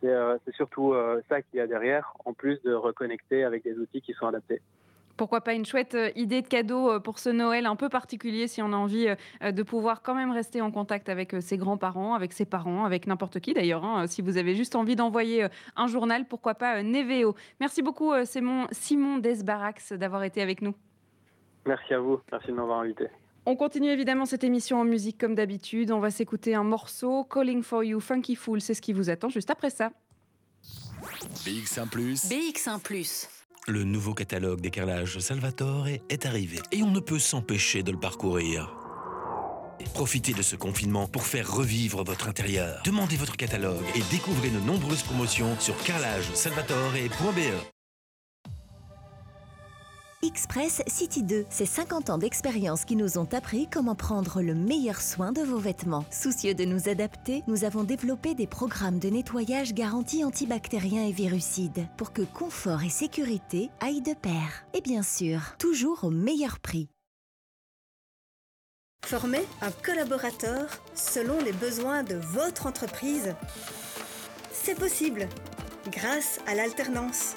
[0.00, 0.94] c'est surtout
[1.28, 4.60] ça qu'il y a derrière, en plus de reconnecter avec des outils qui sont adaptés.
[5.16, 8.48] Pourquoi pas une chouette euh, idée de cadeau euh, pour ce Noël un peu particulier
[8.48, 9.08] si on a envie
[9.42, 13.06] euh, de pouvoir quand même rester en contact avec ses grands-parents, avec ses parents, avec
[13.06, 13.84] n'importe qui d'ailleurs.
[13.84, 14.06] hein.
[14.06, 17.34] Si vous avez juste envie d'envoyer un journal, pourquoi pas Neveo.
[17.60, 20.74] Merci beaucoup Simon, Simon Desbarax d'avoir été avec nous.
[21.64, 23.06] Merci à vous, merci de m'avoir invité.
[23.46, 25.92] On continue évidemment cette émission en musique comme d'habitude.
[25.92, 29.28] On va s'écouter un morceau, Calling for You, Funky Fool, c'est ce qui vous attend
[29.28, 29.90] juste après ça.
[31.44, 31.88] BX1⁇
[32.28, 32.80] BX1⁇
[33.68, 37.98] Le nouveau catalogue des carrelages Salvatore est arrivé et on ne peut s'empêcher de le
[37.98, 38.72] parcourir.
[39.92, 42.80] Profitez de ce confinement pour faire revivre votre intérieur.
[42.84, 47.75] Demandez votre catalogue et découvrez nos nombreuses promotions sur carrelagesalvatore.be.
[50.26, 55.00] Express City 2, c'est 50 ans d'expérience qui nous ont appris comment prendre le meilleur
[55.00, 56.04] soin de vos vêtements.
[56.10, 61.86] Soucieux de nous adapter, nous avons développé des programmes de nettoyage garantis antibactériens et virucides
[61.96, 64.66] pour que confort et sécurité aillent de pair.
[64.74, 66.88] Et bien sûr, toujours au meilleur prix.
[69.04, 70.66] Former un collaborateur
[70.96, 73.36] selon les besoins de votre entreprise.
[74.50, 75.28] C'est possible
[75.92, 77.36] grâce à l'alternance.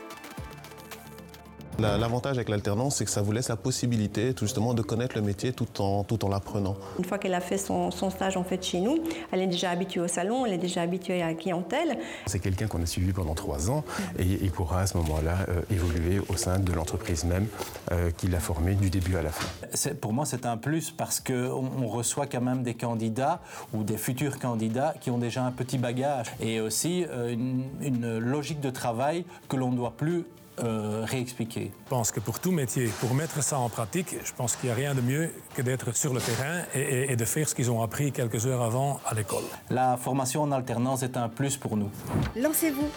[1.80, 5.15] La- L'avantage avec l'alternance, c'est que ça vous laisse la possibilité tout justement de connaître
[5.15, 6.76] le métier tout en, tout en l'apprenant.
[6.97, 8.99] Une fois qu'elle a fait son, son stage en fait chez nous,
[9.31, 11.97] elle est déjà habituée au salon, elle est déjà habituée à la clientèle.
[12.26, 13.84] C'est quelqu'un qu'on a suivi pendant trois ans
[14.18, 17.47] et il pourra à ce moment-là euh, évoluer au sein de l'entreprise même
[17.91, 19.47] euh, qui l'a formé du début à la fin.
[19.73, 23.39] C'est- Pour moi, c'est un plus parce qu'on on reçoit quand même des candidats
[23.73, 28.18] ou des futurs candidats qui ont déjà un petit bagage et aussi euh, une, une
[28.18, 30.26] logique de travail que l'on ne doit plus
[30.64, 31.72] euh, réexpliquer.
[31.86, 34.72] Je pense que pour tout métier, pour mettre ça en pratique, je pense qu'il n'y
[34.73, 37.56] a rien de mieux que d'être sur le terrain et, et- et de faire ce
[37.56, 39.44] qu'ils ont appris quelques heures avant à l'école.
[39.69, 41.90] La formation en alternance est un plus pour nous.
[42.36, 42.88] Lancez-vous,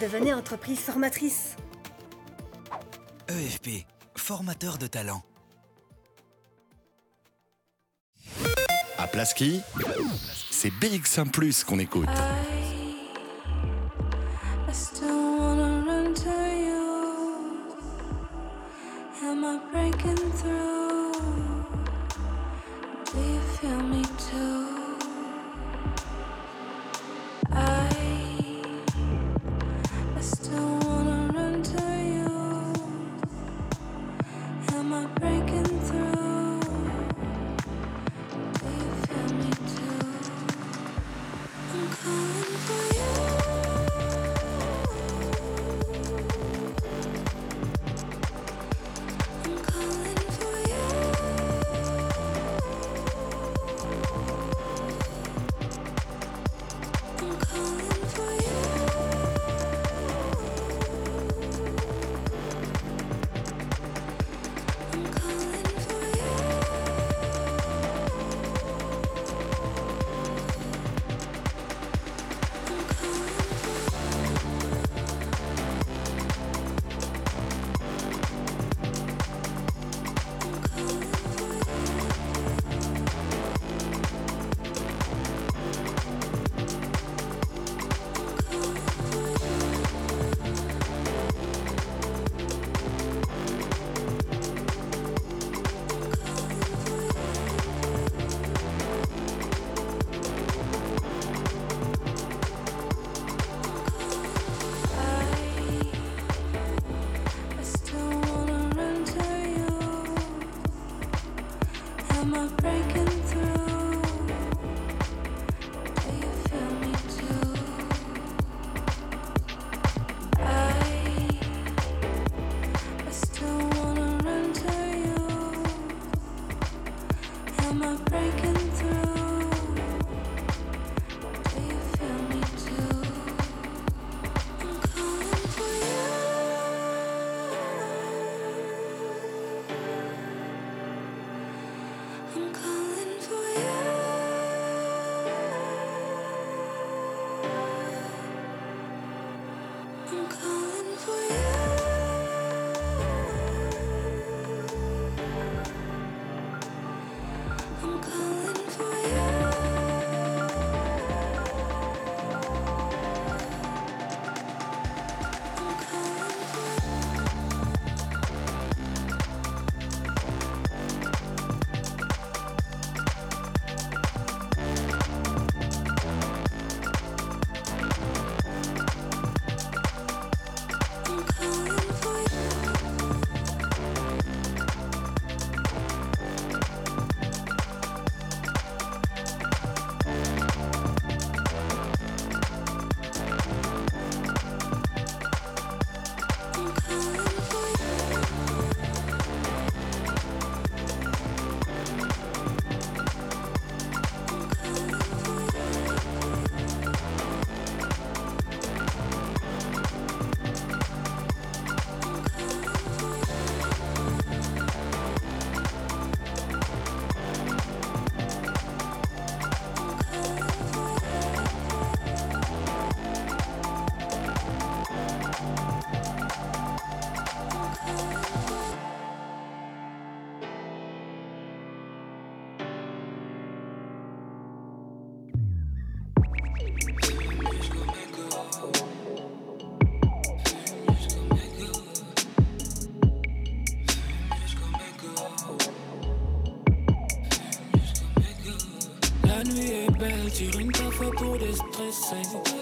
[0.00, 1.56] devenez entreprise formatrice.
[3.28, 3.86] EFP,
[4.16, 5.22] formateur de talent.
[8.98, 9.60] À Plaski,
[10.50, 11.30] c'est BX1⁇
[11.64, 12.08] qu'on écoute.
[12.08, 12.79] I
[19.42, 21.12] Am I breaking through?
[23.10, 24.59] Do you feel me too?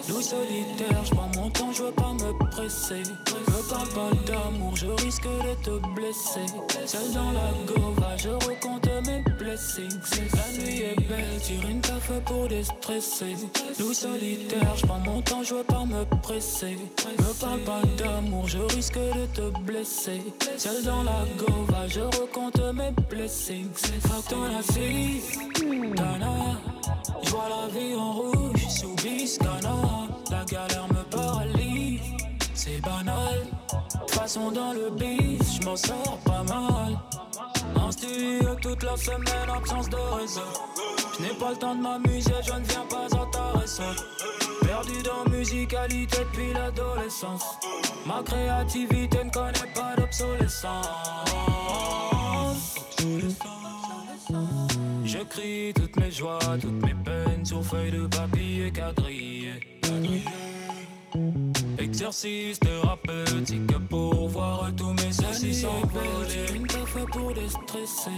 [0.09, 3.03] Loup solitaire, je prends mon temps, je veux pas me presser.
[3.03, 6.47] Me parle pas d'amour, je risque de te blesser.
[6.85, 9.99] Seul dans la gova, je recompte mes blessings.
[10.35, 13.37] La nuit est belle, tire une café pour déstresser.
[13.79, 16.77] Loup solitaire, je prends mon temps, je veux pas me presser.
[17.19, 20.23] Me parle pas d'amour, je risque de te blesser.
[20.59, 23.73] Seul dans la gova, je recompte mes blessings.
[24.03, 24.33] Fuck
[35.79, 36.99] sors pas mal.
[37.77, 40.41] En studio toute la semaine, absence de réseau.
[41.17, 43.95] Je n'ai pas le temps de m'amuser, je ne viens pas intéressant.
[44.63, 47.45] Perdu dans musicalité depuis l'adolescence.
[48.07, 50.89] Ma créativité ne connaît pas d'obsolescence.
[55.05, 59.53] J'écris toutes mes joies, toutes mes peines sur feuilles de papier quadrillé.
[61.79, 66.55] Exercice thérapeutique pour voir tous mes soucis s'envoler.
[66.55, 68.11] Une café pour déstresser.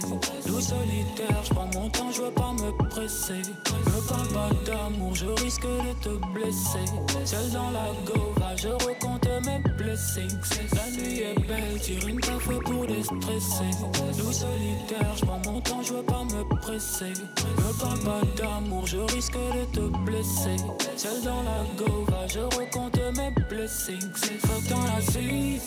[0.47, 3.43] Loup solitaire, je prends mon temps, je veux pas me presser.
[3.87, 6.85] Me parle pas d'amour, je risque de te blesser.
[7.25, 10.39] Seul dans la gova, je recompte mes blessings.
[10.75, 13.71] La nuit est belle, tire une café pour déstresser.
[14.19, 17.13] Loup solitaire, je prends mon temps, je veux pas me presser.
[17.13, 20.57] Me parle pas d'amour, je risque de te blesser.
[20.97, 24.41] Seul dans la gova, je recompte mes blessings.
[24.41, 25.60] Fuck dans la city,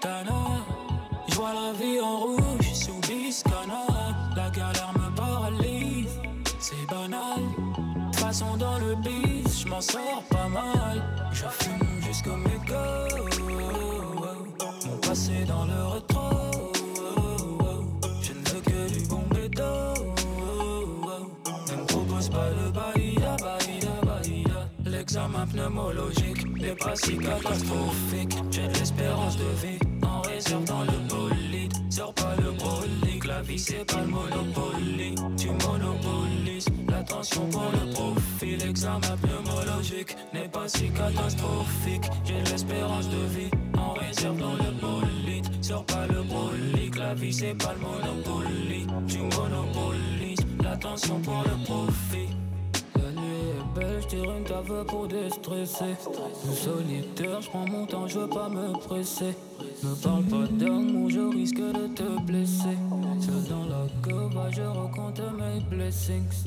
[0.00, 0.64] Tana.
[1.28, 3.84] Je vois la vie en rouge sous Biscana.
[4.34, 6.18] La galère me paralyse,
[6.58, 7.42] c'est banal.
[8.12, 11.02] De façon, dans le bis, je m'en sors pas mal.
[11.32, 13.08] Je fume jusqu'au méga.
[14.86, 16.30] Mon passé dans le rétro.
[18.22, 19.94] Je ne veux que du bon bédo.
[21.68, 24.68] Ne me propose pas le baïda, baïda, baïda.
[24.84, 26.35] L'examen pneumologique
[26.66, 28.34] n'est pas si catastrophique.
[28.50, 31.72] J'ai de l'espérance de vie en réserve dans le bolide.
[31.90, 35.14] Sors pas le brolique, la vie c'est pas le monopoly.
[35.36, 38.56] Tu monopolises l'attention pour le profit.
[38.56, 42.10] L'examen pneumologique n'est pas si catastrophique.
[42.24, 45.46] J'ai de l'espérance de vie en réserve dans le bolide.
[45.62, 48.86] Sors pas le brolique, la vie c'est pas le monopoly.
[49.06, 52.45] Tu monopolises l'attention pour le profit.
[53.78, 55.94] Je tire une cave pour déstresser.
[56.54, 59.34] Solitaire, je prends mon temps, je veux pas me presser.
[59.82, 62.78] Me parle pas d'amour, je risque de te blesser.
[63.20, 66.46] Seul dans la cova, je recompte mes blessings.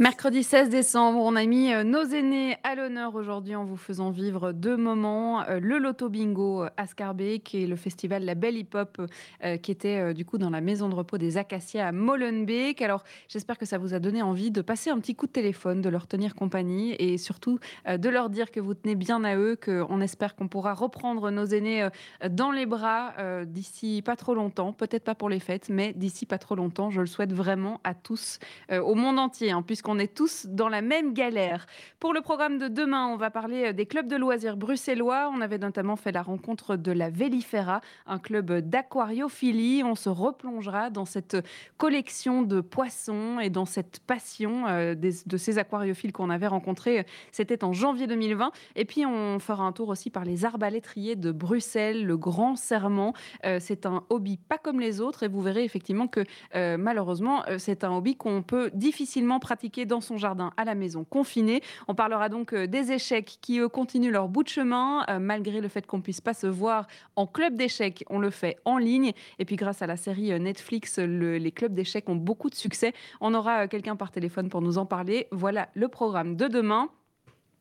[0.00, 4.10] Mercredi 16 décembre, on a mis euh, nos aînés à l'honneur aujourd'hui en vous faisant
[4.10, 5.42] vivre deux moments.
[5.42, 9.00] Euh, Le Loto Bingo à Scarbeck et le festival La Belle Hip Hop
[9.44, 12.82] euh, qui était euh, du coup dans la maison de repos des Acacias à Molenbeek.
[12.82, 15.80] Alors j'espère que ça vous a donné envie de passer un petit coup de téléphone,
[15.80, 19.36] de leur tenir compagnie et surtout euh, de leur dire que vous tenez bien à
[19.36, 24.16] eux, qu'on espère qu'on pourra reprendre nos aînés euh, dans les bras euh, d'ici pas
[24.16, 24.72] trop longtemps.
[24.72, 26.90] Peut-être pas pour les fêtes, mais d'ici pas trop longtemps.
[26.90, 28.38] Je le souhaite vraiment à tous,
[28.70, 31.66] euh, au monde entier, hein, puisqu'on est tous dans la même galère.
[32.00, 35.30] Pour le programme de demain, on va parler euh, des clubs de loisirs bruxellois.
[35.34, 39.82] On avait notamment fait la rencontre de la Vélifera, un club d'aquariophilie.
[39.84, 41.36] On se replongera dans cette
[41.76, 47.04] collection de poissons et dans cette passion euh, de ces aquariophiles qu'on avait rencontrés.
[47.30, 48.52] C'était en janvier 2020.
[48.76, 53.12] Et puis, on fera un tour aussi par les arbalétriers de Bruxelles, le Grand Serment.
[53.44, 56.24] Euh, c'est un hobby pas comme les autres et vous verrez effectivement que
[56.54, 60.74] euh, malheureusement, euh, c'est un hobby qu'on peut difficilement pratiquer dans son jardin à la
[60.74, 61.60] maison confiné.
[61.88, 65.60] On parlera donc euh, des échecs qui eux, continuent leur bout de chemin euh, malgré
[65.60, 66.86] le fait qu'on puisse pas se voir
[67.16, 68.04] en club d'échecs.
[68.08, 71.52] On le fait en ligne et puis grâce à la série euh, Netflix, le- les
[71.52, 72.92] clubs d'échecs ont beaucoup de succès.
[73.20, 75.26] On aura quelqu'un par téléphone pour nous en parler.
[75.32, 76.88] Voilà le programme de demain.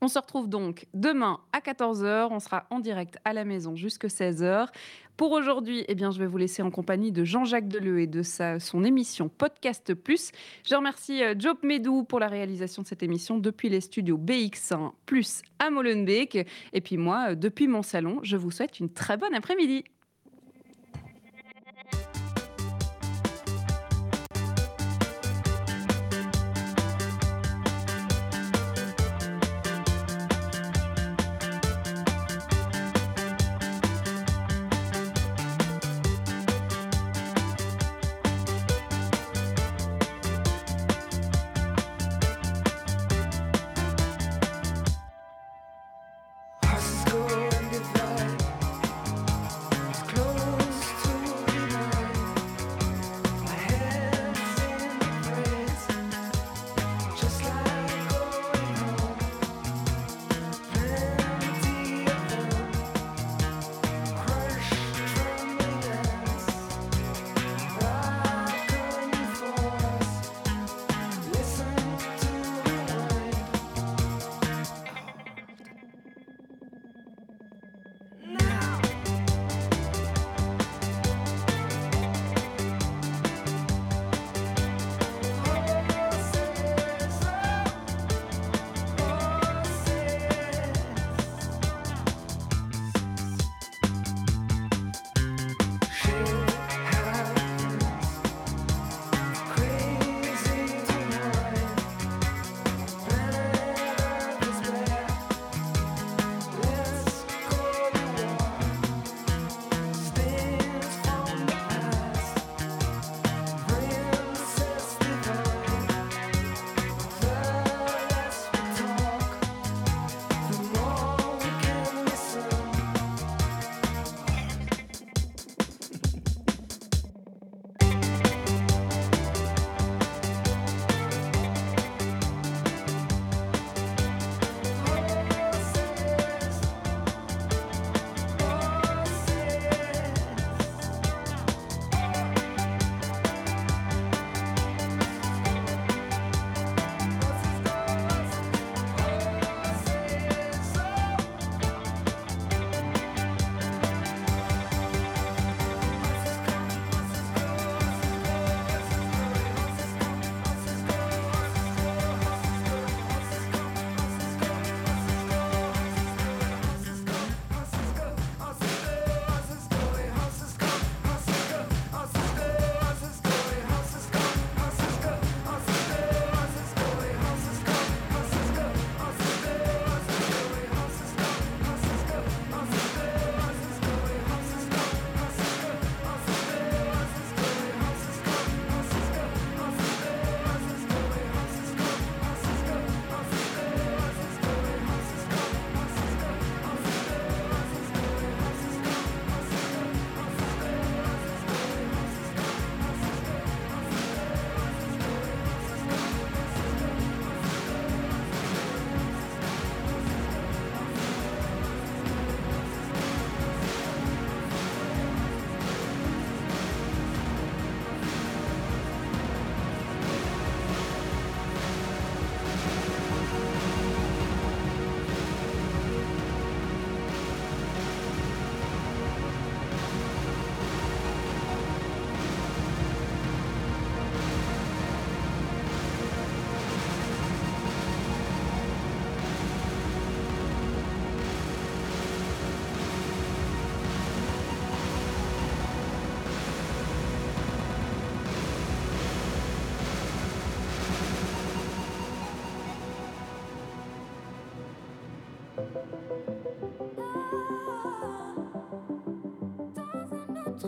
[0.03, 2.27] On se retrouve donc demain à 14h.
[2.29, 4.67] On sera en direct à la maison jusqu'à 16h.
[5.15, 8.21] Pour aujourd'hui, eh bien, je vais vous laisser en compagnie de Jean-Jacques Deleu et de
[8.21, 10.33] sa, son émission Podcast Plus.
[10.67, 14.91] Je remercie euh, Job Medou pour la réalisation de cette émission depuis les studios BX1
[15.05, 16.47] Plus à Molenbeek.
[16.73, 19.85] Et puis moi, euh, depuis mon salon, je vous souhaite une très bonne après-midi.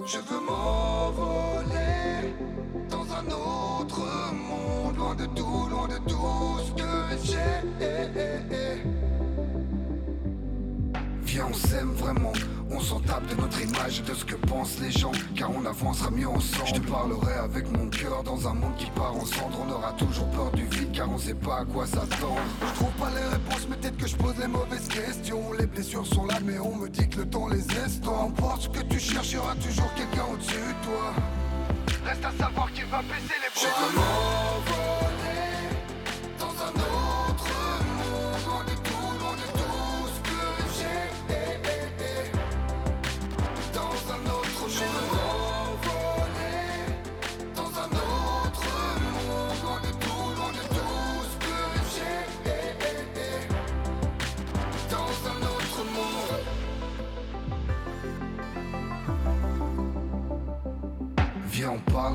[0.07, 2.35] Je veux m'envoler
[2.91, 4.01] dans un autre
[4.33, 7.65] monde, loin de tout, loin de tout ce que j'ai.
[11.23, 12.33] Viens, on s'aime vraiment.
[12.75, 15.13] On s'en tape de notre image et de ce que pensent les gens.
[15.33, 16.67] Car on avancera mieux ensemble.
[16.67, 19.65] Je te parlerai avec mon cœur dans un monde qui part en cendres.
[19.65, 22.41] On aura toujours peur du vide car on sait pas à quoi s'attendre.
[22.67, 25.53] Je trouve pas les réponses, mais peut-être que je pose les mauvaises questions.
[25.57, 28.41] Les blessures sont là, mais on me dit que le temps les estompe.
[28.41, 31.13] Emporte ce que tu cherches, y aura toujours quelqu'un au-dessus de toi.
[32.05, 34.44] Reste à savoir qui va baisser les bras.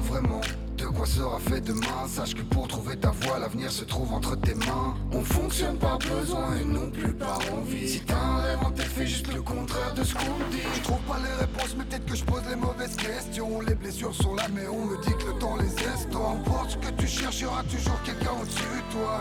[0.01, 0.41] Vraiment
[0.77, 2.09] de quoi sera fait demain?
[2.09, 4.97] Sache que pour trouver ta voie, l'avenir se trouve entre tes mains.
[5.13, 7.89] On fonctionne par besoin et non plus par envie.
[7.89, 10.63] Si t'as un rêve en fais juste le contraire de ce qu'on dit.
[10.75, 13.61] Je trouve pas les réponses, mais peut-être que je pose les mauvaises questions.
[13.61, 16.49] Les blessures sont là, mais on me dit que le temps les estompe.
[16.49, 19.21] Emporte ce que tu cherches, toujours quelqu'un au-dessus de toi.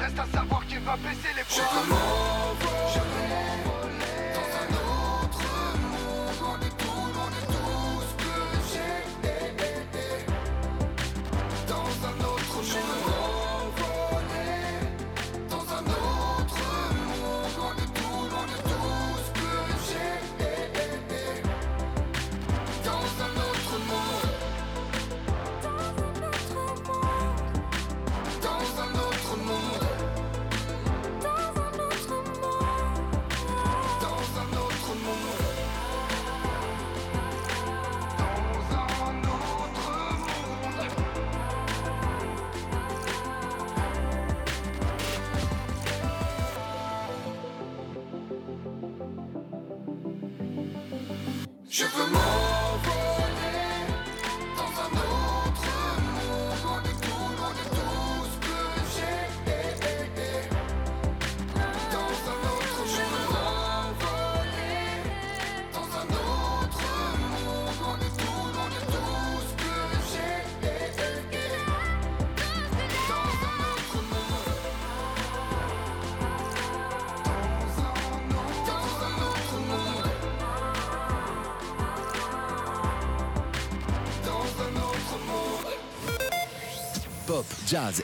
[0.00, 3.25] Reste à savoir qui va baisser les bras.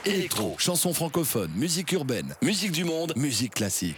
[0.05, 3.97] Électro, chansons francophones, musique urbaine, musique du monde, musique classique.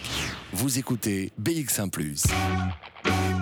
[0.53, 1.89] Vous écoutez BX1⁇